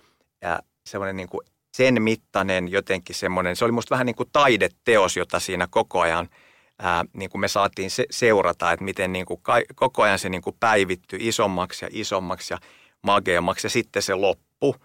äh, 0.45 0.58
semmoinen 0.86 1.15
niin 1.15 1.30
kuin 1.30 1.41
sen 1.74 2.02
mittainen 2.02 2.71
jotenkin 2.71 3.15
semmoinen, 3.15 3.56
se 3.56 3.65
oli 3.65 3.71
musta 3.71 3.95
vähän 3.95 4.06
niin 4.06 4.15
kuin 4.15 4.30
taideteos, 4.32 5.17
jota 5.17 5.39
siinä 5.39 5.67
koko 5.71 6.00
ajan– 6.00 6.30
ää, 6.82 7.06
niin 7.13 7.30
kuin 7.30 7.41
me 7.41 7.48
saatiin 7.48 7.91
se, 7.91 8.06
seurata, 8.12 8.72
että 8.72 8.86
miten 8.86 9.13
niin 9.13 9.26
kuin 9.26 9.41
ka, 9.41 9.54
koko 9.76 10.02
ajan 10.02 10.20
se 10.20 10.30
niin 10.30 10.41
kuin 10.41 10.56
päivittyi 10.60 11.28
isommaksi 11.28 11.86
ja 11.86 11.89
isommaksi 11.91 12.54
ja 12.54 12.60
mageammaksi 13.02 13.65
ja 13.65 13.70
sitten 13.70 14.02
se 14.02 14.15
loppu 14.15 14.76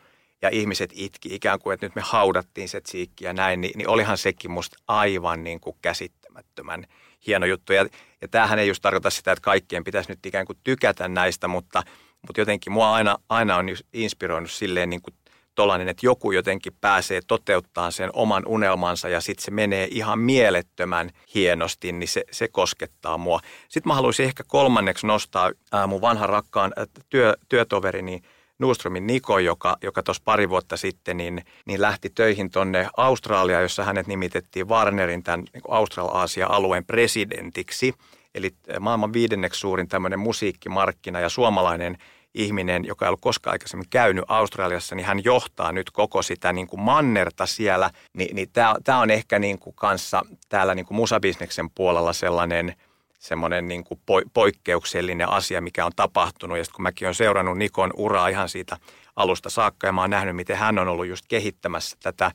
ja 0.43 0.49
ihmiset 0.53 0.91
itki 0.95 1.35
ikään 1.35 1.59
kuin, 1.59 1.75
että 1.75 1.87
nyt 1.87 1.95
me 1.95 2.03
haudattiin 2.05 2.69
se 2.69 2.81
tsiikki 2.81 3.25
ja 3.25 3.33
näin, 3.33 3.61
niin, 3.61 3.73
niin 3.79 3.89
olihan 3.89 4.19
sekin 4.19 4.51
musta 4.51 4.79
aivan 4.89 5.45
niin 5.45 5.61
kuin 5.61 5.77
käsittämättömän 5.83 6.85
hieno 7.27 7.47
juttu. 7.47 7.73
Ja, 7.73 7.87
ja 8.23 8.29
tämähän 8.29 8.59
ei 8.59 8.69
just 8.69 8.83
tarkoita 8.83 9.11
sitä, 9.11 9.33
että 9.33 9.43
kaikkien 9.43 9.85
pitäisi 9.85 10.13
nyt 10.13 10.27
ikään 10.27 10.47
kuin 10.47 10.59
tykätä 10.65 11.09
näistä, 11.09 11.49
mutta, 11.49 11.83
mutta 12.27 12.41
jotenkin 12.41 12.73
mua 12.73 12.95
aina, 12.95 13.19
aina 13.29 13.57
on 13.57 13.67
inspiroinut 13.93 14.51
silleen 14.51 14.91
niin 14.91 15.03
kuin 15.03 15.15
tollainen, 15.57 15.89
että 15.89 16.07
joku 16.07 16.33
jotenkin 16.33 16.73
pääsee 16.81 17.21
toteuttaa 17.27 17.91
sen 17.91 18.11
oman 18.13 18.43
unelmansa 18.47 19.09
ja 19.09 19.21
sitten 19.21 19.45
se 19.45 19.51
menee 19.51 19.89
ihan 19.91 20.19
mielettömän 20.19 21.11
hienosti, 21.35 21.93
niin 21.93 22.09
se, 22.09 22.25
se 22.31 22.49
koskettaa 22.49 23.19
mua. 23.19 23.41
Sitten 23.69 23.91
mä 23.91 23.95
haluaisin 23.95 24.27
ehkä 24.27 24.45
kolmanneksi 24.47 25.07
nostaa 25.07 25.53
ää, 25.73 25.87
mun 25.87 26.01
vanhan 26.01 26.29
rakkaan 26.29 26.73
työ, 27.11 27.37
työtoverini 27.49 28.21
Nuustromin 28.59 29.07
Niko, 29.07 29.39
joka, 29.39 29.77
joka 29.83 30.03
tuossa 30.03 30.23
pari 30.25 30.49
vuotta 30.49 30.77
sitten 30.77 31.17
niin, 31.17 31.45
niin 31.67 31.81
lähti 31.81 32.11
töihin 32.11 32.51
tuonne 32.51 32.89
Australiaan, 32.97 33.63
jossa 33.63 33.85
hänet 33.85 34.07
nimitettiin 34.07 34.69
Warnerin 34.69 35.23
tämän 35.23 35.45
niin 35.53 35.63
Austral-Aasia-alueen 35.69 36.85
presidentiksi. 36.85 37.95
Eli 38.35 38.51
maailman 38.81 39.13
viidenneksi 39.13 39.61
suurin 39.61 39.89
tämmöinen 39.89 40.19
musiikkimarkkina 40.19 41.21
ja 41.21 41.29
suomalainen– 41.29 41.99
ihminen, 42.37 42.85
joka 42.85 43.05
ei 43.05 43.09
ollut 43.09 43.21
koskaan 43.21 43.53
aikaisemmin 43.53 43.89
käynyt 43.91 44.25
Australiassa, 44.29 44.95
niin 44.95 45.07
hän 45.07 45.25
johtaa 45.25 45.73
nyt 45.73 45.91
koko 45.91 46.23
sitä 46.23 46.53
niin 46.53 46.67
kuin 46.67 46.81
mannerta 46.81 47.47
siellä. 47.47 47.91
Ni, 48.13 48.29
niin 48.33 48.49
tämä 48.85 49.01
on 49.01 49.11
ehkä 49.11 49.39
niin 49.39 49.59
kuin 49.59 49.77
kanssa 49.77 50.23
täällä 50.49 50.75
niin 50.75 50.87
kuin 50.87 50.97
musabisneksen 50.97 51.71
puolella 51.71 52.13
sellainen 52.13 52.75
semmoinen 53.19 53.69
niin 53.69 53.85
kuin 53.85 54.01
poikkeuksellinen 54.35 55.29
asia, 55.29 55.61
mikä 55.61 55.87
on 55.87 55.93
tapahtunut. 55.97 56.59
Ja 56.59 56.65
sitten 56.65 56.77
kun 56.77 56.83
mäkin 56.83 57.07
olen 57.07 57.15
seurannut 57.15 57.59
Nikon 57.59 57.91
uraa 57.97 58.29
ihan 58.29 58.49
siitä 58.49 58.77
alusta 59.17 59.51
saakka 59.51 59.87
ja 59.87 59.93
mä 59.93 60.01
oon 60.01 60.11
nähnyt, 60.11 60.37
miten 60.37 60.57
hän 60.57 60.79
on 60.79 60.89
ollut 60.89 61.07
just 61.07 61.25
kehittämässä 61.29 61.97
tätä, 62.03 62.33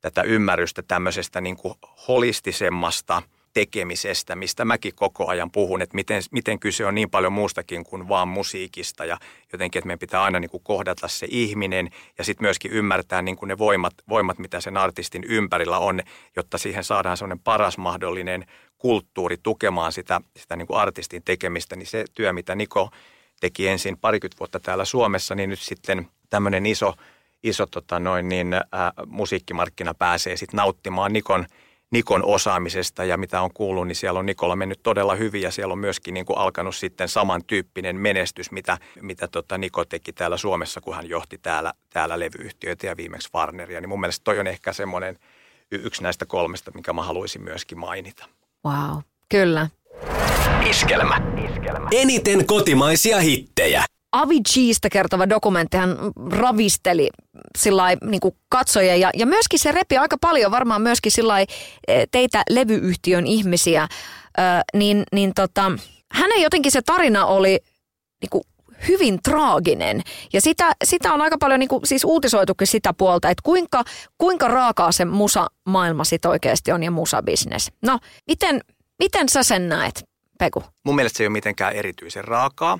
tätä 0.00 0.22
ymmärrystä 0.22 0.82
tämmöisestä 0.82 1.40
niin 1.40 1.56
kuin 1.56 1.74
holistisemmasta– 2.08 3.22
tekemisestä, 3.56 4.36
mistä 4.36 4.64
mäkin 4.64 4.92
koko 4.94 5.28
ajan 5.28 5.50
puhun, 5.50 5.82
että 5.82 5.94
miten, 5.94 6.22
miten 6.30 6.58
kyse 6.58 6.86
on 6.86 6.94
niin 6.94 7.10
paljon 7.10 7.32
muustakin 7.32 7.84
kuin 7.84 8.08
vaan 8.08 8.28
musiikista 8.28 9.04
ja 9.04 9.18
jotenkin, 9.52 9.80
että 9.80 9.86
meidän 9.86 9.98
pitää 9.98 10.22
aina 10.22 10.40
niin 10.40 10.50
kuin 10.50 10.62
kohdata 10.62 11.08
se 11.08 11.26
ihminen 11.30 11.90
ja 12.18 12.24
sitten 12.24 12.44
myöskin 12.44 12.72
ymmärtää 12.72 13.22
niin 13.22 13.36
kuin 13.36 13.48
ne 13.48 13.58
voimat, 13.58 13.94
voimat, 14.08 14.38
mitä 14.38 14.60
sen 14.60 14.76
artistin 14.76 15.24
ympärillä 15.24 15.78
on, 15.78 16.00
jotta 16.36 16.58
siihen 16.58 16.84
saadaan 16.84 17.16
sellainen 17.16 17.38
paras 17.38 17.78
mahdollinen 17.78 18.46
kulttuuri 18.78 19.36
tukemaan 19.42 19.92
sitä, 19.92 20.20
sitä 20.36 20.56
niin 20.56 20.66
kuin 20.66 20.78
artistin 20.78 21.22
tekemistä, 21.24 21.76
niin 21.76 21.86
se 21.86 22.04
työ, 22.14 22.32
mitä 22.32 22.54
Niko 22.54 22.90
teki 23.40 23.68
ensin 23.68 23.98
parikymmentä 23.98 24.38
vuotta 24.38 24.60
täällä 24.60 24.84
Suomessa, 24.84 25.34
niin 25.34 25.50
nyt 25.50 25.60
sitten 25.60 26.08
tämmöinen 26.30 26.66
iso, 26.66 26.94
iso 27.42 27.66
tota 27.66 27.98
noin, 27.98 28.28
niin, 28.28 28.54
ä, 28.54 28.62
musiikkimarkkina 29.06 29.94
pääsee 29.94 30.36
sitten 30.36 30.58
nauttimaan 30.58 31.12
Nikon– 31.12 31.46
Nikon 31.90 32.24
osaamisesta 32.24 33.04
ja 33.04 33.16
mitä 33.16 33.40
on 33.40 33.50
kuullut, 33.54 33.86
niin 33.86 33.96
siellä 33.96 34.20
on 34.20 34.26
Nikolla 34.26 34.56
mennyt 34.56 34.80
todella 34.82 35.14
hyvin 35.14 35.42
ja 35.42 35.50
siellä 35.50 35.72
on 35.72 35.78
myöskin 35.78 36.14
niin 36.14 36.26
kuin 36.26 36.38
alkanut 36.38 36.76
sitten 36.76 37.08
samantyyppinen 37.08 37.96
menestys, 37.96 38.50
mitä, 38.50 38.78
mitä 39.02 39.28
tota 39.28 39.58
Niko 39.58 39.84
teki 39.84 40.12
täällä 40.12 40.36
Suomessa, 40.36 40.80
kun 40.80 40.94
hän 40.94 41.08
johti 41.08 41.38
täällä, 41.38 41.72
täällä 41.90 42.18
levyyhtiöitä 42.18 42.86
ja 42.86 42.96
viimeksi 42.96 43.28
Warneria. 43.34 43.80
Niin 43.80 43.88
mun 43.88 44.00
mielestä 44.00 44.24
toi 44.24 44.38
on 44.38 44.46
ehkä 44.46 44.72
semmoinen 44.72 45.18
yksi 45.70 46.02
näistä 46.02 46.26
kolmesta, 46.26 46.70
mikä 46.74 46.92
mä 46.92 47.02
haluaisin 47.02 47.42
myöskin 47.42 47.78
mainita. 47.78 48.28
Wow, 48.64 48.98
kyllä. 49.28 49.68
Iskelmä. 50.70 51.20
Iskelmä. 51.50 51.88
Eniten 51.92 52.46
kotimaisia 52.46 53.20
hittejä. 53.20 53.84
Aviciista 54.16 54.88
kertova 54.88 55.28
dokumenttihan 55.28 55.96
ravisteli 56.30 57.08
sillä 57.58 57.84
niin 58.04 58.20
katsojia 58.48 58.96
ja, 58.96 59.10
ja 59.14 59.26
myöskin 59.26 59.58
se 59.58 59.72
repi 59.72 59.96
aika 59.96 60.16
paljon 60.20 60.50
varmaan 60.50 60.82
myöskin 60.82 61.12
sillä 61.12 61.40
e, 61.40 61.46
teitä 62.10 62.42
levyyhtiön 62.50 63.26
ihmisiä, 63.26 63.88
ö, 64.38 64.42
niin, 64.74 65.02
niin 65.12 65.32
tota, 65.34 65.72
hänen 66.12 66.42
jotenkin 66.42 66.72
se 66.72 66.82
tarina 66.82 67.26
oli 67.26 67.60
niin 68.22 68.30
kuin 68.30 68.42
hyvin 68.88 69.18
traaginen. 69.22 70.02
Ja 70.32 70.40
sitä, 70.40 70.72
sitä 70.84 71.12
on 71.12 71.20
aika 71.20 71.38
paljon 71.38 71.60
niin 71.60 71.68
kuin, 71.68 71.86
siis 71.86 72.04
uutisoitukin 72.04 72.66
sitä 72.66 72.92
puolta, 72.92 73.30
että 73.30 73.42
kuinka, 73.42 73.84
kuinka 74.18 74.48
raakaa 74.48 74.92
se 74.92 75.04
musa-maailma 75.04 76.04
sit 76.04 76.24
oikeasti 76.24 76.72
on 76.72 76.82
ja 76.82 76.90
musabisnes. 76.90 77.72
No, 77.82 77.98
miten, 78.26 78.60
miten 78.98 79.28
sä 79.28 79.42
sen 79.42 79.68
näet, 79.68 80.04
Peku? 80.38 80.64
Mun 80.84 80.94
mielestä 80.96 81.16
se 81.16 81.22
ei 81.22 81.26
ole 81.26 81.32
mitenkään 81.32 81.72
erityisen 81.72 82.24
raakaa. 82.24 82.78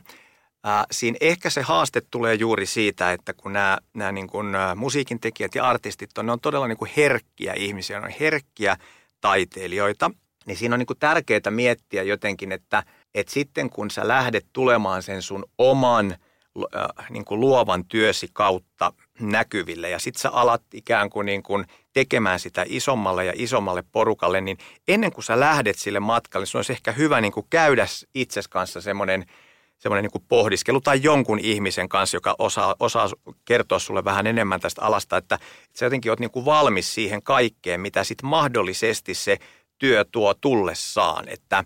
Äh, 0.67 0.87
siinä 0.91 1.17
ehkä 1.21 1.51
se 1.51 1.63
haaste 1.63 2.03
tulee 2.11 2.35
juuri 2.35 2.67
siitä, 2.67 3.13
että 3.13 3.33
kun 3.33 3.53
nämä, 3.53 3.79
nämä 3.95 4.13
niin 4.13 4.27
kuin, 4.27 4.55
äh, 4.55 4.77
musiikin 4.77 5.21
tekijät 5.21 5.55
ja 5.55 5.65
artistit 5.65 6.19
on, 6.19 6.27
ne 6.27 6.33
on 6.33 6.41
todella 6.41 6.69
niin 6.69 6.79
kuin 6.79 6.91
herkkiä 6.97 7.55
ihmisiä, 7.57 8.01
ne 8.01 8.07
on 8.07 8.13
herkkiä 8.21 8.77
taiteilijoita, 9.21 10.11
niin 10.47 10.57
siinä 10.57 10.75
on 10.75 10.79
niin 10.79 10.87
kuin 10.87 10.99
tärkeää 10.99 11.51
miettiä 11.51 12.03
jotenkin, 12.03 12.53
että, 12.53 12.83
että 13.15 13.33
sitten 13.33 13.71
kun 13.71 13.91
sä 13.91 14.09
lähdet 14.09 14.47
tulemaan 14.53 15.03
sen 15.03 15.23
sun 15.23 15.45
oman 15.59 16.13
äh, 16.13 17.11
niin 17.11 17.25
kuin 17.25 17.41
luovan 17.41 17.85
työsi 17.85 18.29
kautta 18.33 18.93
näkyville 19.21 19.91
ja 19.91 19.99
sitten 19.99 20.21
sä 20.21 20.31
alat 20.31 20.63
ikään 20.75 21.11
kuin, 21.11 21.27
niin 21.27 21.43
kuin 21.43 21.65
tekemään 21.93 22.41
sitä 22.41 22.65
isommalle 22.69 23.25
ja 23.25 23.33
isommalle 23.37 23.85
porukalle, 23.93 24.41
niin 24.41 24.59
ennen 24.89 25.13
kuin 25.13 25.25
sä 25.25 25.41
lähdet 25.41 25.79
sille 25.79 26.01
matkalle, 26.01 26.43
niin 26.43 26.51
sun 26.51 26.59
olisi 26.59 26.73
ehkä 26.73 26.93
hyvä 26.93 27.21
niin 27.21 27.33
kuin 27.33 27.47
käydä 27.51 27.87
itses 28.15 28.49
kanssa 28.49 28.81
semmoinen– 28.81 29.27
semmoinen 29.79 30.11
niin 30.15 30.25
pohdiskelu 30.29 30.81
tai 30.81 31.01
jonkun 31.03 31.39
ihmisen 31.39 31.89
kanssa, 31.89 32.17
joka 32.17 32.35
osaa, 32.39 32.75
osaa 32.81 33.11
kertoa 33.45 33.79
sulle 33.79 34.05
vähän 34.05 34.27
enemmän 34.27 34.61
tästä 34.61 34.83
alasta, 34.83 35.17
että, 35.17 35.39
sä 35.73 35.87
jotenkin 35.87 36.13
oot 36.13 36.21
niin 36.21 36.31
kuin 36.31 36.45
valmis 36.45 36.95
siihen 36.95 37.23
kaikkeen, 37.23 37.81
mitä 37.81 38.05
sitten 38.05 38.29
mahdollisesti 38.29 39.15
se 39.15 39.39
työ 39.79 40.05
tuo 40.13 40.35
tullessaan. 40.35 41.29
Että, 41.29 41.65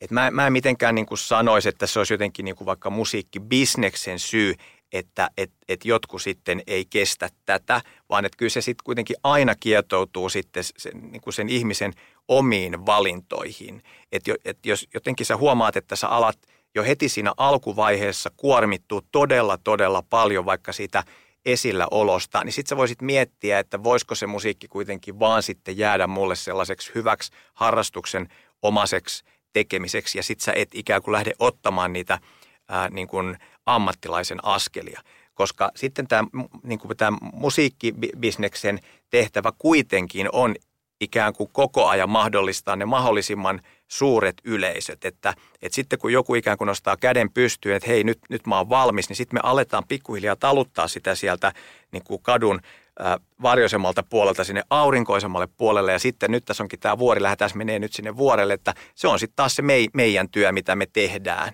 että 0.00 0.14
mä, 0.14 0.30
mä 0.30 0.46
en 0.46 0.52
mitenkään 0.52 0.94
niin 0.94 1.06
kuin 1.06 1.18
sanoisi, 1.18 1.68
että 1.68 1.86
se 1.86 2.00
olisi 2.00 2.14
jotenkin 2.14 2.44
niin 2.44 2.56
kuin 2.56 2.66
vaikka 2.66 2.90
musiikkibisneksen 2.90 4.18
syy, 4.18 4.54
että 4.92 5.30
et, 5.36 5.50
et 5.68 5.84
jotkut 5.84 6.22
sitten 6.22 6.62
ei 6.66 6.84
kestä 6.90 7.28
tätä, 7.46 7.80
vaan 8.08 8.24
että 8.24 8.36
kyllä 8.36 8.50
se 8.50 8.60
sitten 8.60 8.84
kuitenkin 8.84 9.16
aina 9.22 9.54
kietoutuu 9.60 10.28
sitten 10.28 10.64
sen, 10.64 10.92
niin 11.12 11.20
kuin 11.20 11.34
sen 11.34 11.48
ihmisen 11.48 11.92
omiin 12.28 12.86
valintoihin. 12.86 13.82
Että 14.12 14.34
et 14.44 14.66
jos 14.66 14.86
jotenkin 14.94 15.26
sä 15.26 15.36
huomaat, 15.36 15.76
että 15.76 15.96
sä 15.96 16.08
alat– 16.08 16.38
jo 16.74 16.84
heti 16.84 17.08
siinä 17.08 17.32
alkuvaiheessa 17.36 18.30
kuormittuu 18.36 19.02
todella, 19.12 19.58
todella 19.58 20.02
paljon 20.10 20.44
vaikka 20.44 20.72
siitä 20.72 21.04
esilläolosta, 21.44 22.44
niin 22.44 22.52
sitten 22.52 22.68
sä 22.68 22.76
voisit 22.76 23.02
miettiä, 23.02 23.58
että 23.58 23.82
voisiko 23.82 24.14
se 24.14 24.26
musiikki 24.26 24.68
kuitenkin 24.68 25.18
vaan 25.18 25.42
sitten 25.42 25.78
jäädä 25.78 26.06
mulle 26.06 26.36
sellaiseksi 26.36 26.92
hyväksi 26.94 27.32
harrastuksen 27.54 28.28
omaiseksi 28.62 29.24
tekemiseksi 29.52 30.18
ja 30.18 30.22
sitten 30.22 30.44
sä 30.44 30.52
et 30.56 30.68
ikään 30.74 31.02
kuin 31.02 31.12
lähde 31.12 31.32
ottamaan 31.38 31.92
niitä 31.92 32.18
ää, 32.68 32.88
niin 32.88 33.08
kuin 33.08 33.38
ammattilaisen 33.66 34.44
askelia. 34.44 35.00
Koska 35.34 35.70
sitten 35.76 36.08
tämä 36.08 36.28
niin 36.62 36.80
musiikkibisneksen 37.32 38.80
tehtävä 39.10 39.52
kuitenkin 39.58 40.28
on 40.32 40.54
ikään 41.00 41.32
kuin 41.32 41.50
koko 41.52 41.86
ajan 41.86 42.10
mahdollistaa 42.10 42.76
ne 42.76 42.84
mahdollisimman 42.84 43.60
suuret 43.88 44.36
yleisöt. 44.44 45.04
Että, 45.04 45.34
että 45.62 45.76
sitten 45.76 45.98
kun 45.98 46.12
joku 46.12 46.34
ikään 46.34 46.58
kuin 46.58 46.66
nostaa 46.66 46.96
käden 46.96 47.30
pystyyn, 47.30 47.76
että 47.76 47.88
hei 47.88 48.04
nyt, 48.04 48.18
nyt 48.28 48.46
mä 48.46 48.56
oon 48.56 48.68
valmis, 48.68 49.08
niin 49.08 49.16
sitten 49.16 49.36
me 49.36 49.40
aletaan 49.42 49.84
pikkuhiljaa 49.88 50.36
taluttaa 50.36 50.88
sitä 50.88 51.14
sieltä 51.14 51.52
niin 51.92 52.04
kuin 52.04 52.22
kadun 52.22 52.60
varjoisemmalta 53.42 54.02
puolelta 54.02 54.44
sinne 54.44 54.62
aurinkoisemmalle 54.70 55.48
puolelle 55.56 55.92
ja 55.92 55.98
sitten 55.98 56.30
nyt 56.30 56.44
tässä 56.44 56.62
onkin 56.62 56.80
tämä 56.80 56.98
vuori, 56.98 57.22
lähdetään 57.22 57.50
menee 57.54 57.78
nyt 57.78 57.92
sinne 57.92 58.16
vuorelle, 58.16 58.54
että 58.54 58.74
se 58.94 59.08
on 59.08 59.18
sitten 59.18 59.36
taas 59.36 59.56
se 59.56 59.62
mei, 59.62 59.88
meidän 59.94 60.28
työ, 60.28 60.52
mitä 60.52 60.76
me 60.76 60.86
tehdään. 60.92 61.52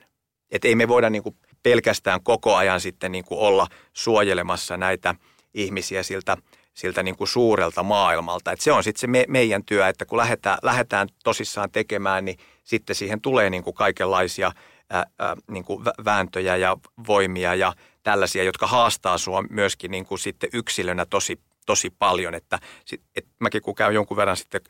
Että 0.50 0.68
ei 0.68 0.74
me 0.74 0.88
voida 0.88 1.10
niin 1.10 1.22
kuin 1.22 1.36
pelkästään 1.62 2.22
koko 2.22 2.54
ajan 2.56 2.80
sitten 2.80 3.12
niin 3.12 3.24
kuin 3.24 3.40
olla 3.40 3.66
suojelemassa 3.92 4.76
näitä 4.76 5.14
ihmisiä 5.54 6.02
siltä 6.02 6.36
siltä 6.74 7.02
niin 7.02 7.16
kuin 7.16 7.28
suurelta 7.28 7.82
maailmalta. 7.82 8.52
Et 8.52 8.60
se 8.60 8.72
on 8.72 8.84
sitten 8.84 9.00
se 9.00 9.06
me, 9.06 9.24
meidän 9.28 9.64
työ, 9.64 9.88
että 9.88 10.04
kun 10.04 10.18
lähdetään, 10.18 10.58
lähdetään 10.62 11.08
tosissaan 11.24 11.70
tekemään, 11.70 12.24
niin 12.24 12.38
sitten 12.64 12.96
siihen 12.96 13.20
tulee 13.20 13.50
niin 13.50 13.64
kuin 13.64 13.74
kaikenlaisia 13.74 14.52
ää, 14.90 15.04
ää, 15.18 15.36
niin 15.50 15.64
kuin 15.64 15.84
vääntöjä 16.04 16.56
ja 16.56 16.76
voimia 17.06 17.54
ja 17.54 17.72
tällaisia, 18.02 18.44
jotka 18.44 18.66
haastaa 18.66 19.18
sinua 19.18 19.42
myöskin 19.50 19.90
niin 19.90 20.06
kuin 20.06 20.18
sitten 20.18 20.50
yksilönä 20.52 21.06
tosi, 21.06 21.40
tosi 21.66 21.90
paljon. 21.98 22.34
Että 22.34 22.58
sit, 22.84 23.02
et 23.16 23.26
mäkin 23.40 23.62
kun 23.62 23.74
käyn 23.74 23.94
jonkun 23.94 24.16
verran 24.16 24.36
sitten 24.36 24.60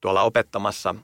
tuolla 0.00 0.22
opettamassa 0.22 0.94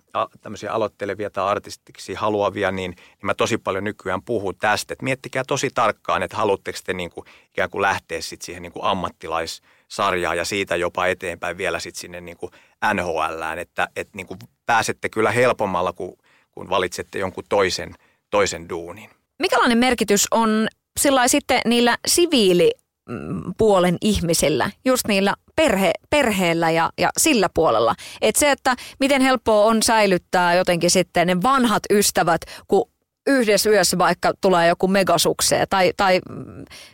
tämmöisiä 0.41 0.73
aloittelevia 0.73 1.31
tai 1.31 1.45
artistiksi 1.45 2.15
haluavia, 2.15 2.71
niin, 2.71 2.91
niin 2.91 3.27
mä 3.27 3.35
tosi 3.35 3.59
paljon 3.59 3.85
nykyään 3.85 4.23
puhun 4.23 4.57
tästä, 4.57 4.93
että 4.93 5.05
miettikää 5.05 5.43
tosi 5.47 5.71
tarkkaan, 5.75 6.23
että 6.23 6.37
haluatteko 6.37 6.79
te 6.85 6.93
niin 6.93 7.11
kuin, 7.11 7.27
ikään 7.51 7.71
kuin 7.71 7.83
lähteä 7.83 8.21
sitten 8.21 8.47
siihen 8.47 8.63
niin 8.63 8.73
kuin 8.73 8.85
ammattilais 8.85 9.63
sarjaa 9.89 10.35
ja 10.35 10.45
siitä 10.45 10.77
jopa 10.77 11.07
eteenpäin 11.07 11.59
vielä 11.59 11.79
sitten 11.79 12.01
sinne 12.01 12.21
niin 12.21 12.37
kuin 12.37 12.53
NHLään, 12.95 13.59
että, 13.59 13.89
että 13.97 14.17
niin 14.17 14.27
kuin 14.27 14.39
pääsette 14.67 15.09
kyllä 15.09 15.31
helpommalla, 15.31 15.93
kun, 15.93 16.17
kun 16.53 16.71
valitsette 16.71 17.19
jonkun 17.19 17.45
toisen, 17.49 17.95
toisen 18.31 18.69
duunin. 18.69 19.11
Mikälainen 19.39 19.79
merkitys 19.79 20.27
on 20.31 20.69
sillä 21.01 21.29
sitten 21.29 21.61
niillä 21.65 21.99
siviilipuolen 22.07 23.97
ihmisillä, 24.01 24.71
just 24.85 25.09
niillä 25.09 25.35
perhe, 25.57 25.91
perheellä 26.11 26.71
ja, 26.71 26.91
ja 26.99 27.11
sillä 27.19 27.49
puolella. 27.55 27.95
Että 28.21 28.41
se, 28.41 28.51
että 28.51 28.77
miten 29.01 29.23
helppoa 29.23 29.65
on 29.65 29.83
säilyttää 29.83 30.55
jotenkin 30.55 30.91
sitten 30.91 31.27
ne 31.27 31.43
vanhat 31.43 31.83
ystävät, 31.91 32.41
kun 32.69 32.91
yhdessä 33.27 33.71
yössä 33.71 33.99
vaikka 33.99 34.33
tulee 34.41 34.69
joku 34.69 34.89
megasukseen 34.89 35.67
tai, 35.71 35.93
tai 35.97 36.21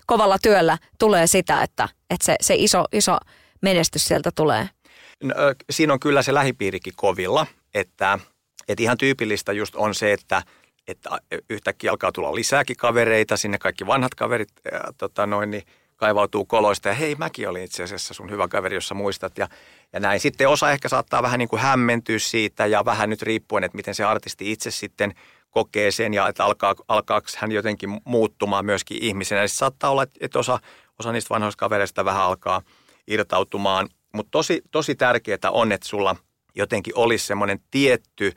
kovalla 0.07 0.39
työllä 0.39 0.79
tulee 0.99 1.27
sitä, 1.27 1.63
että, 1.63 1.89
että 2.11 2.25
se, 2.25 2.37
se 2.41 2.55
iso, 2.55 2.85
iso 2.93 3.19
menestys 3.63 4.05
sieltä 4.05 4.31
tulee? 4.35 4.69
No, 5.23 5.35
siinä 5.71 5.93
on 5.93 6.01
kyllä 6.01 6.23
se 6.23 6.35
lähipiirikin 6.35 6.93
kovilla, 6.97 7.47
että, 7.75 8.19
että 8.69 8.83
ihan 8.83 8.99
tyypillistä 8.99 9.53
just 9.53 9.77
on 9.77 9.95
se, 9.95 10.13
että, 10.13 10.43
että 10.89 11.19
yhtäkkiä 11.51 11.91
alkaa 11.91 12.13
tulla 12.13 12.35
lisääkin 12.35 12.77
kavereita, 12.77 13.37
sinne 13.37 13.59
kaikki 13.59 13.87
vanhat 13.87 14.15
kaverit 14.15 14.53
ää, 14.73 14.93
tota 14.99 15.27
noin, 15.27 15.51
niin 15.51 15.63
kaivautuu 15.97 16.45
koloista 16.45 16.89
ja 16.89 16.95
hei 16.95 17.15
mäkin 17.15 17.49
olin 17.49 17.65
itse 17.65 17.83
asiassa 17.83 18.15
sun 18.15 18.31
hyvä 18.31 18.49
kaveri, 18.49 18.77
jossa 18.77 18.95
muistat 18.95 19.39
ja, 19.39 19.49
ja 19.93 20.01
näin. 20.01 20.21
Sitten 20.21 20.49
osa 20.49 20.71
ehkä 20.71 20.89
saattaa 20.89 21.23
vähän 21.23 21.39
niin 21.39 21.49
kuin 21.49 21.63
hämmentyä 21.63 22.19
siitä 22.19 22.67
ja 22.67 22.85
vähän 22.85 23.11
nyt 23.11 23.23
riippuen, 23.23 23.65
että 23.65 23.77
miten 23.77 23.95
se 23.95 24.05
artisti 24.05 24.53
itse 24.53 24.71
sitten– 24.71 25.15
kokee 25.51 25.91
sen 25.91 26.15
ja 26.15 26.29
että 26.29 26.45
alkaa, 26.45 26.75
alkaako 26.89 27.27
hän 27.37 27.53
jotenkin 27.53 28.01
muuttumaan 28.05 28.65
myöskin 28.65 28.99
ihmisenä. 29.01 29.47
Siis 29.47 29.59
saattaa 29.59 29.91
olla, 29.91 30.07
että 30.21 30.39
osa, 30.39 30.59
osa 30.99 31.13
niistä 31.13 31.35
vanhoista 31.35 31.61
kavereista 31.61 32.05
vähän 32.05 32.23
alkaa 32.23 32.63
irtautumaan, 33.07 33.89
mutta 34.15 34.31
tosi, 34.31 34.63
tosi 34.71 34.95
tärkeää 34.95 35.51
on, 35.51 35.73
että 35.73 35.89
sulla 35.89 36.17
jotenkin 36.55 36.97
olisi 36.97 37.27
semmoinen 37.27 37.61
tietty 37.71 38.33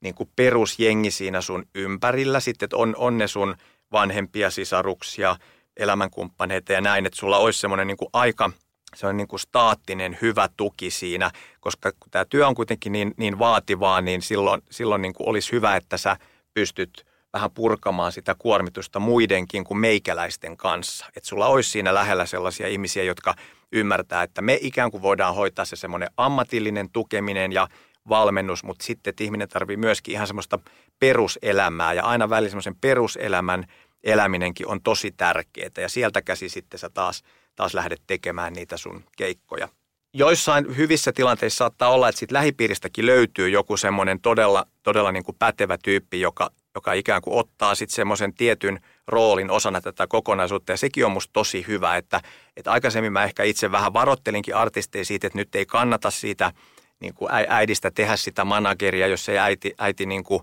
niin 0.00 0.14
kuin 0.14 0.30
perusjengi 0.36 1.10
siinä 1.10 1.40
sun 1.40 1.64
ympärillä. 1.74 2.40
Sitten, 2.40 2.66
että 2.66 2.76
on, 2.76 2.94
on 2.98 3.18
ne 3.18 3.28
sun 3.28 3.56
vanhempia 3.92 4.50
sisaruksia, 4.50 5.36
elämänkumppaneita 5.76 6.72
ja 6.72 6.80
näin, 6.80 7.06
että 7.06 7.18
sulla 7.18 7.38
olisi 7.38 7.60
semmoinen 7.60 7.86
niin 7.86 7.96
kuin 7.96 8.08
aika, 8.12 8.50
se 8.96 9.06
on 9.06 9.16
niin 9.16 9.28
kuin 9.28 9.40
staattinen 9.40 10.18
hyvä 10.22 10.48
tuki 10.56 10.90
siinä, 10.90 11.30
koska 11.60 11.92
kun 11.92 12.10
tämä 12.10 12.24
työ 12.24 12.46
on 12.46 12.54
kuitenkin 12.54 12.92
niin, 12.92 13.14
niin 13.16 13.38
vaativaa, 13.38 14.00
niin 14.00 14.22
silloin, 14.22 14.62
silloin 14.70 15.02
niin 15.02 15.14
kuin 15.14 15.28
olisi 15.28 15.52
hyvä, 15.52 15.76
että 15.76 15.96
sä 15.96 16.16
pystyt 16.54 17.06
vähän 17.32 17.50
purkamaan 17.50 18.12
sitä 18.12 18.34
kuormitusta 18.38 19.00
muidenkin 19.00 19.64
kuin 19.64 19.78
meikäläisten 19.78 20.56
kanssa. 20.56 21.06
Että 21.16 21.28
sulla 21.28 21.46
olisi 21.46 21.70
siinä 21.70 21.94
lähellä 21.94 22.26
sellaisia 22.26 22.68
ihmisiä, 22.68 23.02
jotka 23.02 23.34
ymmärtää, 23.72 24.22
että 24.22 24.42
me 24.42 24.58
ikään 24.60 24.90
kuin 24.90 25.02
voidaan 25.02 25.34
hoitaa 25.34 25.64
se 25.64 25.76
semmoinen 25.76 26.10
ammatillinen 26.16 26.90
tukeminen 26.90 27.52
ja 27.52 27.68
valmennus, 28.08 28.64
mutta 28.64 28.84
sitten 28.84 29.10
että 29.10 29.24
ihminen 29.24 29.48
tarvii 29.48 29.76
myöskin 29.76 30.14
ihan 30.14 30.26
semmoista 30.26 30.58
peruselämää 30.98 31.92
ja 31.92 32.04
aina 32.04 32.30
välillä 32.30 32.50
semmoisen 32.50 32.76
peruselämän 32.80 33.64
eläminenkin 34.04 34.68
on 34.68 34.82
tosi 34.82 35.12
tärkeää 35.12 35.70
ja 35.78 35.88
sieltä 35.88 36.22
käsi 36.22 36.48
sitten 36.48 36.80
sä 36.80 36.90
taas, 36.90 37.22
taas 37.56 37.74
lähdet 37.74 38.02
tekemään 38.06 38.52
niitä 38.52 38.76
sun 38.76 39.04
keikkoja. 39.16 39.68
Joissain 40.14 40.76
hyvissä 40.76 41.12
tilanteissa 41.12 41.56
saattaa 41.56 41.90
olla, 41.90 42.08
että 42.08 42.18
siitä 42.18 42.34
lähipiiristäkin 42.34 43.06
löytyy 43.06 43.48
joku 43.48 43.76
semmoinen 43.76 44.20
todella, 44.20 44.66
todella 44.82 45.12
niin 45.12 45.24
kuin 45.24 45.36
pätevä 45.38 45.78
tyyppi, 45.84 46.20
joka, 46.20 46.50
joka 46.74 46.92
ikään 46.92 47.22
kuin 47.22 47.38
ottaa 47.38 47.74
sitten 47.74 47.94
semmoisen 47.94 48.34
tietyn 48.34 48.80
roolin 49.06 49.50
osana 49.50 49.80
tätä 49.80 50.06
kokonaisuutta. 50.06 50.72
Ja 50.72 50.76
sekin 50.76 51.06
on 51.06 51.12
musta 51.12 51.32
tosi 51.32 51.64
hyvä, 51.68 51.96
että, 51.96 52.20
että 52.56 52.72
aikaisemmin 52.72 53.12
mä 53.12 53.24
ehkä 53.24 53.42
itse 53.42 53.72
vähän 53.72 53.92
varottelinkin 53.92 54.56
artisteja 54.56 55.04
siitä, 55.04 55.26
että 55.26 55.38
nyt 55.38 55.54
ei 55.54 55.66
kannata 55.66 56.10
siitä 56.10 56.52
niin 57.00 57.14
kuin 57.14 57.28
äidistä 57.48 57.90
tehdä 57.90 58.16
sitä 58.16 58.44
manageria, 58.44 59.06
jos 59.06 59.28
ei 59.28 59.38
äiti, 59.38 59.74
äiti 59.78 60.06
niin 60.06 60.24
kuin, 60.24 60.42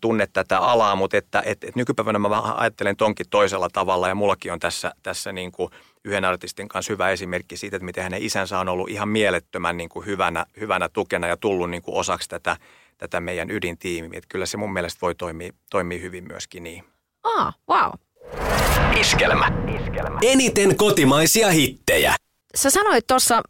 tunne 0.00 0.26
tätä 0.32 0.58
alaa, 0.58 0.96
mutta 0.96 1.16
että, 1.16 1.38
että, 1.38 1.66
että 1.66 1.80
nykypäivänä 1.80 2.18
mä 2.18 2.30
vähän 2.30 2.56
ajattelen 2.56 2.96
tonkin 2.96 3.26
toisella 3.30 3.68
tavalla 3.72 4.08
ja 4.08 4.14
mullakin 4.14 4.52
on 4.52 4.60
tässä, 4.60 4.92
tässä 5.02 5.32
niin 5.32 5.52
kuin 5.52 5.70
yhden 6.04 6.24
artistin 6.24 6.68
kanssa 6.68 6.92
hyvä 6.92 7.10
esimerkki 7.10 7.56
siitä, 7.56 7.76
että 7.76 7.84
miten 7.84 8.02
hänen 8.04 8.22
isänsä 8.22 8.58
on 8.58 8.68
ollut 8.68 8.90
ihan 8.90 9.08
mielettömän 9.08 9.76
niin 9.76 9.88
kuin 9.88 10.06
hyvänä, 10.06 10.46
hyvänä 10.60 10.88
tukena 10.88 11.26
ja 11.26 11.36
tullut 11.36 11.70
niin 11.70 11.82
kuin 11.82 11.96
osaksi 11.96 12.28
tätä, 12.28 12.56
tätä 12.98 13.20
meidän 13.20 13.50
ydintiimiä. 13.50 14.18
Että 14.18 14.28
kyllä 14.28 14.46
se 14.46 14.56
mun 14.56 14.72
mielestä 14.72 14.98
voi 15.02 15.14
toimia, 15.14 15.52
toimia 15.70 15.98
hyvin 15.98 16.24
myöskin 16.24 16.62
niin. 16.62 16.84
Ah, 17.22 17.54
wow. 17.70 17.92
Iskelmä. 19.00 19.48
Iskelmä. 19.80 20.18
Eniten 20.22 20.76
kotimaisia 20.76 21.50
hittejä. 21.50 22.14
Sä 22.54 22.70
sanoit 22.70 23.06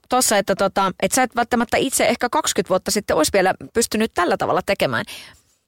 tuossa, 0.08 0.38
että, 0.38 0.54
tota, 0.54 0.92
että 1.02 1.14
sä 1.14 1.22
et 1.22 1.36
välttämättä 1.36 1.76
itse 1.76 2.06
ehkä 2.06 2.28
20 2.28 2.68
vuotta 2.68 2.90
sitten 2.90 3.16
olisi 3.16 3.32
vielä 3.32 3.54
pystynyt 3.74 4.14
tällä 4.14 4.36
tavalla 4.36 4.62
tekemään 4.66 5.04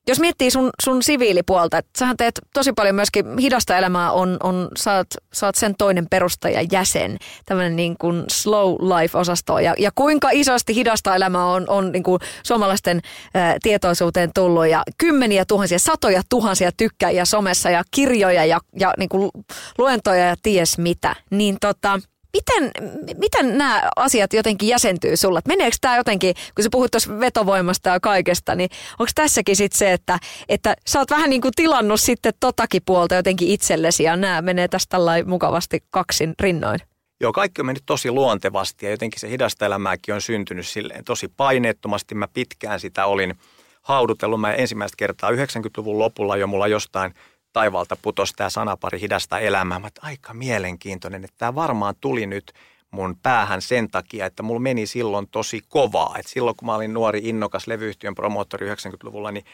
jos 0.09 0.20
miettii 0.20 0.50
sun, 0.50 0.70
sun 0.82 1.02
siviilipuolta, 1.02 1.78
että 1.78 1.90
sähän 1.98 2.16
teet 2.16 2.40
tosi 2.55 2.72
paljon 2.72 2.94
myöskin 2.94 3.38
hidasta 3.38 3.78
elämää, 3.78 4.12
on, 4.12 4.36
on, 4.42 4.68
saat, 4.76 5.07
saat 5.32 5.55
sen 5.55 5.74
toinen 5.78 6.07
perustaja 6.11 6.62
jäsen, 6.72 7.16
tämmöinen 7.46 7.76
niin 7.76 7.96
kuin 8.00 8.24
slow 8.30 8.72
life-osasto. 8.72 9.59
Ja, 9.59 9.74
ja 9.78 9.90
kuinka 9.94 10.28
isosti 10.32 10.74
hidasta 10.74 11.16
elämää 11.16 11.44
on, 11.44 11.64
on 11.68 11.92
niin 11.92 12.02
kuin 12.02 12.20
suomalaisten 12.42 13.00
ää, 13.34 13.57
tietoisuuteen 13.62 14.30
tullut 14.34 14.66
ja 14.66 14.82
kymmeniä 14.98 15.44
tuhansia, 15.44 15.78
satoja 15.78 16.22
tuhansia 16.28 16.70
tykkäjiä 16.76 17.24
somessa 17.24 17.70
ja 17.70 17.82
kirjoja 17.90 18.44
ja, 18.44 18.61
ja 18.78 18.94
niin 18.98 19.09
kuin 19.09 19.30
luentoja 19.78 20.26
ja 20.26 20.36
ties 20.42 20.78
mitä. 20.78 21.16
Niin 21.30 21.57
tota, 21.61 22.00
miten, 22.35 22.70
miten 23.18 23.59
nämä 23.59 23.91
asiat 23.97 24.32
jotenkin 24.32 24.68
jäsentyy 24.68 25.16
sulla? 25.16 25.41
Meneekö 25.49 25.76
tämä 25.80 25.97
jotenkin, 25.97 26.35
kun 26.55 26.62
sä 26.62 26.68
puhut 26.72 26.91
tuossa 26.91 27.20
vetovoimasta 27.20 27.89
ja 27.89 28.01
kaikesta, 28.01 28.55
niin 28.55 28.70
onko 28.99 29.11
tässäkin 29.14 29.57
sitten 29.57 29.78
se, 29.78 29.93
että, 29.93 30.18
että 30.49 30.76
sä 30.87 30.99
oot 30.99 31.11
vähän 31.11 31.30
niin 31.30 31.43
kuin 31.43 31.53
tilannut 31.57 32.01
sitten 32.01 32.32
totakin 32.41 32.82
puolta 32.87 33.14
jotenkin 33.14 33.49
itsellesi 33.49 34.03
ja 34.03 34.16
nämä 34.16 34.43
menee 34.43 34.68
tästä 34.68 34.97
mukavasti 35.26 35.85
kaksin 35.91 36.35
rinnoin? 36.41 36.80
Joo, 37.20 37.32
kaikki 37.32 37.61
on 37.61 37.66
mennyt 37.66 37.82
tosi 37.87 38.11
luontevasti 38.11 38.87
ja 38.87 38.91
jotenkin 38.91 39.20
se 39.20 39.30
hidasta 39.30 39.66
elämääkin 39.66 40.14
on 40.14 40.20
syntynyt 40.20 40.66
silleen 40.66 41.05
tosi 41.05 41.28
paineettomasti. 41.28 42.14
Mä 42.14 42.28
pitkään 42.28 42.80
sitä 42.80 43.07
olin 43.07 43.35
haudutellut. 43.82 44.41
Mä 44.41 44.53
ensimmäistä 44.53 44.97
kertaa 44.99 45.30
90-luvun 45.30 45.99
lopulla 45.99 46.37
jo 46.37 46.47
mulla 46.47 46.66
jostain– 46.68 47.14
taivaalta 47.55 47.96
putosi 48.02 48.32
tämä 48.36 48.50
sanapari 48.50 49.00
hidasta 49.00 49.38
elämää. 49.38 49.78
Mä 49.78 49.88
aika 50.02 50.34
mielenkiintoinen, 50.34 51.24
että 51.24 51.38
tämä 51.38 51.55
varmaan 51.55 51.94
tuli 52.00 52.26
nyt 52.26 52.52
mun 52.90 53.16
päähän 53.22 53.62
sen 53.62 53.90
takia, 53.90 54.26
että 54.26 54.42
mulla 54.42 54.61
meni 54.61 54.86
silloin 54.86 55.28
tosi 55.28 55.61
kovaa. 55.68 56.16
Et 56.18 56.26
silloin 56.26 56.57
kun 56.57 56.66
mä 56.66 56.74
olin 56.74 56.94
nuori 56.94 57.20
innokas 57.22 57.66
levyyhtiön 57.66 58.14
promoottori 58.14 58.74
90-luvulla, 58.74 59.30
niin 59.30 59.44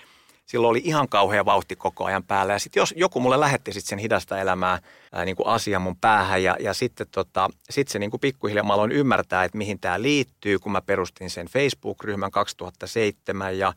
silloin 0.46 0.70
oli 0.70 0.80
ihan 0.84 1.08
kauhea 1.08 1.44
vauhti 1.44 1.76
koko 1.76 2.04
ajan 2.04 2.24
päällä. 2.24 2.52
Ja 2.52 2.58
sitten 2.58 2.80
jos 2.80 2.94
joku 2.96 3.20
mulle 3.20 3.40
lähetti 3.40 3.72
sit 3.72 3.84
sen 3.84 3.98
hidasta 3.98 4.38
elämää 4.38 4.78
ää, 5.12 5.24
niin 5.24 5.36
kuin 5.36 5.46
asian 5.46 5.82
mun 5.82 5.96
päähän 5.96 6.42
ja, 6.42 6.56
ja 6.60 6.74
sitten 6.74 7.06
tota, 7.10 7.50
sit 7.70 7.88
se 7.88 7.98
niin 7.98 8.10
kuin 8.10 8.20
pikkuhiljaa 8.20 8.64
mä 8.64 8.74
aloin 8.74 8.92
ymmärtää, 8.92 9.44
että 9.44 9.58
mihin 9.58 9.80
tämä 9.80 10.02
liittyy, 10.02 10.58
kun 10.58 10.72
mä 10.72 10.80
perustin 10.82 11.30
sen 11.30 11.46
Facebook-ryhmän 11.46 12.30
2007 12.30 13.58
ja 13.58 13.72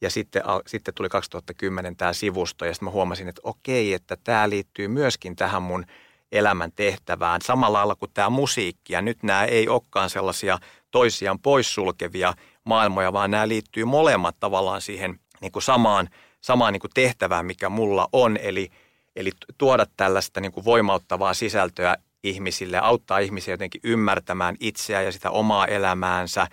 ja 0.00 0.10
sitten, 0.10 0.42
sitten 0.66 0.94
tuli 0.94 1.08
2010 1.08 1.96
tämä 1.96 2.12
sivusto 2.12 2.64
ja 2.64 2.74
sitten 2.74 2.86
mä 2.86 2.90
huomasin, 2.90 3.28
että 3.28 3.40
okei, 3.44 3.92
että 3.92 4.16
tämä 4.24 4.50
liittyy 4.50 4.88
myöskin 4.88 5.36
tähän 5.36 5.62
mun 5.62 5.86
elämän 6.32 6.72
tehtävään 6.76 7.42
samalla 7.42 7.78
lailla 7.78 7.94
kuin 7.94 8.10
tämä 8.14 8.30
musiikki. 8.30 8.92
Ja 8.92 9.02
nyt 9.02 9.22
nämä 9.22 9.44
ei 9.44 9.68
olekaan 9.68 10.10
sellaisia 10.10 10.58
toisiaan 10.90 11.38
poissulkevia 11.38 12.34
maailmoja, 12.64 13.12
vaan 13.12 13.30
nämä 13.30 13.48
liittyy 13.48 13.84
molemmat 13.84 14.36
tavallaan 14.40 14.80
siihen 14.80 15.20
niin 15.40 15.52
kuin 15.52 15.62
samaan, 15.62 16.08
samaan 16.40 16.72
niin 16.72 16.80
kuin 16.80 16.90
tehtävään, 16.94 17.46
mikä 17.46 17.68
mulla 17.68 18.08
on. 18.12 18.36
Eli, 18.36 18.70
eli 19.16 19.30
tuoda 19.58 19.86
tällaista 19.96 20.40
niin 20.40 20.52
kuin 20.52 20.64
voimauttavaa 20.64 21.34
sisältöä 21.34 21.96
ihmisille, 22.24 22.78
auttaa 22.78 23.18
ihmisiä 23.18 23.54
jotenkin 23.54 23.80
ymmärtämään 23.84 24.56
itseä 24.60 25.02
ja 25.02 25.12
sitä 25.12 25.30
omaa 25.30 25.66
elämäänsä, 25.66 26.46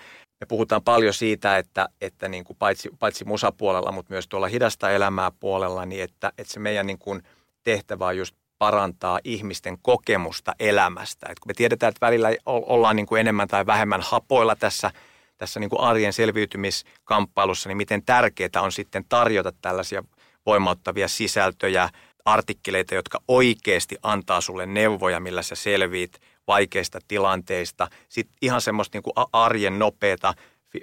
me 0.46 0.48
puhutaan 0.48 0.84
paljon 0.84 1.14
siitä, 1.14 1.58
että, 1.58 1.90
että 2.02 2.28
niin 2.28 2.44
kuin 2.44 2.58
paitsi, 2.58 2.90
paitsi 3.00 3.26
musapuolella, 3.26 3.92
mutta 3.92 4.14
myös 4.14 4.28
tuolla 4.28 4.48
hidasta 4.48 4.92
elämää 4.92 5.32
puolella, 5.40 5.86
niin 5.86 6.04
että, 6.04 6.32
että 6.38 6.54
se 6.54 6.60
meidän 6.60 6.88
niin 6.88 6.98
kuin 6.98 7.24
tehtävä 7.64 8.08
on 8.08 8.18
just 8.18 8.36
parantaa 8.58 9.20
ihmisten 9.24 9.78
kokemusta 9.82 10.56
elämästä. 10.60 11.28
Et 11.30 11.40
kun 11.40 11.50
me 11.50 11.54
tiedetään, 11.54 11.90
että 11.90 12.06
välillä 12.06 12.30
ollaan 12.46 12.96
niin 12.96 13.06
kuin 13.06 13.20
enemmän 13.20 13.48
tai 13.48 13.66
vähemmän 13.66 14.02
hapoilla 14.02 14.56
tässä, 14.56 14.92
tässä 15.38 15.60
niin 15.60 15.70
kuin 15.70 15.82
arjen 15.82 16.14
selviytymiskamppailussa, 16.14 17.70
niin 17.70 17.78
miten 17.78 18.04
tärkeää 18.06 18.62
on 18.62 18.72
sitten 18.72 19.06
tarjota 19.10 19.52
tällaisia 19.62 20.04
voimauttavia 20.46 21.08
sisältöjä, 21.08 21.90
artikkeleita, 22.26 22.96
jotka 22.96 23.20
oikeasti 23.28 23.98
antaa 24.04 24.42
sulle 24.42 24.66
neuvoja, 24.66 25.20
millä 25.20 25.42
sä 25.42 25.56
selviit 25.56 26.22
vaikeista 26.48 27.00
tilanteista. 27.08 27.88
Sitten 28.10 28.38
ihan 28.42 28.62
semmoista 28.62 28.96
niin 28.96 29.04
kuin 29.04 29.14
arjen 29.34 29.80
nopeata 29.80 30.34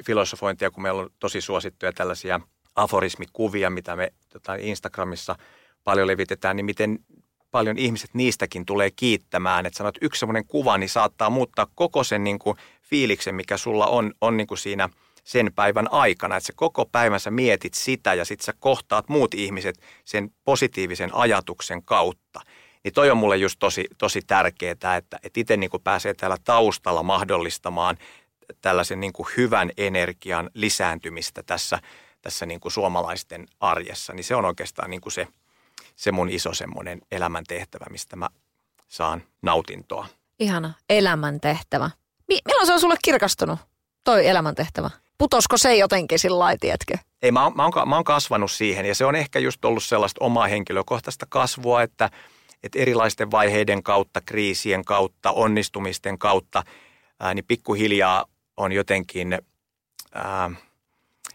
filosofointia, 0.07 0.71
kun 0.71 0.83
meillä 0.83 1.03
on 1.03 1.11
tosi 1.19 1.41
suosittuja 1.41 1.93
tällaisia 1.93 2.41
aforismikuvia, 2.75 3.71
mitä 3.71 3.97
me 3.97 4.13
tota, 4.29 4.55
Instagramissa 4.55 5.37
paljon 5.85 6.07
levitetään, 6.07 6.57
niin 6.57 6.67
miten 6.67 6.99
paljon 7.51 7.79
ihmiset 7.79 8.11
niistäkin 8.15 8.67
tulee 8.67 8.91
kiittämään. 8.91 9.67
Että 9.67 9.77
sanot, 9.77 9.99
yksi 10.01 10.21
semmoinen 10.21 10.47
kuva, 10.47 10.79
niin 10.79 10.89
saattaa 10.89 11.31
muuttaa 11.31 11.67
koko 11.75 12.05
sen 12.05 12.25
niin 12.25 12.39
kuin 12.39 12.57
fiiliksen, 12.83 13.35
mikä 13.35 13.57
sulla 13.57 13.87
on, 13.87 14.13
on 14.21 14.37
niin 14.37 14.47
kuin 14.47 14.59
siinä 14.59 14.89
sen 15.25 15.53
päivän 15.55 15.93
aikana. 15.93 16.37
Että 16.37 16.47
sä 16.47 16.53
koko 16.57 16.87
päivän 16.87 17.21
sä 17.21 17.31
mietit 17.31 17.75
sitä 17.75 18.15
ja 18.15 18.25
sitten 18.25 18.45
sä 18.45 18.53
kohtaat 18.59 19.09
muut 19.09 19.35
ihmiset 19.35 19.81
sen 20.05 20.31
positiivisen 20.45 21.15
ajatuksen 21.15 21.83
kautta. 21.83 22.41
Niin 22.85 22.95
toi 22.95 23.11
on 23.11 23.17
mulle 23.17 23.37
just 23.37 23.59
tosi, 23.59 23.85
tosi 23.99 24.21
tärkeää, 24.27 24.73
että, 24.73 24.97
että 24.97 25.41
itse 25.41 25.57
niin 25.57 25.71
kuin 25.71 25.83
pääsee 25.83 26.15
täällä 26.15 26.37
taustalla 26.45 27.03
mahdollistamaan 27.03 27.97
tällaisen 28.61 29.01
niin 29.01 29.13
kuin 29.13 29.29
hyvän 29.37 29.71
energian 29.77 30.51
lisääntymistä 30.55 31.43
tässä, 31.43 31.79
tässä 32.23 32.47
niin 32.47 32.61
kuin 32.61 32.73
suomalaisten 32.73 33.47
arjessa. 33.61 34.13
Niin 34.13 34.25
se 34.25 34.35
on 34.35 34.45
oikeastaan 34.45 34.91
niin 34.91 35.01
kuin 35.01 35.13
se, 35.13 35.29
se 35.97 36.13
mun 36.13 36.31
iso 36.31 36.55
semmoinen 36.55 37.01
elämäntehtävä, 37.11 37.87
mistä 37.91 38.17
mä 38.17 38.29
saan 38.89 39.23
nautintoa. 39.43 40.07
Ihana 40.39 40.75
elämäntehtävä. 40.89 41.91
Milloin 42.29 42.67
se 42.67 42.73
on 42.73 42.81
sulle 42.81 42.97
kirkastunut, 43.05 43.59
toi 44.05 44.27
elämäntehtävä? 44.27 44.91
Putosko 45.19 45.59
se 45.59 45.77
jotenkin 45.77 46.19
sillä 46.19 46.39
lailla, 46.39 46.59
Ei, 47.23 47.33
mä 47.33 47.45
oon, 47.45 47.57
mä, 47.57 47.65
oon, 47.65 47.89
mä 47.89 47.95
oon 47.95 48.05
kasvanut 48.05 48.51
siihen 48.51 48.87
ja 48.87 48.95
se 48.95 49.05
on 49.05 49.15
ehkä 49.15 49.39
just 49.39 49.65
ollut 49.65 49.83
sellaista 49.83 50.25
omaa 50.25 50.47
henkilökohtaista 50.47 51.27
kasvua, 51.29 51.83
että– 51.83 52.11
että 52.63 52.79
erilaisten 52.79 53.31
vaiheiden 53.31 53.83
kautta, 53.83 54.21
kriisien 54.27 54.85
kautta, 54.85 55.33
onnistumisten 55.33 56.19
kautta, 56.19 56.63
ää, 57.21 57.35
niin 57.35 57.45
pikkuhiljaa 57.45 58.25
on 58.57 58.73
jotenkin 58.73 59.39
ää, 60.15 60.51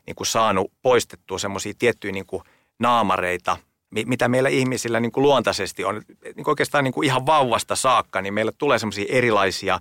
niin 0.06 0.16
kuin 0.16 0.28
saanut 0.28 0.72
poistettua 0.82 1.40
semmoisia 1.40 1.74
tiettyjä 1.80 2.12
niin 2.12 2.26
kuin 2.26 2.44
naamareita, 2.80 3.58
mitä 4.06 4.28
meillä 4.28 4.50
ihmisillä 4.50 5.00
niin 5.00 5.12
kuin 5.12 5.22
luontaisesti 5.22 5.84
on. 5.84 6.02
Niin 6.24 6.36
kuin 6.36 6.50
oikeastaan 6.50 6.84
niin 6.84 6.94
kuin 6.94 7.06
ihan 7.06 7.26
vauvasta 7.26 7.76
saakka, 7.76 8.22
niin 8.22 8.34
meillä 8.34 8.52
tulee 8.58 8.80
semmoisia 8.80 9.06
erilaisia 9.10 9.80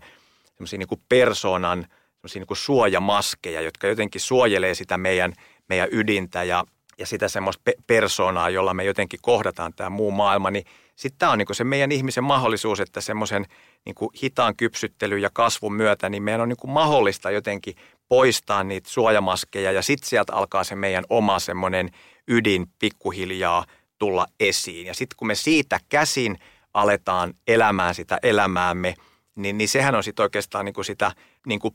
semmoisia 0.57 0.79
niin 0.79 0.89
kuin 0.89 1.01
persoonan 1.09 1.87
semmoisia 2.17 2.41
niin 2.41 2.47
kuin 2.47 2.57
suojamaskeja, 2.57 3.61
jotka 3.61 3.87
jotenkin 3.87 4.21
suojelee 4.21 4.75
sitä 4.75 4.99
meidän, 4.99 5.33
meidän 5.69 5.89
ydintä 5.93 6.43
ja, 6.43 6.65
ja 6.99 7.07
sitä 7.07 7.29
semmoista 7.29 7.63
pe- 7.65 7.75
persoonaa, 7.87 8.51
jolla 8.51 8.75
me 8.75 8.85
jotenkin 8.85 9.21
kohdataan 9.23 9.73
tämä 9.77 9.91
muu 9.91 10.11
maailma, 10.11 10.51
niin 10.51 10.65
sitten 10.97 11.19
tämä 11.19 11.33
on 11.33 11.39
niin 11.39 11.47
kuin 11.47 11.57
se 11.57 11.65
meidän 11.65 11.93
ihmisen 11.93 12.25
mahdollisuus, 12.25 12.81
että 12.81 13.01
semmoisen 13.01 13.47
niin 13.85 13.95
hitaan 14.23 14.57
kypsyttelyn 14.57 15.23
ja 15.23 15.31
kasvun 15.33 15.75
myötä, 15.75 16.09
niin 16.09 16.23
meidän 16.23 16.41
on 16.41 16.49
niin 16.49 16.57
kuin 16.57 16.71
mahdollista 16.71 17.31
jotenkin 17.31 17.75
poistaa 18.09 18.65
niitä 18.65 18.91
suojamaskeja 18.91 19.73
ja 19.73 19.83
sitten 19.83 20.09
sieltä 20.09 20.33
alkaa 20.33 20.65
se 20.65 20.75
meidän 20.75 21.05
oma 21.11 21.39
semmoinen 21.39 21.91
ydin 22.29 22.67
pikkuhiljaa 22.79 23.65
tulla 23.99 24.27
esiin. 24.41 24.87
Ja 24.87 24.95
sitten 24.95 25.17
kun 25.17 25.27
me 25.27 25.35
siitä 25.35 25.81
käsin 25.89 26.39
aletaan 26.75 27.35
elämään 27.47 27.95
sitä 27.95 28.19
elämäämme, 28.23 28.95
niin, 29.35 29.59
niin 29.59 29.69
sehän 29.69 29.95
on 29.95 30.05
sitten 30.05 30.23
oikeastaan 30.23 30.65
niin 30.65 30.75
kuin 30.75 30.85
sitä 30.85 31.13
niin 31.47 31.61
kuin 31.61 31.75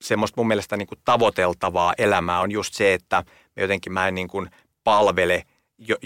semmoista 0.00 0.40
mun 0.40 0.48
mielestä 0.48 0.76
niin 0.76 0.88
kuin 0.88 0.98
tavoiteltavaa 1.04 1.94
elämää 1.98 2.40
on 2.40 2.50
just 2.50 2.74
se, 2.74 2.94
että 2.94 3.24
me 3.56 3.62
jotenkin 3.62 3.92
mä 3.92 4.08
en 4.08 4.14
niin 4.14 4.28
kuin 4.28 4.50
palvele 4.84 5.42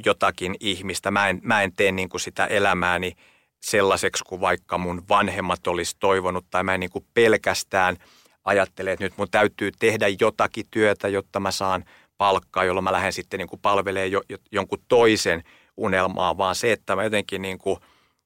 jotakin 0.07 0.55
ihmistä. 0.61 1.11
Mä 1.11 1.29
en, 1.29 1.41
mä 1.43 1.63
en 1.63 1.73
tee 1.73 1.93
niin 1.93 2.09
kuin 2.09 2.21
sitä 2.21 2.47
elämääni 2.47 3.13
sellaiseksi 3.61 4.25
kuin 4.25 4.41
vaikka 4.41 4.79
mun 4.79 5.03
vanhemmat 5.09 5.67
olisi 5.67 5.97
toivonut 6.01 6.47
tai 6.51 6.65
mä 6.65 6.75
en 6.75 6.81
niin 6.81 6.91
kuin 6.91 7.07
pelkästään 7.15 7.97
ajattele, 8.45 8.93
että 8.93 9.05
nyt 9.05 9.17
mun 9.17 9.31
täytyy 9.31 9.73
tehdä 9.79 10.07
jotakin 10.21 10.67
työtä, 10.71 11.09
jotta 11.09 11.41
mä 11.41 11.51
saan 11.51 11.85
palkkaa, 12.19 12.65
jolloin 12.65 12.85
mä 12.85 12.93
lähden 12.93 13.13
sitten 13.13 13.39
niin 13.39 13.49
kuin 13.49 13.61
palvelemaan 13.61 14.11
jo, 14.11 14.23
jonkun 14.53 14.79
toisen 14.89 15.43
unelmaa, 15.77 16.39
vaan 16.39 16.55
se, 16.55 16.73
että 16.73 16.97
mä 16.97 17.05
jotenkin 17.05 17.43
niin 17.43 17.59
kuin 17.59 17.81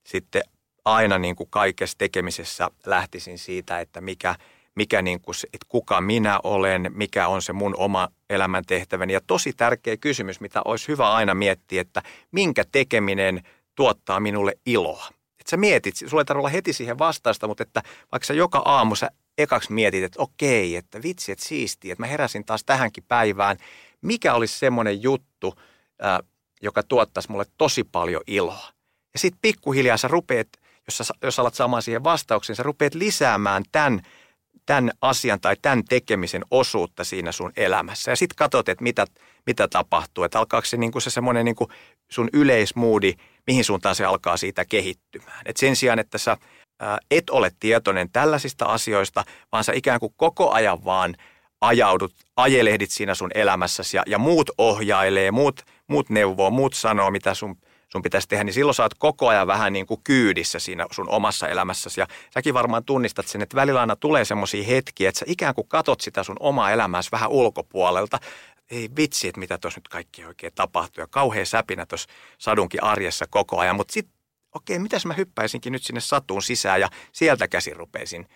sitten 0.06 0.42
aina 0.84 1.18
niin 1.18 1.36
kuin 1.36 1.50
kaikessa 1.50 1.98
tekemisessä 1.98 2.70
lähtisin 2.86 3.38
siitä, 3.38 3.80
että 3.80 4.00
mikä, 4.00 4.34
mikä 4.76 5.02
niin 5.02 5.20
kuin, 5.20 5.34
että 5.44 5.66
kuka 5.68 6.00
minä 6.00 6.40
olen, 6.42 6.90
mikä 6.94 7.28
on 7.28 7.42
se 7.42 7.52
mun 7.52 7.74
oma 7.76 8.08
elämäntehtäväni. 8.30 9.12
Ja 9.12 9.20
tosi 9.26 9.52
tärkeä 9.52 9.96
kysymys, 9.96 10.40
mitä 10.40 10.62
olisi 10.64 10.88
hyvä 10.88 11.12
aina 11.12 11.34
miettiä, 11.34 11.80
että 11.80 12.02
minkä 12.32 12.64
tekeminen 12.72 13.42
tuottaa 13.74 14.20
minulle 14.20 14.52
iloa. 14.66 15.08
Että 15.40 15.50
sä 15.50 15.56
mietit, 15.56 15.96
sulla 15.96 16.20
ei 16.20 16.24
tarvitse 16.24 16.40
olla 16.40 16.48
heti 16.48 16.72
siihen 16.72 16.98
vastausta, 16.98 17.46
mutta 17.46 17.62
että 17.62 17.82
vaikka 18.12 18.26
sä 18.26 18.34
joka 18.34 18.62
aamu 18.64 18.94
sä 18.94 19.10
ekaksi 19.38 19.72
mietit, 19.72 20.04
että 20.04 20.22
okei, 20.22 20.76
että 20.76 21.02
vitsi, 21.02 21.32
että 21.32 21.44
siistiä, 21.44 21.92
että 21.92 22.02
mä 22.02 22.06
heräsin 22.06 22.44
taas 22.44 22.64
tähänkin 22.64 23.04
päivään. 23.08 23.56
Mikä 24.02 24.34
olisi 24.34 24.58
semmoinen 24.58 25.02
juttu, 25.02 25.54
joka 26.62 26.82
tuottaisi 26.82 27.30
mulle 27.30 27.44
tosi 27.58 27.84
paljon 27.84 28.22
iloa? 28.26 28.68
Ja 29.12 29.18
sitten 29.18 29.38
pikkuhiljaa 29.42 29.96
sä 29.96 30.08
rupeat, 30.08 30.48
jos, 30.86 30.98
sä, 30.98 31.04
jos 31.22 31.38
alat 31.38 31.54
saamaan 31.54 31.82
siihen 31.82 32.04
vastauksen, 32.04 32.56
sä 32.56 32.62
rupeat 32.62 32.94
lisäämään 32.94 33.62
tämän, 33.72 34.02
tämän 34.66 34.90
asian 35.00 35.40
tai 35.40 35.56
tämän 35.62 35.84
tekemisen 35.84 36.44
osuutta 36.50 37.04
siinä 37.04 37.32
sun 37.32 37.52
elämässä. 37.56 38.10
Ja 38.10 38.16
sitten 38.16 38.36
katsot, 38.36 38.68
että 38.68 38.82
mitä, 38.82 39.04
mitä 39.46 39.68
tapahtuu. 39.68 40.24
Että 40.24 40.38
alkaako 40.38 40.64
se, 40.64 40.76
niin 40.76 40.92
se 41.02 41.10
semmoinen 41.10 41.44
niin 41.44 41.56
sun 42.10 42.28
yleismoodi, 42.32 43.14
mihin 43.46 43.64
suuntaan 43.64 43.94
se 43.94 44.04
alkaa 44.04 44.36
siitä 44.36 44.64
kehittymään. 44.64 45.42
Et 45.44 45.56
sen 45.56 45.76
sijaan, 45.76 45.98
että 45.98 46.18
sä 46.18 46.36
et 47.10 47.30
ole 47.30 47.50
tietoinen 47.60 48.10
tällaisista 48.10 48.64
asioista, 48.64 49.24
vaan 49.52 49.64
sä 49.64 49.72
ikään 49.72 50.00
kuin 50.00 50.14
koko 50.16 50.50
ajan 50.50 50.84
vaan 50.84 51.16
ajaudut, 51.60 52.14
ajelehdit 52.36 52.90
siinä 52.90 53.14
sun 53.14 53.30
elämässäsi 53.34 53.96
ja, 53.96 54.02
ja 54.06 54.18
muut 54.18 54.50
ohjailee, 54.58 55.30
muut, 55.30 55.62
muut 55.86 56.10
neuvoo, 56.10 56.50
muut 56.50 56.74
sanoo, 56.74 57.10
mitä 57.10 57.34
sun 57.34 57.56
sun 57.92 58.02
pitäisi 58.02 58.28
tehdä, 58.28 58.44
niin 58.44 58.54
silloin 58.54 58.74
sä 58.74 58.82
oot 58.82 58.94
koko 58.94 59.28
ajan 59.28 59.46
vähän 59.46 59.72
niin 59.72 59.86
kuin 59.86 60.00
kyydissä 60.04 60.58
siinä 60.58 60.86
sun 60.90 61.08
omassa 61.08 61.48
elämässäsi. 61.48 62.00
Ja 62.00 62.06
säkin 62.34 62.54
varmaan 62.54 62.84
tunnistat 62.84 63.26
sen, 63.26 63.42
että 63.42 63.56
välillä 63.56 63.80
aina 63.80 63.96
tulee 63.96 64.24
semmoisia 64.24 64.64
hetkiä, 64.64 65.08
että 65.08 65.18
sä 65.18 65.24
ikään 65.28 65.54
kuin 65.54 65.68
katot 65.68 66.00
sitä 66.00 66.22
sun 66.22 66.36
omaa 66.40 66.70
elämääsi 66.70 67.12
vähän 67.12 67.30
ulkopuolelta. 67.30 68.18
Ei 68.70 68.88
vitsi, 68.96 69.28
että 69.28 69.40
mitä 69.40 69.58
tuossa 69.58 69.78
nyt 69.80 69.88
kaikki 69.88 70.24
oikein 70.24 70.52
tapahtuu. 70.54 71.02
Ja 71.02 71.06
kauhean 71.10 71.46
säpinä 71.46 71.86
tuossa 71.86 72.08
sadunkin 72.38 72.82
arjessa 72.82 73.26
koko 73.30 73.58
ajan. 73.58 73.76
Mutta 73.76 73.92
sitten, 73.92 74.16
okei, 74.54 74.78
mitäs 74.78 75.06
mä 75.06 75.14
hyppäisinkin 75.14 75.72
nyt 75.72 75.82
sinne 75.82 76.00
satuun 76.00 76.42
sisään 76.42 76.80
ja 76.80 76.88
sieltä 77.12 77.48
käsin 77.48 77.76
rupeisin 77.76 78.26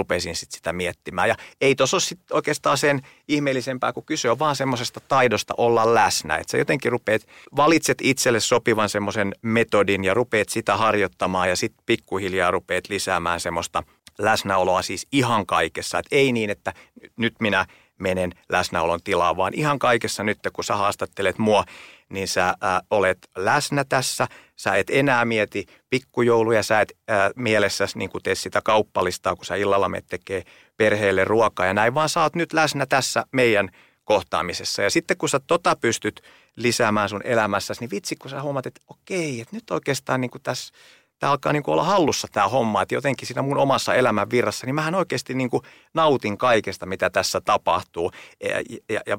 rupesin 0.00 0.36
sit 0.36 0.52
sitä 0.52 0.72
miettimään. 0.72 1.28
Ja 1.28 1.34
ei 1.60 1.74
tuossa 1.74 1.94
ole 1.94 2.00
sit 2.00 2.20
oikeastaan 2.32 2.78
sen 2.78 3.00
ihmeellisempää, 3.28 3.92
kun 3.92 4.04
kyse 4.04 4.30
on 4.30 4.38
vaan 4.38 4.56
semmoisesta 4.56 5.00
taidosta 5.08 5.54
olla 5.56 5.94
läsnä. 5.94 6.36
Että 6.36 6.50
sä 6.50 6.58
jotenkin 6.58 6.92
rupeat, 6.92 7.22
valitset 7.56 7.98
itselle 8.02 8.40
sopivan 8.40 8.88
semmoisen 8.88 9.34
metodin 9.42 10.04
ja 10.04 10.14
rupeat 10.14 10.48
sitä 10.48 10.76
harjoittamaan 10.76 11.48
ja 11.48 11.56
sitten 11.56 11.82
pikkuhiljaa 11.86 12.50
rupeat 12.50 12.88
lisäämään 12.88 13.40
semmoista 13.40 13.82
läsnäoloa 14.18 14.82
siis 14.82 15.06
ihan 15.12 15.46
kaikessa. 15.46 15.98
Että 15.98 16.16
ei 16.16 16.32
niin, 16.32 16.50
että 16.50 16.72
nyt 17.16 17.34
minä 17.40 17.66
menen 17.98 18.32
läsnäolon 18.48 19.00
tilaan, 19.04 19.36
vaan 19.36 19.54
ihan 19.54 19.78
kaikessa 19.78 20.22
nyt, 20.22 20.38
kun 20.52 20.64
sä 20.64 20.76
haastattelet 20.76 21.38
mua, 21.38 21.64
niin 22.10 22.28
sä 22.28 22.48
äh, 22.48 22.56
olet 22.90 23.18
läsnä 23.36 23.84
tässä. 23.88 24.26
Sä 24.56 24.74
et 24.74 24.90
enää 24.90 25.24
mieti 25.24 25.66
pikkujouluja, 25.90 26.62
sä 26.62 26.80
et 26.80 26.92
äh, 27.10 27.30
mielessäsi 27.36 27.98
niin 27.98 28.10
tee 28.22 28.34
sitä 28.34 28.60
kauppalistaa, 28.64 29.36
kun 29.36 29.44
sä 29.44 29.54
illalla 29.54 29.88
me 29.88 30.02
tekee 30.08 30.42
perheelle 30.76 31.24
ruokaa 31.24 31.66
ja 31.66 31.74
näin, 31.74 31.94
vaan 31.94 32.08
sä 32.08 32.22
oot 32.22 32.34
nyt 32.34 32.52
läsnä 32.52 32.86
tässä 32.86 33.24
meidän 33.32 33.70
kohtaamisessa. 34.04 34.82
Ja 34.82 34.90
sitten 34.90 35.16
kun 35.16 35.28
sä 35.28 35.40
tota 35.46 35.76
pystyt 35.76 36.22
lisäämään 36.56 37.08
sun 37.08 37.22
elämässäsi, 37.24 37.80
niin 37.80 37.90
vitsi 37.90 38.16
kun 38.16 38.30
sä 38.30 38.42
huomaat, 38.42 38.66
että 38.66 38.80
okei, 38.88 39.40
että 39.40 39.56
nyt 39.56 39.70
oikeastaan 39.70 40.20
niin 40.20 40.30
tässä 40.42 40.74
tämä 41.20 41.30
alkaa 41.30 41.52
niin 41.52 41.62
kuin 41.62 41.72
olla 41.72 41.84
hallussa 41.84 42.28
tämä 42.32 42.48
homma, 42.48 42.82
että 42.82 42.94
jotenkin 42.94 43.26
siinä 43.26 43.42
mun 43.42 43.58
omassa 43.58 43.94
elämän 43.94 44.30
virrassa, 44.30 44.66
niin 44.66 44.74
mähän 44.74 44.94
oikeasti 44.94 45.34
niin 45.34 45.50
kuin 45.50 45.62
nautin 45.94 46.38
kaikesta, 46.38 46.86
mitä 46.86 47.10
tässä 47.10 47.40
tapahtuu. 47.40 48.12
Ja, 48.44 48.62
ja, 48.88 49.00
ja 49.06 49.18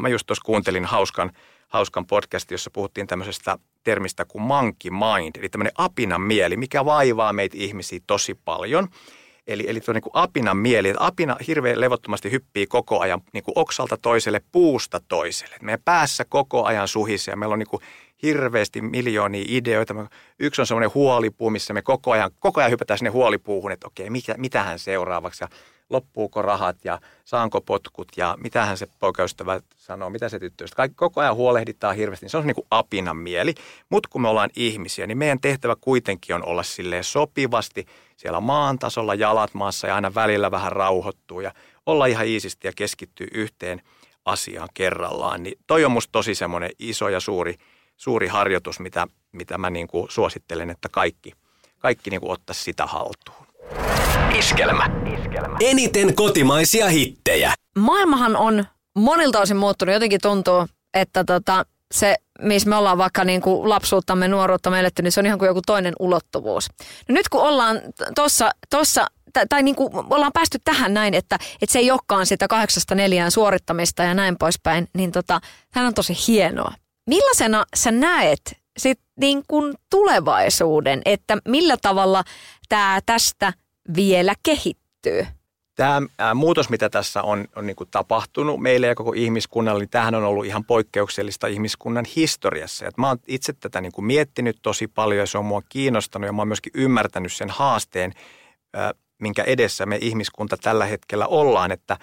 mä 0.00 0.08
just 0.08 0.26
tuossa 0.26 0.42
kuuntelin 0.44 0.84
hauskan, 0.84 1.32
hauskan 1.68 2.06
podcastin, 2.06 2.54
jossa 2.54 2.70
puhuttiin 2.70 3.06
tämmöisestä 3.06 3.58
termistä 3.84 4.24
kuin 4.24 4.42
monkey 4.42 4.90
mind, 4.90 5.36
eli 5.38 5.48
tämmöinen 5.48 5.72
apinan 5.78 6.20
mieli, 6.20 6.56
mikä 6.56 6.84
vaivaa 6.84 7.32
meitä 7.32 7.56
ihmisiä 7.60 8.00
tosi 8.06 8.34
paljon. 8.34 8.88
Eli, 9.46 9.64
eli 9.68 9.80
tuo 9.80 9.94
niin 9.94 10.02
kuin 10.02 10.10
apinan 10.14 10.56
mieli, 10.56 10.88
että 10.88 11.06
apina 11.06 11.36
hirveän 11.46 11.80
levottomasti 11.80 12.30
hyppii 12.30 12.66
koko 12.66 13.00
ajan 13.00 13.20
niin 13.32 13.44
kuin 13.44 13.52
oksalta 13.58 13.96
toiselle, 13.96 14.40
puusta 14.52 15.00
toiselle. 15.08 15.56
Meidän 15.62 15.82
päässä 15.84 16.24
koko 16.28 16.64
ajan 16.64 16.88
suhisee 16.88 17.36
meillä 17.36 17.52
on 17.52 17.58
niin 17.58 17.68
kuin 17.68 17.82
hirveästi 18.22 18.82
miljoonia 18.82 19.44
ideoita. 19.48 19.94
Yksi 20.38 20.62
on 20.62 20.66
semmoinen 20.66 20.94
huolipuu, 20.94 21.50
missä 21.50 21.74
me 21.74 21.82
koko 21.82 22.12
ajan, 22.12 22.30
koko 22.38 22.60
ajan 22.60 22.70
hypätään 22.70 22.98
sinne 22.98 23.10
huolipuuhun, 23.10 23.72
että 23.72 23.86
okei, 23.86 24.10
mitä, 24.10 24.34
mitähän 24.38 24.78
seuraavaksi 24.78 25.44
ja 25.44 25.48
loppuuko 25.90 26.42
rahat 26.42 26.76
ja 26.84 27.00
saanko 27.24 27.60
potkut 27.60 28.08
ja 28.16 28.36
mitähän 28.40 28.78
se 28.78 28.88
poikaystävä 28.98 29.60
sanoo, 29.76 30.10
mitä 30.10 30.28
se 30.28 30.38
tyttöystä. 30.38 30.76
Kaikki, 30.76 30.94
koko 30.94 31.20
ajan 31.20 31.36
huolehditaan 31.36 31.96
hirveästi. 31.96 32.28
Se 32.28 32.36
on 32.36 32.46
niin 32.46 32.54
kuin 32.54 32.66
apinan 32.70 33.16
mieli. 33.16 33.54
Mutta 33.88 34.08
kun 34.12 34.22
me 34.22 34.28
ollaan 34.28 34.50
ihmisiä, 34.56 35.06
niin 35.06 35.18
meidän 35.18 35.40
tehtävä 35.40 35.76
kuitenkin 35.80 36.34
on 36.34 36.44
olla 36.44 36.62
silleen 36.62 37.04
sopivasti 37.04 37.86
siellä 38.16 38.40
maan 38.40 38.78
tasolla 38.78 39.14
jalat 39.14 39.54
maassa 39.54 39.86
ja 39.86 39.94
aina 39.94 40.14
välillä 40.14 40.50
vähän 40.50 40.72
rauhoittuu 40.72 41.40
ja 41.40 41.52
olla 41.86 42.06
ihan 42.06 42.26
iisisti 42.26 42.68
ja 42.68 42.72
keskittyä 42.76 43.26
yhteen 43.34 43.82
asiaan 44.24 44.68
kerrallaan. 44.74 45.42
Niin 45.42 45.58
toi 45.66 45.84
on 45.84 45.92
musta 45.92 46.12
tosi 46.12 46.34
semmoinen 46.34 46.70
iso 46.78 47.08
ja 47.08 47.20
suuri 47.20 47.54
suuri 47.98 48.28
harjoitus, 48.28 48.80
mitä, 48.80 49.06
mitä 49.32 49.58
mä 49.58 49.70
niin 49.70 49.88
kuin 49.88 50.10
suosittelen, 50.10 50.70
että 50.70 50.88
kaikki, 50.88 51.32
kaikki 51.78 52.10
niin 52.10 52.20
kuin 52.20 52.32
ottaisi 52.32 52.62
sitä 52.62 52.86
haltuun. 52.86 53.47
Iskelmä. 54.38 54.86
Iskelmä. 55.18 55.56
Eniten 55.60 56.14
kotimaisia 56.14 56.88
hittejä. 56.88 57.54
Maailmahan 57.78 58.36
on 58.36 58.64
monilta 58.96 59.40
osin 59.40 59.56
muuttunut. 59.56 59.92
Jotenkin 59.92 60.20
tuntuu, 60.22 60.66
että 60.94 61.24
tota, 61.24 61.64
se, 61.94 62.14
missä 62.42 62.68
me 62.68 62.76
ollaan 62.76 62.98
vaikka 62.98 63.24
niin 63.24 63.40
kuin 63.40 63.68
lapsuuttamme, 63.68 64.28
nuoruutta 64.28 64.78
eletty, 64.78 65.02
niin 65.02 65.12
se 65.12 65.20
on 65.20 65.26
ihan 65.26 65.38
kuin 65.38 65.46
joku 65.46 65.60
toinen 65.66 65.94
ulottuvuus. 65.98 66.68
No 67.08 67.12
nyt 67.12 67.28
kun 67.28 67.40
ollaan 67.40 67.80
tuossa, 68.14 68.50
tossa, 68.70 69.06
tai 69.48 69.62
niin 69.62 69.76
kuin 69.76 69.90
ollaan 70.10 70.32
päästy 70.32 70.58
tähän 70.64 70.94
näin, 70.94 71.14
että, 71.14 71.38
että 71.62 71.72
se 71.72 71.78
ei 71.78 71.90
olekaan 71.90 72.26
sitä 72.26 72.48
kahdeksasta 72.48 72.94
neljään 72.94 73.30
suorittamista 73.30 74.02
ja 74.02 74.14
näin 74.14 74.36
poispäin, 74.38 74.88
niin 74.94 75.12
tota, 75.12 75.40
tämä 75.72 75.86
on 75.86 75.94
tosi 75.94 76.14
hienoa. 76.28 76.72
Millaisena 77.06 77.64
sä 77.76 77.90
näet 77.90 78.40
sit 78.78 79.00
niin 79.20 79.42
kuin 79.48 79.74
tulevaisuuden, 79.90 81.02
että 81.04 81.38
millä 81.48 81.76
tavalla 81.82 82.24
tämä 82.68 83.00
tästä 83.06 83.52
vielä 83.96 84.34
kehittyy? 84.42 85.26
Tämä 85.74 86.00
muutos, 86.34 86.70
mitä 86.70 86.90
tässä 86.90 87.22
on, 87.22 87.44
on 87.56 87.66
niin 87.66 87.76
kuin 87.76 87.88
tapahtunut 87.90 88.60
meille 88.60 88.86
ja 88.86 88.94
koko 88.94 89.12
ihmiskunnalle, 89.16 89.80
niin 89.80 89.90
tämähän 89.90 90.14
on 90.14 90.24
ollut 90.24 90.46
ihan 90.46 90.64
poikkeuksellista 90.64 91.46
ihmiskunnan 91.46 92.04
historiassa. 92.16 92.86
Et 92.86 92.98
mä 92.98 93.08
oon 93.08 93.18
itse 93.26 93.52
tätä 93.52 93.80
niin 93.80 93.92
kuin 93.92 94.04
miettinyt 94.04 94.58
tosi 94.62 94.86
paljon 94.86 95.20
ja 95.20 95.26
se 95.26 95.38
on 95.38 95.44
mua 95.44 95.62
kiinnostanut 95.68 96.26
ja 96.26 96.32
mä 96.32 96.40
oon 96.40 96.48
myöskin 96.48 96.72
ymmärtänyt 96.74 97.32
sen 97.32 97.50
haasteen, 97.50 98.12
minkä 99.18 99.42
edessä 99.42 99.86
me 99.86 99.98
ihmiskunta 100.00 100.56
tällä 100.56 100.86
hetkellä 100.86 101.26
ollaan. 101.26 101.72
Että, 101.72 101.96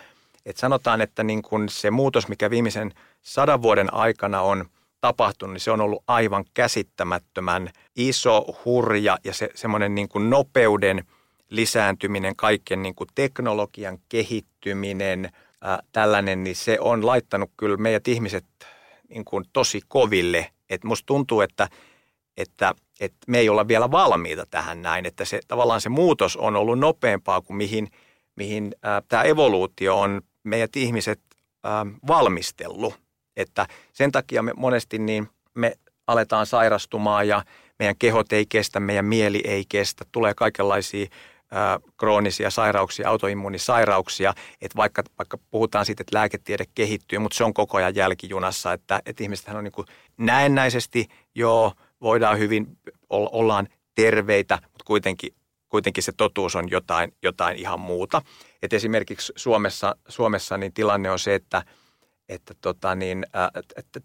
että 0.45 0.59
sanotaan, 0.59 1.01
että 1.01 1.23
niin 1.23 1.41
kuin 1.41 1.69
se 1.69 1.91
muutos, 1.91 2.27
mikä 2.27 2.49
viimeisen 2.49 2.91
sadan 3.21 3.61
vuoden 3.61 3.93
aikana 3.93 4.41
on– 4.41 4.65
tapahtunut, 5.07 5.53
niin 5.53 5.61
se 5.61 5.71
on 5.71 5.81
ollut 5.81 6.03
aivan 6.07 6.45
käsittämättömän 6.53 7.69
iso, 7.95 8.45
hurja 8.65 9.17
ja 9.23 9.33
se, 9.33 9.49
semmoinen 9.55 9.95
niin 9.95 10.09
kuin 10.09 10.29
nopeuden 10.29 11.03
lisääntyminen, 11.49 12.35
kaiken 12.35 12.81
niin 12.81 12.95
kuin 12.95 13.07
teknologian 13.15 13.97
kehittyminen, 14.09 15.29
ää, 15.61 15.79
tällainen, 15.91 16.43
niin 16.43 16.55
se 16.55 16.77
on 16.79 17.05
laittanut 17.05 17.51
kyllä 17.57 17.77
meidät 17.77 18.07
ihmiset 18.07 18.45
niin 19.09 19.25
kuin 19.25 19.45
tosi 19.53 19.81
koville. 19.87 20.49
Et 20.69 20.83
musta 20.83 21.05
tuntuu, 21.05 21.41
että, 21.41 21.67
että 22.37 22.75
että 22.99 23.17
me 23.27 23.39
ei 23.39 23.49
olla 23.49 23.67
vielä 23.67 23.91
valmiita 23.91 24.45
tähän 24.45 24.81
näin, 24.81 25.05
että 25.05 25.25
se, 25.25 25.39
tavallaan 25.47 25.81
se 25.81 25.89
muutos 25.89 26.37
on 26.37 26.55
ollut 26.55 26.79
nopeampaa 26.79 27.41
kuin 27.41 27.57
mihin, 27.57 27.91
mihin 28.35 28.75
tämä 29.07 29.23
evoluutio 29.23 29.99
on 29.99 30.21
meidät 30.43 30.75
ihmiset 30.75 31.19
äh, 31.65 31.71
valmistellut. 32.07 32.99
Että 33.37 33.67
sen 33.93 34.11
takia 34.11 34.43
me 34.43 34.53
monesti 34.55 34.99
niin 34.99 35.29
me 35.53 35.73
aletaan 36.07 36.45
sairastumaan 36.45 37.27
ja 37.27 37.43
meidän 37.79 37.95
kehot 37.99 38.33
ei 38.33 38.45
kestä, 38.45 38.79
meidän 38.79 39.05
mieli 39.05 39.41
ei 39.45 39.65
kestä, 39.69 40.05
tulee 40.11 40.33
kaikenlaisia 40.33 41.07
kroonisia 41.97 42.49
sairauksia, 42.49 43.09
autoimmuunisairauksia, 43.09 44.33
että 44.61 44.75
vaikka, 44.75 45.03
vaikka 45.17 45.37
puhutaan 45.51 45.85
siitä, 45.85 46.01
että 46.01 46.17
lääketiede 46.17 46.65
kehittyy, 46.75 47.19
mutta 47.19 47.37
se 47.37 47.43
on 47.43 47.53
koko 47.53 47.77
ajan 47.77 47.95
jälkijunassa, 47.95 48.73
että, 48.73 49.01
että 49.05 49.23
ihmisethän 49.23 49.57
on 49.57 49.63
niin 49.63 49.71
kuin 49.71 49.87
näennäisesti, 50.17 51.07
joo, 51.35 51.73
voidaan 52.01 52.39
hyvin, 52.39 52.77
ollaan 53.09 53.67
terveitä, 53.95 54.59
mutta 54.61 54.83
kuitenkin, 54.85 55.33
kuitenkin 55.69 56.03
se 56.03 56.11
totuus 56.11 56.55
on 56.55 56.71
jotain, 56.71 57.13
jotain 57.23 57.57
ihan 57.57 57.79
muuta. 57.79 58.21
Et 58.61 58.73
esimerkiksi 58.73 59.33
Suomessa, 59.35 59.95
Suomessa 60.07 60.57
niin 60.57 60.73
tilanne 60.73 61.11
on 61.11 61.19
se, 61.19 61.35
että, 61.35 61.63
että, 62.29 62.53
tota 62.61 62.95
niin, 62.95 63.25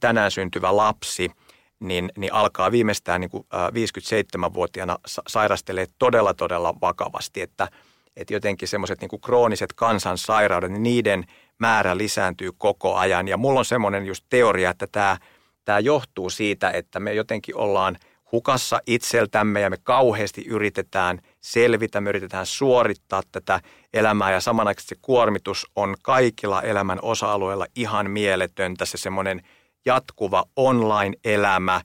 tänään 0.01 0.31
syntyvä 0.31 0.77
lapsi– 0.77 1.31
niin, 1.81 2.11
niin 2.17 2.33
alkaa 2.33 2.73
viimeistään 2.73 3.21
niin 3.21 3.31
kuin 3.31 3.47
57-vuotiaana 3.53 4.99
sairastelee 5.29 5.87
todella, 5.99 6.35
todella 6.35 6.75
vakavasti, 6.81 7.41
että, 7.41 7.69
että 8.17 8.35
jotenkin 8.35 8.69
semmoiset 8.69 9.01
niin 9.01 9.21
krooniset 9.21 9.73
kansansairaudet, 9.73 10.71
niin 10.71 10.83
niiden 10.83 11.25
määrä 11.59 11.97
lisääntyy 11.97 12.51
koko 12.59 12.97
ajan. 12.97 13.29
Ja 13.29 13.37
mulla 13.37 13.59
on 13.59 13.65
semmoinen 13.65 14.07
just 14.07 14.25
teoria, 14.29 14.71
että 14.71 14.87
tämä, 14.93 15.19
tämä 15.65 15.79
johtuu 15.79 16.31
siitä, 16.31 16.71
että 16.71 17.01
me 17.01 17.15
jotenkin 17.15 17.57
ollaan 17.57 17.97
hukassa 18.33 18.81
itseltämme 18.87 19.61
ja 19.61 19.71
me 19.71 19.77
kauheasti 19.83 20.45
yritetään 20.47 21.21
selvitä, 21.41 22.01
me 22.01 22.11
yritetään 22.11 22.47
suorittaa 22.47 23.23
tätä 23.33 23.61
elämää 23.93 24.33
ja 24.33 24.41
samanaikaisesti 24.41 24.95
se 24.95 25.01
kuormitus 25.03 25.67
on 25.77 25.95
kaikilla 26.03 26.63
elämän 26.63 26.99
osa-alueilla 27.03 27.67
ihan 27.77 28.11
mieletöntä. 28.11 28.85
Se 28.85 28.99
semmoinen– 28.99 29.43
jatkuva 29.85 30.45
online-elämä, 30.57 31.81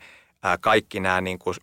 kaikki 0.61 0.99
nämä 0.99 1.21
niin 1.21 1.39
kuin, 1.39 1.55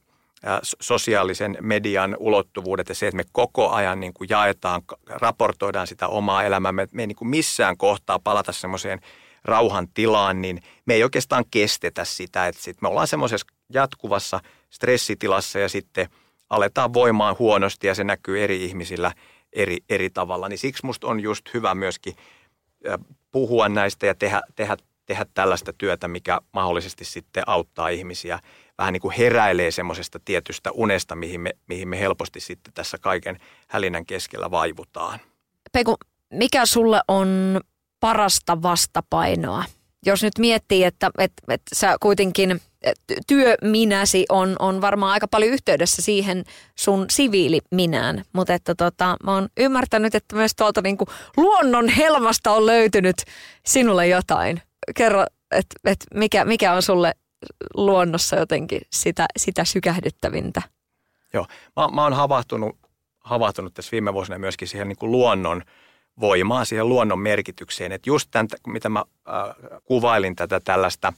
sosiaalisen 0.81 1.57
median 1.61 2.17
ulottuvuudet 2.19 2.89
ja 2.89 2.95
se, 2.95 3.07
että 3.07 3.17
me 3.17 3.25
koko 3.33 3.71
ajan 3.71 4.01
niin 4.01 4.15
kuin 4.15 4.29
jaetaan, 4.31 4.83
raportoidaan 5.07 5.87
sitä 5.87 6.09
omaa 6.09 6.43
elämäämme, 6.43 6.89
me 6.93 7.03
ei 7.03 7.07
niin 7.07 7.17
kuin 7.17 7.29
missään 7.29 7.77
kohtaa 7.77 8.19
palata 8.19 8.53
semmoiseen 8.53 9.01
rauhan 9.45 9.89
tilaan, 9.95 10.43
niin 10.43 10.63
me 10.87 10.95
ei 10.95 11.05
oikeastaan 11.05 11.45
kestetä 11.51 12.05
sitä, 12.05 12.47
että 12.47 12.63
sit 12.63 12.83
me 12.83 12.89
ollaan 12.89 13.07
semmoisessa 13.07 13.47
jatkuvassa 13.73 14.41
stressitilassa 14.71 15.59
ja 15.59 15.69
sitten 15.69 16.09
aletaan 16.51 16.93
voimaan 16.93 17.37
huonosti 17.39 17.87
ja 17.87 17.95
se 17.95 18.05
näkyy 18.05 18.45
eri 18.45 18.65
ihmisillä 18.65 19.13
eri, 19.53 19.79
eri 19.89 20.11
tavalla. 20.11 20.49
Niin 20.49 20.59
siksi 20.59 20.87
musta 20.87 21.07
on 21.07 21.21
just 21.21 21.55
hyvä 21.55 21.75
myöskin 21.75 22.15
puhua 23.33 23.69
näistä 23.69 24.07
ja 24.07 24.15
tehdä, 24.15 24.43
tehdä 24.57 24.77
tehdä 25.13 25.27
tällaista 25.35 25.73
työtä, 25.73 26.09
mikä 26.09 26.41
mahdollisesti 26.53 27.05
sitten 27.05 27.45
auttaa 27.47 27.89
ihmisiä 27.89 28.39
vähän 28.79 28.93
niin 28.93 29.01
kuin 29.01 29.15
heräilee 29.19 29.71
semmoisesta 29.71 30.21
tietystä 30.25 30.71
unesta, 30.73 31.15
mihin 31.15 31.41
me, 31.41 31.51
mihin 31.69 31.89
me 31.89 32.01
helposti 32.01 32.41
sitten 32.41 32.73
tässä 32.73 32.99
kaiken 32.99 33.39
hälinän 33.69 34.07
keskellä 34.07 34.51
vaivutaan. 34.51 35.21
Peiku, 35.73 35.97
mikä 36.31 36.67
sulle 36.67 37.01
on 37.09 37.61
parasta 38.01 38.63
vastapainoa? 38.63 39.65
Jos 40.07 40.23
nyt 40.23 40.39
miettii, 40.39 40.85
että, 40.85 41.11
että, 41.19 41.43
että 41.49 41.75
sä 41.75 41.97
kuitenkin 42.01 42.61
työminäsi 43.27 44.27
on, 44.29 44.57
on 44.59 44.81
varmaan 44.81 45.13
aika 45.13 45.29
paljon 45.29 45.53
yhteydessä 45.53 46.03
siihen 46.03 46.45
sun 46.79 47.07
siviiliminään, 47.11 48.25
mutta 48.33 48.55
että 48.55 48.75
tota, 48.75 49.17
mä 49.25 49.35
oon 49.35 49.49
ymmärtänyt, 49.57 50.15
että 50.15 50.37
myös 50.37 50.53
tuolta 50.57 50.83
niin 50.83 50.97
kuin 50.97 51.09
luonnon 51.37 51.89
helmasta 51.89 52.53
on 52.53 52.67
löytynyt 52.67 53.17
sinulle 53.67 54.07
jotain 54.07 54.63
kerro, 54.97 55.25
että 55.51 55.77
et 55.85 56.07
mikä, 56.15 56.45
mikä 56.45 56.73
on 56.73 56.83
sulle 56.83 57.15
luonnossa 57.75 58.37
jotenkin 58.37 58.81
sitä, 58.93 59.27
sitä 59.37 59.65
sykähdyttävintä? 59.65 60.63
Joo, 61.33 61.47
mä, 61.77 61.89
mä 61.89 62.03
oon 62.03 62.13
havahtunut, 62.13 62.79
havahtunut 63.21 63.75
tässä 63.75 63.93
viime 63.93 64.15
vuosina 64.15 64.39
myöskin 64.39 64.69
siihen 64.69 64.89
niin 64.89 64.99
kuin 64.99 65.13
luonnon 65.13 65.63
voimaan, 66.21 66.67
siihen 66.67 66.89
luonnon 66.89 67.19
merkitykseen. 67.19 67.93
Että 67.93 68.11
just 68.11 68.29
tämän, 68.31 68.49
mitä 68.67 68.89
mä 68.89 69.05
äh, 69.29 69.81
kuvailin 69.85 70.37
tätä 70.37 70.61
tällaista 70.61 71.13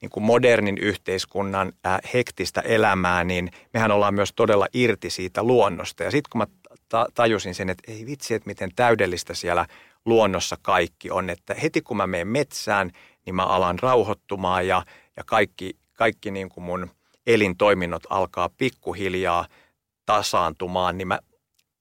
niin 0.00 0.10
kuin 0.10 0.24
modernin 0.24 0.78
yhteiskunnan 0.78 1.72
äh, 1.86 1.98
hektistä 2.14 2.60
elämää, 2.60 3.24
niin 3.24 3.50
mehän 3.72 3.90
ollaan 3.90 4.14
myös 4.14 4.32
todella 4.36 4.66
irti 4.72 5.10
siitä 5.10 5.42
luonnosta. 5.42 6.04
Ja 6.04 6.10
sitten 6.10 6.30
kun 6.30 6.38
mä 6.38 6.46
ta- 6.88 7.06
tajusin 7.14 7.54
sen, 7.54 7.70
että 7.70 7.92
ei 7.92 8.06
vitsi, 8.06 8.34
että 8.34 8.46
miten 8.46 8.70
täydellistä 8.76 9.34
siellä 9.34 9.66
luonnossa 10.06 10.56
kaikki 10.62 11.10
on. 11.10 11.30
Että 11.30 11.54
heti 11.54 11.82
kun 11.82 11.96
mä 11.96 12.06
menen 12.06 12.28
metsään, 12.28 12.90
niin 13.26 13.34
mä 13.34 13.46
alan 13.46 13.78
rauhoittumaan 13.78 14.66
ja, 14.66 14.82
ja 15.16 15.24
kaikki, 15.26 15.76
kaikki 15.92 16.30
niin 16.30 16.48
kuin 16.48 16.64
mun 16.64 16.90
elintoiminnot 17.26 18.02
alkaa 18.10 18.48
pikkuhiljaa 18.48 19.46
tasaantumaan. 20.06 20.98
Niin 20.98 21.08
mä, 21.08 21.18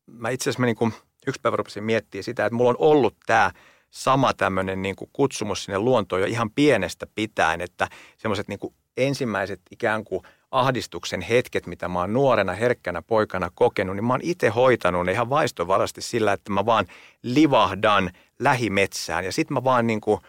mä 0.07 0.29
itse 0.29 0.43
asiassa 0.43 0.59
mä 0.59 0.65
niin 0.65 0.75
kuin 0.75 0.93
yksi 1.27 1.41
päivä 1.41 1.55
rupesin 1.55 1.83
miettimään 1.83 2.23
sitä, 2.23 2.45
että 2.45 2.55
mulla 2.55 2.69
on 2.69 2.75
ollut 2.79 3.15
tämä 3.25 3.51
sama 3.91 4.33
tämmöinen 4.33 4.81
niin 4.81 4.95
kuin 4.95 5.09
kutsumus 5.13 5.63
sinne 5.63 5.79
luontoon 5.79 6.21
jo 6.21 6.27
ihan 6.27 6.51
pienestä 6.51 7.07
pitäen, 7.15 7.61
että 7.61 7.87
semmoiset 8.17 8.47
niin 8.47 8.59
ensimmäiset 8.97 9.61
ikään 9.71 10.03
kuin 10.03 10.21
ahdistuksen 10.59 11.21
hetket, 11.21 11.67
mitä 11.67 11.87
mä 11.87 11.99
oon 11.99 12.13
nuorena, 12.13 12.53
herkkänä 12.53 13.01
poikana 13.01 13.51
kokenut, 13.55 13.95
niin 13.95 14.05
mä 14.05 14.13
oon 14.13 14.19
itse 14.23 14.49
hoitanut 14.49 15.05
ne 15.05 15.11
ihan 15.11 15.29
vaistovarasti 15.29 16.01
sillä, 16.01 16.33
että 16.33 16.51
mä 16.51 16.65
vaan 16.65 16.85
livahdan 17.21 18.09
lähimetsään 18.39 19.25
ja 19.25 19.31
sitten 19.31 19.53
mä 19.53 19.63
vaan 19.63 19.87
niin 19.87 20.01
kuin 20.01 20.21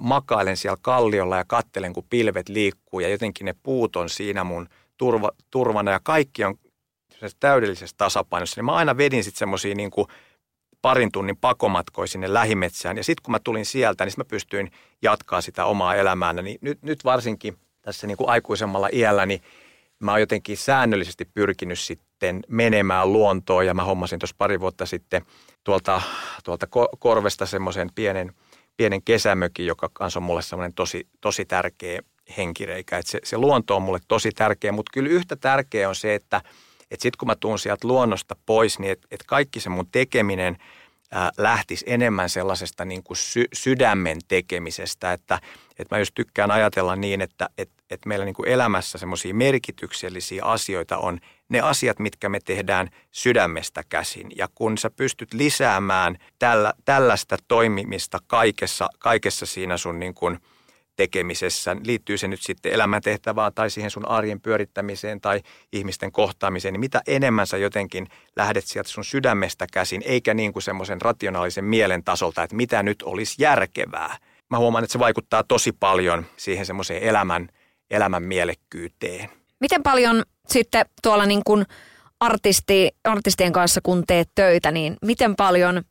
makailen 0.00 0.56
siellä 0.56 0.78
kalliolla 0.82 1.36
ja 1.36 1.44
kattelen, 1.46 1.92
kun 1.92 2.04
pilvet 2.10 2.48
liikkuu 2.48 3.00
ja 3.00 3.08
jotenkin 3.08 3.44
ne 3.44 3.54
puut 3.62 3.96
on 3.96 4.08
siinä 4.10 4.44
mun 4.44 4.68
turva, 4.96 5.30
turvana 5.50 5.90
ja 5.90 6.00
kaikki 6.02 6.44
on 6.44 6.54
täydellisessä 7.40 7.96
tasapainossa. 7.98 8.58
Niin 8.58 8.64
mä 8.64 8.74
aina 8.74 8.96
vedin 8.96 9.24
sitten 9.24 9.38
semmoisia 9.38 9.74
niin 9.74 9.90
parin 10.82 11.12
tunnin 11.12 11.36
pakomatkoja 11.36 12.06
sinne 12.06 12.34
lähimetsään 12.34 12.96
ja 12.96 13.04
sitten 13.04 13.22
kun 13.22 13.32
mä 13.32 13.38
tulin 13.44 13.66
sieltä, 13.66 14.04
niin 14.04 14.14
mä 14.16 14.24
pystyin 14.24 14.70
jatkaa 15.02 15.40
sitä 15.40 15.64
omaa 15.64 15.94
elämääni. 15.94 16.42
Niin 16.42 16.58
nyt, 16.60 16.82
nyt 16.82 17.04
varsinkin 17.04 17.58
tässä 17.86 18.06
niin 18.06 18.16
kuin 18.16 18.30
aikuisemmalla 18.30 18.88
iällä, 18.92 19.26
niin 19.26 19.42
mä 19.98 20.10
oon 20.10 20.20
jotenkin 20.20 20.56
säännöllisesti 20.56 21.24
pyrkinyt 21.24 21.78
sitten 21.78 22.42
menemään 22.48 23.12
luontoon 23.12 23.66
ja 23.66 23.74
mä 23.74 23.84
hommasin 23.84 24.18
tuossa 24.18 24.36
pari 24.38 24.60
vuotta 24.60 24.86
sitten 24.86 25.22
tuolta, 25.64 26.02
tuolta 26.44 26.66
korvesta 26.98 27.46
semmoisen 27.46 27.90
pienen, 27.94 28.32
pienen 28.76 29.02
kesämökin, 29.02 29.66
joka 29.66 29.90
kanssa 29.92 30.18
on 30.18 30.22
mulle 30.22 30.42
semmoinen 30.42 30.74
tosi, 30.74 31.06
tosi 31.20 31.44
tärkeä 31.44 32.00
henkireikä. 32.36 32.98
Et 32.98 33.06
se, 33.06 33.20
se 33.24 33.38
luonto 33.38 33.76
on 33.76 33.82
mulle 33.82 34.00
tosi 34.08 34.30
tärkeä, 34.30 34.72
mutta 34.72 34.90
kyllä 34.94 35.10
yhtä 35.10 35.36
tärkeä 35.36 35.88
on 35.88 35.94
se, 35.94 36.14
että 36.14 36.42
et 36.90 37.00
sitten 37.00 37.18
kun 37.18 37.28
mä 37.28 37.36
tuun 37.36 37.58
sieltä 37.58 37.88
luonnosta 37.88 38.36
pois, 38.46 38.78
niin 38.78 38.92
että 38.92 39.06
et 39.10 39.22
kaikki 39.26 39.60
se 39.60 39.68
mun 39.68 39.88
tekeminen– 39.92 40.56
lähtisi 41.38 41.84
enemmän 41.88 42.30
sellaisesta 42.30 42.84
niin 42.84 43.02
kuin 43.02 43.16
sy- 43.16 43.48
sydämen 43.52 44.18
tekemisestä, 44.28 45.12
että, 45.12 45.40
että 45.78 45.94
mä 45.94 45.98
just 45.98 46.14
tykkään 46.14 46.50
ajatella 46.50 46.96
niin, 46.96 47.20
että, 47.20 47.48
että, 47.58 47.75
että 47.90 48.08
meillä 48.08 48.24
niin 48.24 48.34
kuin 48.34 48.48
elämässä 48.48 48.98
semmoisia 48.98 49.34
merkityksellisiä 49.34 50.44
asioita 50.44 50.98
on 50.98 51.18
ne 51.48 51.60
asiat, 51.60 51.98
mitkä 51.98 52.28
me 52.28 52.40
tehdään 52.44 52.88
sydämestä 53.10 53.82
käsin. 53.88 54.28
Ja 54.36 54.48
kun 54.54 54.78
sä 54.78 54.90
pystyt 54.90 55.34
lisäämään 55.34 56.18
tällä, 56.38 56.72
tällaista 56.84 57.36
toimimista 57.48 58.18
kaikessa, 58.26 58.88
kaikessa 58.98 59.46
siinä 59.46 59.76
sun 59.76 60.00
niin 60.00 60.14
kuin– 60.14 60.38
tekemisessä, 60.96 61.76
liittyy 61.84 62.18
se 62.18 62.28
nyt 62.28 62.42
sitten 62.42 62.72
elämäntehtävään 62.72 63.54
tai 63.54 63.70
siihen 63.70 63.90
sun 63.90 64.08
arjen 64.08 64.40
pyörittämiseen 64.40 65.20
tai 65.20 65.40
ihmisten 65.72 66.12
kohtaamiseen, 66.12 66.72
niin 66.72 66.80
mitä 66.80 67.02
enemmän 67.06 67.46
sä 67.46 67.56
jotenkin 67.56 68.06
lähdet 68.36 68.64
sieltä 68.66 68.90
sun 68.90 69.04
sydämestä 69.04 69.66
käsin, 69.72 70.02
eikä 70.06 70.34
niin 70.34 70.52
kuin 70.52 70.62
semmoisen 70.62 71.00
rationaalisen 71.00 71.64
mielen 71.64 72.04
tasolta, 72.04 72.42
että 72.42 72.56
mitä 72.56 72.82
nyt 72.82 73.02
olisi 73.02 73.42
järkevää. 73.42 74.16
Mä 74.50 74.58
huomaan, 74.58 74.84
että 74.84 74.92
se 74.92 74.98
vaikuttaa 74.98 75.44
tosi 75.44 75.72
paljon 75.72 76.26
siihen 76.36 76.66
semmoiseen 76.66 77.02
elämän, 77.02 77.48
elämän 77.90 78.22
mielekkyyteen. 78.22 79.30
Miten 79.60 79.82
paljon 79.82 80.22
sitten 80.48 80.86
tuolla 81.02 81.26
niin 81.26 81.42
kuin 81.44 81.66
artisti, 82.20 82.90
artistien 83.04 83.52
kanssa, 83.52 83.80
kun 83.82 84.04
teet 84.06 84.28
töitä, 84.34 84.70
niin 84.70 84.96
miten 85.02 85.36
paljon 85.36 85.82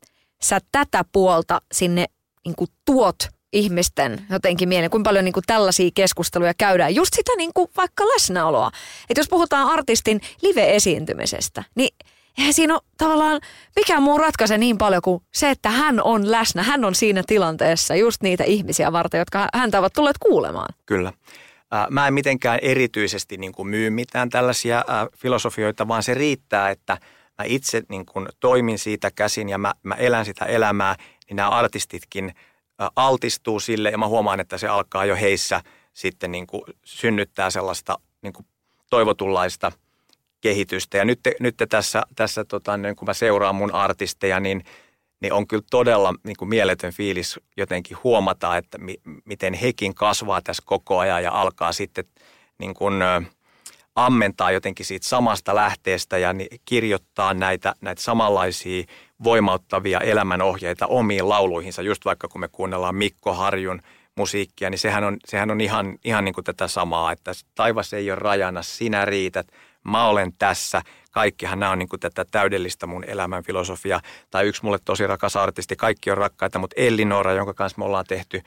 sä 0.41 0.59
tätä 0.71 1.05
puolta 1.11 1.61
sinne 1.71 2.05
niin 2.45 2.55
kuin 2.55 2.69
tuot 2.85 3.15
ihmisten 3.53 4.25
jotenkin 4.29 4.69
mieleen, 4.69 4.91
kuinka 4.91 5.09
paljon 5.09 5.25
niin 5.25 5.33
kuin 5.33 5.43
tällaisia 5.47 5.89
keskusteluja 5.93 6.53
käydään. 6.57 6.95
Just 6.95 7.13
sitä 7.13 7.31
niin 7.37 7.51
kuin 7.53 7.67
vaikka 7.77 8.03
läsnäoloa. 8.03 8.71
Että 9.09 9.19
jos 9.19 9.29
puhutaan 9.29 9.67
artistin 9.67 10.21
live-esiintymisestä, 10.41 11.63
niin 11.75 11.95
eihän 12.37 12.53
siinä 12.53 12.73
ole 12.73 12.81
tavallaan 12.97 13.41
mikään 13.75 14.03
muu 14.03 14.17
ratkaise 14.17 14.57
niin 14.57 14.77
paljon 14.77 15.01
kuin 15.01 15.23
se, 15.33 15.49
että 15.49 15.69
hän 15.69 16.03
on 16.03 16.31
läsnä. 16.31 16.63
Hän 16.63 16.85
on 16.85 16.95
siinä 16.95 17.23
tilanteessa 17.27 17.95
just 17.95 18.21
niitä 18.21 18.43
ihmisiä 18.43 18.91
varten, 18.91 19.19
jotka 19.19 19.47
häntä 19.53 19.79
ovat 19.79 19.93
tulleet 19.93 20.17
kuulemaan. 20.17 20.73
Kyllä. 20.85 21.13
Mä 21.89 22.07
en 22.07 22.13
mitenkään 22.13 22.59
erityisesti 22.61 23.37
niin 23.37 23.51
kuin 23.51 23.67
myy 23.67 23.89
mitään 23.89 24.29
tällaisia 24.29 24.85
filosofioita, 25.17 25.87
vaan 25.87 26.03
se 26.03 26.13
riittää, 26.13 26.69
että 26.69 26.97
mä 27.37 27.45
itse 27.45 27.83
niin 27.89 28.05
kuin 28.05 28.27
toimin 28.39 28.79
siitä 28.79 29.11
käsin 29.11 29.49
ja 29.49 29.57
mä, 29.57 29.73
mä 29.83 29.95
elän 29.95 30.25
sitä 30.25 30.45
elämää, 30.45 30.95
niin 31.27 31.35
nämä 31.35 31.49
artistitkin 31.49 32.33
altistuu 32.95 33.59
sille 33.59 33.89
ja 33.89 33.97
mä 33.97 34.07
huomaan, 34.07 34.39
että 34.39 34.57
se 34.57 34.67
alkaa 34.67 35.05
jo 35.05 35.15
heissä 35.15 35.61
sitten 35.93 36.31
niin 36.31 36.47
kuin 36.47 36.63
synnyttää 36.83 37.49
sellaista 37.49 37.99
niin 38.21 38.33
kuin 38.33 38.45
toivotunlaista 38.89 39.71
kehitystä. 40.41 40.97
Ja 40.97 41.05
nyt, 41.05 41.19
nyt 41.39 41.55
tässä, 41.69 42.03
tässä 42.15 42.45
tota, 42.45 42.77
niin 42.77 42.95
kun 42.95 43.05
mä 43.05 43.13
seuraan 43.13 43.55
mun 43.55 43.73
artisteja, 43.73 44.39
niin, 44.39 44.63
niin 45.21 45.33
on 45.33 45.47
kyllä 45.47 45.63
todella 45.71 46.13
niin 46.23 46.37
kuin 46.39 46.49
mieletön 46.49 46.93
fiilis 46.93 47.39
jotenkin 47.57 47.97
huomata, 48.03 48.57
että 48.57 48.77
mi, 48.77 48.95
miten 49.25 49.53
hekin 49.53 49.95
kasvaa 49.95 50.41
tässä 50.41 50.63
koko 50.65 50.99
ajan 50.99 51.23
ja 51.23 51.31
alkaa 51.31 51.71
sitten 51.71 52.05
niin 52.59 52.73
kuin, 52.73 52.93
ammentaa 53.95 54.51
jotenkin 54.51 54.85
siitä 54.85 55.07
samasta 55.07 55.55
lähteestä 55.55 56.17
ja 56.17 56.29
kirjoittaa 56.65 57.33
näitä, 57.33 57.73
näitä 57.81 58.01
samanlaisia 58.01 58.83
voimauttavia 59.23 59.99
elämänohjeita 59.99 60.87
omiin 60.87 61.29
lauluihinsa. 61.29 61.81
Just 61.81 62.05
vaikka 62.05 62.27
kun 62.27 62.41
me 62.41 62.47
kuunnellaan 62.47 62.95
Mikko 62.95 63.33
Harjun 63.33 63.81
musiikkia, 64.15 64.69
niin 64.69 64.79
sehän 64.79 65.03
on, 65.03 65.17
sehän 65.25 65.51
on 65.51 65.61
ihan, 65.61 65.97
ihan 66.03 66.25
niin 66.25 66.35
kuin 66.35 66.45
tätä 66.45 66.67
samaa, 66.67 67.11
että 67.11 67.31
taivas 67.55 67.93
ei 67.93 68.11
ole 68.11 68.19
rajana, 68.19 68.61
sinä 68.61 69.05
riität, 69.05 69.47
mä 69.83 70.07
olen 70.07 70.33
tässä. 70.33 70.81
Kaikkihan 71.15 71.59
nämä 71.59 71.71
on 71.71 71.79
niin 71.79 71.89
kuin 71.89 71.99
tätä 71.99 72.25
täydellistä 72.31 72.87
mun 72.87 73.03
elämän 73.07 73.43
filosofia. 73.43 73.99
Tai 74.31 74.47
yksi 74.47 74.63
mulle 74.63 74.77
tosi 74.85 75.07
rakas 75.07 75.35
artisti, 75.35 75.75
kaikki 75.75 76.11
on 76.11 76.17
rakkaita, 76.17 76.59
mutta 76.59 76.73
Ellinora, 76.77 77.33
jonka 77.33 77.53
kanssa 77.53 77.77
me 77.77 77.85
ollaan 77.85 78.05
tehty, 78.07 78.41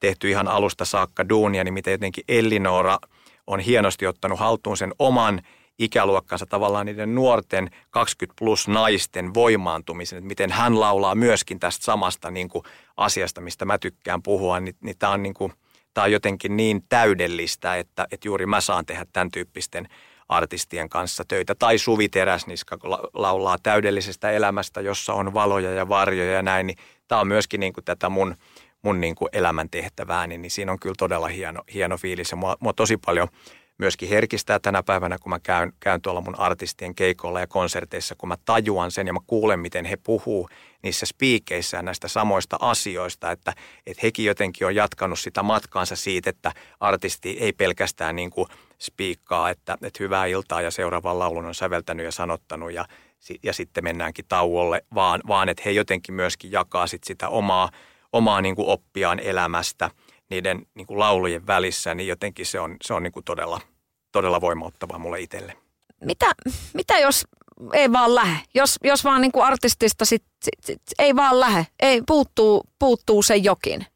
tehty 0.00 0.30
ihan 0.30 0.48
alusta 0.48 0.84
saakka 0.84 1.28
duunia, 1.28 1.64
niin 1.64 1.74
miten 1.74 1.92
jotenkin 1.92 2.24
Ellinora 2.28 2.98
on 3.46 3.60
hienosti 3.60 4.06
ottanut 4.06 4.38
haltuun 4.38 4.76
sen 4.76 4.92
oman 4.98 5.42
ikäluokkansa 5.78 6.46
tavallaan 6.46 6.86
niiden 6.86 7.14
nuorten 7.14 7.70
20 7.90 8.38
plus 8.38 8.68
naisten 8.68 9.34
voimaantumisen, 9.34 10.16
että 10.16 10.28
miten 10.28 10.52
hän 10.52 10.80
laulaa 10.80 11.14
myöskin 11.14 11.60
tästä 11.60 11.84
samasta 11.84 12.30
niin 12.30 12.48
kuin 12.48 12.64
asiasta, 12.96 13.40
mistä 13.40 13.64
mä 13.64 13.78
tykkään 13.78 14.22
puhua, 14.22 14.60
niin, 14.60 14.76
niin 14.80 14.98
tämä 14.98 15.12
on, 15.12 15.22
niin 15.22 15.34
kuin, 15.34 15.52
tämä 15.94 16.04
on 16.04 16.12
jotenkin 16.12 16.56
niin 16.56 16.82
täydellistä, 16.88 17.76
että, 17.76 18.06
että 18.10 18.28
juuri 18.28 18.46
mä 18.46 18.60
saan 18.60 18.86
tehdä 18.86 19.06
tämän 19.12 19.30
tyyppisten 19.30 19.88
artistien 20.28 20.88
kanssa 20.88 21.24
töitä. 21.28 21.54
Tai 21.54 21.78
Suvi 21.78 22.08
Teräsniska 22.08 22.78
laulaa 23.14 23.56
täydellisestä 23.62 24.30
elämästä, 24.30 24.80
jossa 24.80 25.14
on 25.14 25.34
valoja 25.34 25.70
ja 25.70 25.88
varjoja 25.88 26.32
ja 26.32 26.42
näin, 26.42 26.66
niin 26.66 26.78
tämä 27.08 27.20
on 27.20 27.28
myöskin 27.28 27.60
niin 27.60 27.72
kuin 27.72 27.84
tätä 27.84 28.08
mun, 28.08 28.34
mun 28.82 29.00
niin 29.00 29.14
kuin 29.14 29.28
elämäntehtävää, 29.32 30.26
niin, 30.26 30.50
siinä 30.50 30.72
on 30.72 30.80
kyllä 30.80 30.94
todella 30.98 31.28
hieno, 31.28 31.62
hieno 31.74 31.96
fiilis 31.96 32.30
ja 32.30 32.36
mua, 32.36 32.56
mua 32.60 32.72
tosi 32.72 32.96
paljon– 32.96 33.28
myöskin 33.78 34.08
herkistää 34.08 34.58
tänä 34.58 34.82
päivänä, 34.82 35.18
kun 35.18 35.30
mä 35.30 35.40
käyn, 35.40 35.72
käyn 35.80 36.02
tuolla 36.02 36.20
mun 36.20 36.40
artistien 36.40 36.94
keikoilla 36.94 37.40
ja 37.40 37.46
konserteissa, 37.46 38.14
kun 38.18 38.28
mä 38.28 38.36
tajuan 38.44 38.90
sen 38.90 39.06
ja 39.06 39.12
mä 39.12 39.20
kuulen, 39.26 39.60
miten 39.60 39.84
he 39.84 39.96
puhuu 39.96 40.48
niissä 40.82 41.06
spiikeissään 41.06 41.84
näistä 41.84 42.08
samoista 42.08 42.56
asioista, 42.60 43.30
että, 43.30 43.52
että 43.86 44.00
hekin 44.02 44.24
jotenkin 44.24 44.66
on 44.66 44.74
jatkanut 44.74 45.18
sitä 45.18 45.42
matkaansa 45.42 45.96
siitä, 45.96 46.30
että 46.30 46.52
artisti 46.80 47.36
ei 47.40 47.52
pelkästään 47.52 48.16
niin 48.16 48.30
kuin 48.30 48.48
spiikkaa, 48.82 49.50
että, 49.50 49.78
että 49.82 50.02
hyvää 50.02 50.26
iltaa 50.26 50.62
ja 50.62 50.70
seuraavan 50.70 51.18
laulun 51.18 51.46
on 51.46 51.54
säveltänyt 51.54 52.04
ja 52.04 52.12
sanottanut 52.12 52.72
ja, 52.72 52.84
ja 53.42 53.52
sitten 53.52 53.84
mennäänkin 53.84 54.24
tauolle, 54.28 54.84
vaan, 54.94 55.20
vaan 55.28 55.48
että 55.48 55.62
he 55.66 55.70
jotenkin 55.70 56.14
myöskin 56.14 56.52
jakaa 56.52 56.86
sit 56.86 57.04
sitä 57.04 57.28
omaa, 57.28 57.70
omaa 58.12 58.40
niin 58.40 58.56
kuin 58.56 58.68
oppiaan 58.68 59.20
elämästä– 59.20 59.90
niiden 60.30 60.66
niin 60.74 60.86
kuin 60.86 60.98
laulujen 60.98 61.46
välissä, 61.46 61.94
niin 61.94 62.06
jotenkin 62.06 62.46
se 62.46 62.60
on, 62.60 62.76
se 62.82 62.94
on 62.94 63.02
niin 63.02 63.12
kuin 63.12 63.24
todella, 63.24 63.60
todella 64.12 64.40
voimauttavaa 64.40 64.98
mulle 64.98 65.20
itselle. 65.20 65.56
Mitä, 66.04 66.32
mitä 66.74 66.98
jos 66.98 67.24
ei 67.72 67.92
vaan 67.92 68.14
lähe? 68.14 68.36
Jos, 68.54 68.78
jos 68.84 69.04
vaan 69.04 69.20
niin 69.20 69.32
kuin 69.32 69.44
artistista 69.44 70.04
sit, 70.04 70.24
sit, 70.44 70.64
sit, 70.64 70.82
ei 70.98 71.16
vaan 71.16 71.40
lähe, 71.40 71.66
ei, 71.80 72.02
puuttuu, 72.06 72.64
puuttuu 72.78 73.22
se 73.22 73.36
jokin. 73.36 73.86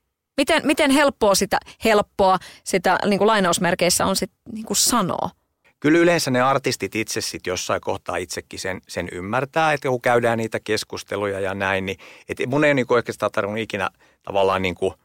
Miten, 0.41 0.63
miten 0.67 0.91
helppoa 0.91 1.35
sitä, 1.35 1.59
helppoa 1.85 2.39
sitä 2.65 2.99
niin 3.07 3.19
kuin 3.19 3.27
lainausmerkeissä 3.27 4.07
on 4.07 4.17
sit, 4.17 4.31
niin 4.53 4.65
kuin 4.65 4.77
sanoa? 4.77 5.31
Kyllä 5.81 5.99
yleensä 5.99 6.31
ne 6.31 6.41
artistit 6.41 6.95
itse 6.95 7.21
sitten 7.21 7.51
jossain 7.51 7.81
kohtaa 7.81 8.17
itsekin 8.17 8.59
sen, 8.59 8.81
sen 8.89 9.09
ymmärtää, 9.13 9.73
että 9.73 9.89
kun 9.89 10.01
käydään 10.01 10.39
niitä 10.39 10.61
keskusteluja 10.61 11.41
ja 11.41 11.55
näin, 11.55 11.87
niin 11.87 11.99
että 12.29 12.47
mun 12.47 12.65
ei 12.65 12.75
niin 12.75 12.87
kuin 12.87 12.97
oikeastaan 12.97 13.33
tarvinnut 13.33 13.63
ikinä 13.63 13.91
tavallaan 14.23 14.63
niin 14.63 14.75
kuin– 14.75 14.95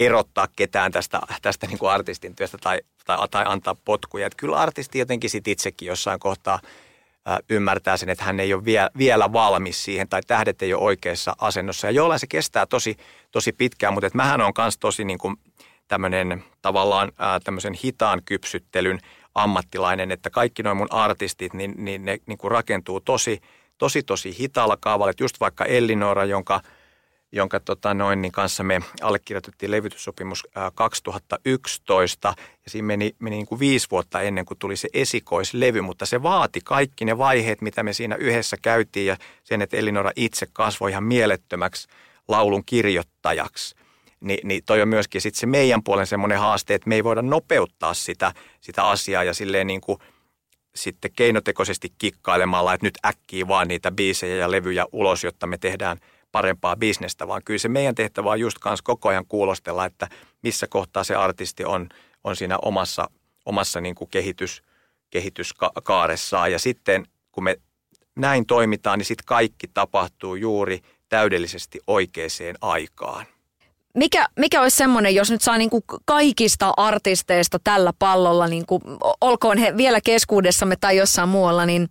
erottaa 0.00 0.48
ketään 0.56 0.92
tästä, 0.92 1.20
tästä 1.42 1.66
niin 1.66 1.78
kuin 1.78 1.90
artistin 1.90 2.36
työstä 2.36 2.58
tai, 2.58 2.80
tai, 3.06 3.28
tai 3.30 3.44
antaa 3.46 3.76
potkuja. 3.84 4.26
Että 4.26 4.36
kyllä 4.36 4.56
artisti 4.56 4.98
jotenkin 4.98 5.30
sit 5.30 5.48
itsekin 5.48 5.88
jossain 5.88 6.20
kohtaa 6.20 6.60
ymmärtää 7.50 7.96
sen, 7.96 8.08
että 8.08 8.24
hän 8.24 8.40
ei 8.40 8.54
ole 8.54 8.64
vie, 8.64 8.86
vielä 8.98 9.32
valmis 9.32 9.84
siihen 9.84 10.08
tai 10.08 10.20
tähdet 10.26 10.62
ei 10.62 10.74
ole 10.74 10.82
oikeassa 10.82 11.36
asennossa. 11.40 11.86
Ja 11.86 11.90
jollain 11.90 12.20
se 12.20 12.26
kestää 12.26 12.66
tosi, 12.66 12.96
tosi 13.30 13.52
pitkään, 13.52 13.94
mutta 13.94 14.06
että 14.06 14.16
mähän 14.16 14.40
on 14.40 14.52
myös 14.58 14.78
tosi 14.78 15.04
niin 15.04 15.18
kuin 15.18 15.36
tämmöinen 15.88 16.44
tavallaan 16.62 17.12
tämmöisen 17.44 17.74
hitaan 17.74 18.22
kypsyttelyn 18.24 18.98
ammattilainen, 19.34 20.10
että 20.10 20.30
kaikki 20.30 20.62
noin 20.62 20.76
mun 20.76 20.92
artistit, 20.92 21.54
niin, 21.54 21.74
niin 21.76 22.04
ne 22.04 22.18
niin 22.26 22.38
kuin 22.38 22.50
rakentuu 22.50 23.00
tosi, 23.00 23.40
tosi, 23.78 24.02
tosi 24.02 24.38
hitaalla 24.38 24.76
kaavalla. 24.80 25.10
Että 25.10 25.24
just 25.24 25.40
vaikka 25.40 25.64
Ellinora, 25.64 26.24
jonka– 26.24 26.60
jonka 27.32 27.60
tota, 27.60 27.94
noin, 27.94 28.22
niin 28.22 28.32
kanssa 28.32 28.62
me 28.62 28.80
allekirjoitettiin 29.00 29.70
levytyssopimus 29.70 30.46
2011 30.74 32.34
ja 32.64 32.70
siinä 32.70 32.86
meni, 32.86 33.14
meni 33.18 33.36
niin 33.36 33.46
kuin 33.46 33.58
viisi 33.58 33.86
vuotta 33.90 34.20
ennen 34.20 34.44
kuin 34.44 34.58
tuli 34.58 34.76
se 34.76 34.88
esikoislevy, 34.94 35.80
mutta 35.80 36.06
se 36.06 36.22
vaati 36.22 36.60
kaikki 36.64 37.04
ne 37.04 37.18
vaiheet, 37.18 37.60
mitä 37.60 37.82
me 37.82 37.92
siinä 37.92 38.16
yhdessä 38.16 38.56
käytiin 38.62 39.06
ja 39.06 39.16
sen, 39.44 39.62
että 39.62 39.76
Elinora 39.76 40.10
itse 40.16 40.46
kasvoi 40.52 40.90
ihan 40.90 41.04
mielettömäksi 41.04 41.88
laulun 42.28 42.64
kirjoittajaksi. 42.66 43.74
Ni, 44.20 44.38
niin 44.44 44.62
toi 44.66 44.82
on 44.82 44.88
myöskin 44.88 45.20
sitten 45.20 45.40
se 45.40 45.46
meidän 45.46 45.82
puolen 45.82 46.06
semmoinen 46.06 46.38
haaste, 46.38 46.74
että 46.74 46.88
me 46.88 46.94
ei 46.94 47.04
voida 47.04 47.22
nopeuttaa 47.22 47.94
sitä, 47.94 48.32
sitä 48.60 48.84
asiaa 48.84 49.24
ja 49.24 49.34
silleen 49.34 49.66
niin 49.66 49.80
kuin 49.80 49.98
sitten 50.74 51.10
keinotekoisesti 51.16 51.92
kikkailemalla, 51.98 52.74
että 52.74 52.86
nyt 52.86 52.98
äkkii 53.06 53.48
vaan 53.48 53.68
niitä 53.68 53.92
biisejä 53.92 54.36
ja 54.36 54.50
levyjä 54.50 54.86
ulos, 54.92 55.24
jotta 55.24 55.46
me 55.46 55.58
tehdään– 55.58 55.98
parempaa 56.32 56.76
bisnestä, 56.76 57.28
vaan 57.28 57.42
kyllä 57.44 57.58
se 57.58 57.68
meidän 57.68 57.94
tehtävä 57.94 58.30
on 58.30 58.40
just 58.40 58.58
kanssa 58.58 58.84
koko 58.84 59.08
ajan 59.08 59.26
kuulostella, 59.28 59.84
että 59.84 60.08
missä 60.42 60.66
kohtaa 60.66 61.04
se 61.04 61.14
artisti 61.14 61.64
on, 61.64 61.88
on 62.24 62.36
siinä 62.36 62.58
omassa, 62.62 63.10
omassa 63.46 63.80
niin 63.80 63.94
kuin 63.94 64.10
kehitys, 64.10 64.62
kehityskaaressaan. 65.10 66.52
Ja 66.52 66.58
sitten 66.58 67.06
kun 67.32 67.44
me 67.44 67.56
näin 68.16 68.46
toimitaan, 68.46 68.98
niin 68.98 69.06
sitten 69.06 69.26
kaikki 69.26 69.68
tapahtuu 69.68 70.34
juuri 70.34 70.80
täydellisesti 71.08 71.80
oikeaan 71.86 72.30
aikaan. 72.60 73.26
Mikä, 73.94 74.26
mikä 74.36 74.62
olisi 74.62 74.76
semmoinen, 74.76 75.14
jos 75.14 75.30
nyt 75.30 75.42
saa 75.42 75.58
niin 75.58 75.70
kuin 75.70 75.82
kaikista 76.04 76.74
artisteista 76.76 77.58
tällä 77.64 77.92
pallolla, 77.98 78.46
niin 78.46 78.66
kuin, 78.66 78.82
olkoon 79.20 79.58
he 79.58 79.76
vielä 79.76 80.00
keskuudessamme 80.04 80.76
tai 80.80 80.96
jossain 80.96 81.28
muualla, 81.28 81.66
niin 81.66 81.88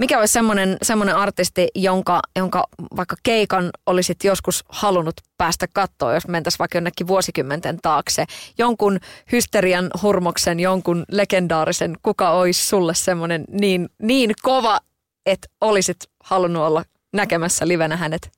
mikä 0.00 0.18
olisi 0.18 0.32
semmoinen, 0.32 0.76
semmoinen 0.82 1.16
artisti, 1.16 1.68
jonka, 1.74 2.20
jonka 2.36 2.64
vaikka 2.96 3.16
keikan 3.22 3.70
olisit 3.86 4.24
joskus 4.24 4.64
halunnut 4.68 5.14
päästä 5.38 5.66
katsoa, 5.72 6.14
jos 6.14 6.28
mentäisiin 6.28 6.58
vaikka 6.58 6.76
jonnekin 6.76 7.06
vuosikymmenten 7.06 7.78
taakse? 7.82 8.24
Jonkun 8.58 9.00
hysterian 9.32 9.90
hurmoksen, 10.02 10.60
jonkun 10.60 11.04
legendaarisen, 11.10 11.96
kuka 12.02 12.30
olisi 12.30 12.68
sulle 12.68 12.94
semmoinen 12.94 13.44
niin, 13.50 13.88
niin 14.02 14.32
kova, 14.42 14.80
että 15.26 15.48
olisit 15.60 15.96
halunnut 16.24 16.62
olla 16.62 16.84
näkemässä 17.12 17.68
livenä 17.68 17.96
hänet? 17.96 18.30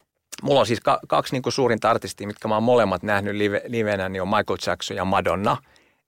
Mulla 0.43 0.61
on 0.61 0.67
siis 0.67 0.81
ka- 0.81 1.01
kaksi 1.09 1.35
niin 1.35 1.43
kuin 1.43 1.53
suurinta 1.53 1.91
artistia, 1.91 2.27
mitkä 2.27 2.49
mä 2.49 2.55
oon 2.55 2.63
molemmat 2.63 3.03
nähnyt 3.03 3.35
live, 3.35 3.63
livenä, 3.67 4.09
niin 4.09 4.23
on 4.23 4.29
Michael 4.29 4.59
Jackson 4.67 4.97
ja 4.97 5.05
Madonna. 5.05 5.57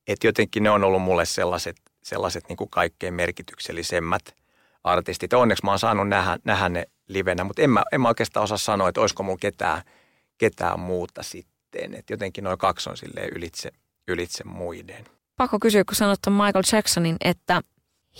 Että 0.06 0.26
jotenkin 0.26 0.62
ne 0.62 0.70
on 0.70 0.84
ollut 0.84 1.02
mulle 1.02 1.24
sellaiset, 1.24 1.76
sellaiset 2.02 2.44
niin 2.48 2.56
kuin 2.56 2.70
kaikkein 2.70 3.14
merkityksellisemmät– 3.14 4.22
artistit. 4.84 5.32
Onneksi 5.32 5.64
mä 5.64 5.70
oon 5.70 5.78
saanut 5.78 6.08
nähdä, 6.08 6.38
nähdä 6.44 6.68
ne 6.68 6.84
livenä, 7.08 7.44
mutta 7.44 7.62
en 7.62 7.70
mä, 7.70 7.82
en 7.92 8.00
mä 8.00 8.08
oikeastaan 8.08 8.44
osaa 8.44 8.58
sanoa, 8.58 8.88
että 8.88 9.00
olisiko 9.00 9.22
mulla 9.22 9.38
ketään, 9.40 9.82
ketään 10.38 10.80
muuta 10.80 11.22
sitten. 11.22 11.94
Että 11.94 12.12
jotenkin 12.12 12.44
noin 12.44 12.58
kaksi 12.58 12.90
on 12.90 12.96
silleen 12.96 13.28
ylitse, 13.36 13.70
ylitse 14.08 14.44
muiden. 14.44 15.04
Pakko 15.36 15.58
kysyä, 15.60 15.84
kun 15.84 15.96
sanot 15.96 16.18
Michael 16.30 16.64
Jacksonin, 16.72 17.16
että 17.20 17.60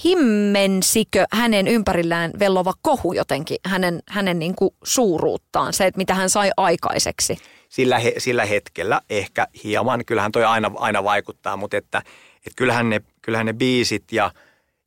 himmensikö 0.04 1.24
hänen 1.32 1.68
ympärillään 1.68 2.30
vellova 2.38 2.72
kohu 2.82 3.12
jotenkin 3.12 3.58
hänen, 3.64 4.00
hänen 4.08 4.38
niin 4.38 4.54
kuin 4.54 4.74
suuruuttaan, 4.84 5.72
se, 5.72 5.86
että 5.86 5.98
mitä 5.98 6.14
hän 6.14 6.30
sai 6.30 6.50
aikaiseksi? 6.56 7.38
Sillä, 7.68 7.98
he, 7.98 8.14
sillä 8.18 8.44
hetkellä 8.44 9.00
ehkä 9.10 9.46
hieman, 9.64 10.04
kyllähän 10.04 10.32
toi 10.32 10.44
aina, 10.44 10.70
aina 10.76 11.04
vaikuttaa, 11.04 11.56
mutta 11.56 11.76
että, 11.76 11.98
että 12.36 12.56
kyllähän, 12.56 12.90
ne, 12.90 13.00
kyllähän 13.22 13.46
ne 13.46 13.52
biisit 13.52 14.12
ja– 14.12 14.30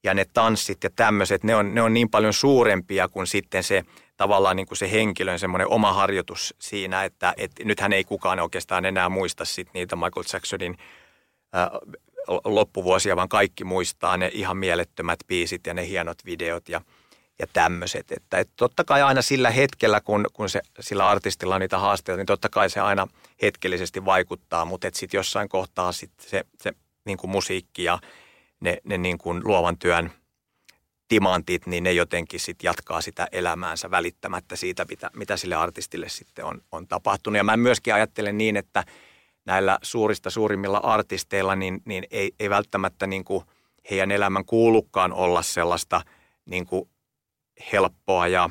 ja 0.08 0.14
ne 0.14 0.26
tanssit 0.34 0.84
ja 0.84 0.89
tämmöiset, 0.95 1.43
ne 1.43 1.55
on, 1.55 1.76
ne 1.76 1.82
on 1.82 1.93
niin 1.93 2.10
paljon 2.10 2.34
suurempia 2.34 3.08
kuin 3.08 3.28
sitten 3.28 3.64
se 3.64 3.84
tavallaan 4.18 4.55
niin 4.55 4.68
kuin 4.68 4.78
se 4.78 4.91
henkilön 4.91 5.39
semmoinen 5.39 5.68
oma 5.68 5.93
harjoitus 5.93 6.55
siinä, 6.60 7.03
että, 7.03 7.34
että 7.38 7.64
nythän 7.64 7.93
ei 7.93 8.03
kukaan 8.03 8.39
oikeastaan 8.39 8.86
enää 8.86 9.10
muista 9.10 9.45
sit 9.45 9.70
niitä 9.74 9.95
Michael 9.95 10.26
Jacksonin 10.34 10.78
äh, 11.55 11.70
loppuvuosia, 12.45 13.16
vaan 13.16 13.30
kaikki 13.30 13.64
muistaa 13.64 14.18
ne 14.18 14.30
ihan 14.34 14.58
mielettömät 14.58 15.20
biisit 15.28 15.68
ja 15.68 15.74
ne 15.74 15.88
hienot 15.88 16.18
videot 16.26 16.70
ja, 16.70 16.82
ja 17.39 17.47
tämmöiset. 17.53 18.12
Että, 18.12 18.38
että 18.38 18.53
totta 18.55 18.84
kai 18.84 19.01
aina 19.01 19.22
sillä 19.22 19.49
hetkellä, 19.49 20.01
kun, 20.01 20.26
kun 20.34 20.49
se, 20.49 20.62
sillä 20.80 21.10
artistilla 21.10 21.55
on 21.55 21.62
niitä 21.62 21.78
haasteita, 21.78 22.18
niin 22.18 22.26
totta 22.26 22.49
kai 22.49 22.70
se 22.70 22.80
aina 22.80 23.08
hetkellisesti 23.41 24.05
vaikuttaa, 24.05 24.66
mutta 24.66 24.88
sitten 24.93 25.18
jossain 25.18 25.49
kohtaa 25.49 25.91
sit 25.91 26.12
se, 26.20 26.43
se 26.62 26.74
niin 27.05 27.18
kuin 27.18 27.32
musiikki 27.32 27.84
ja 27.84 27.99
ne, 28.60 28.78
ne 28.84 28.97
niin 28.97 29.18
kuin 29.18 29.41
luovan 29.43 29.78
työn 29.78 30.12
timantit, 31.08 31.68
niin 31.68 31.84
ne 31.84 31.91
jotenkin 31.91 32.39
sitten 32.39 32.68
jatkaa 32.68 33.01
sitä 33.01 33.28
elämäänsä 33.32 33.91
välittämättä 33.91 34.55
siitä, 34.55 34.86
mitä, 34.89 35.12
mitä 35.16 35.38
sille 35.38 35.55
artistille 35.55 36.10
sitten 36.10 36.45
on, 36.45 36.62
on 36.72 36.88
tapahtunut. 36.88 37.38
Ja 37.38 37.43
mä 37.43 37.58
myöskin 37.58 37.93
ajattelen 37.93 38.38
niin, 38.38 38.58
että 38.58 38.84
näillä 39.45 39.80
suurista 39.82 40.30
suurimmilla 40.30 40.78
artisteilla, 40.78 41.55
niin, 41.55 41.82
niin 41.86 42.08
ei, 42.12 42.32
ei 42.39 42.49
välttämättä 42.49 43.08
niin 43.08 43.24
kuin 43.24 43.43
heidän 43.89 44.12
elämän 44.12 44.45
kuulukaan 44.45 45.14
olla 45.14 45.41
sellaista 45.41 46.01
niin 46.45 46.66
kuin 46.66 46.89
helppoa 47.74 48.28
ja, 48.28 48.49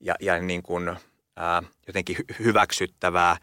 ja, 0.00 0.14
ja 0.20 0.40
niin 0.40 0.62
kuin, 0.62 0.96
ää, 1.36 1.62
jotenkin 1.86 2.16
hyväksyttävää 2.38 3.36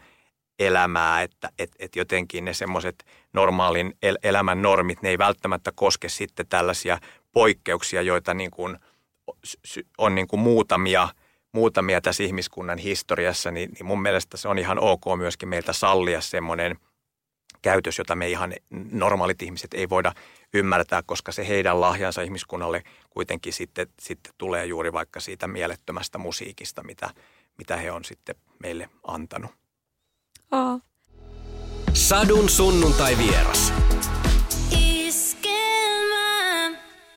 elämää, 0.58 1.22
että 1.22 1.50
et, 1.58 1.70
et 1.78 1.96
jotenkin 1.96 2.44
ne 2.44 2.54
semmoiset 2.54 3.04
normaalin 3.32 3.94
el- 4.02 4.18
elämän 4.22 4.62
normit, 4.62 5.02
ne 5.02 5.08
ei 5.08 5.18
välttämättä 5.18 5.72
koske 5.74 6.08
sitten 6.08 6.46
tällaisia 6.48 6.98
poikkeuksia, 7.32 8.02
joita 8.02 8.34
niin 8.34 8.50
kuin 8.50 8.78
on 9.98 10.14
niin 10.14 10.26
kuin 10.26 10.40
muutamia, 10.40 11.08
muutamia 11.52 12.00
tässä 12.00 12.22
ihmiskunnan 12.22 12.78
historiassa, 12.78 13.50
niin, 13.50 13.70
niin 13.72 13.86
mun 13.86 14.02
mielestä 14.02 14.36
se 14.36 14.48
on 14.48 14.58
ihan 14.58 14.78
ok 14.78 15.04
myöskin 15.16 15.48
meiltä 15.48 15.72
sallia 15.72 16.20
semmoinen 16.20 16.76
käytös, 17.62 17.98
jota 17.98 18.16
me 18.16 18.28
ihan 18.28 18.52
normaalit 18.92 19.42
ihmiset 19.42 19.74
ei 19.74 19.88
voida 19.88 20.12
ymmärtää, 20.54 21.02
koska 21.06 21.32
se 21.32 21.48
heidän 21.48 21.80
lahjansa 21.80 22.22
ihmiskunnalle 22.22 22.82
kuitenkin 23.10 23.52
sitten, 23.52 23.86
sitten 24.00 24.32
tulee 24.38 24.66
juuri 24.66 24.92
vaikka 24.92 25.20
siitä 25.20 25.48
mielettömästä 25.48 26.18
musiikista, 26.18 26.82
mitä, 26.82 27.10
mitä 27.58 27.76
he 27.76 27.90
on 27.90 28.04
sitten 28.04 28.34
meille 28.58 28.88
antanut. 29.06 29.65
Sadun 31.92 32.48
sunnuntai 32.48 33.18
vieras. 33.18 33.72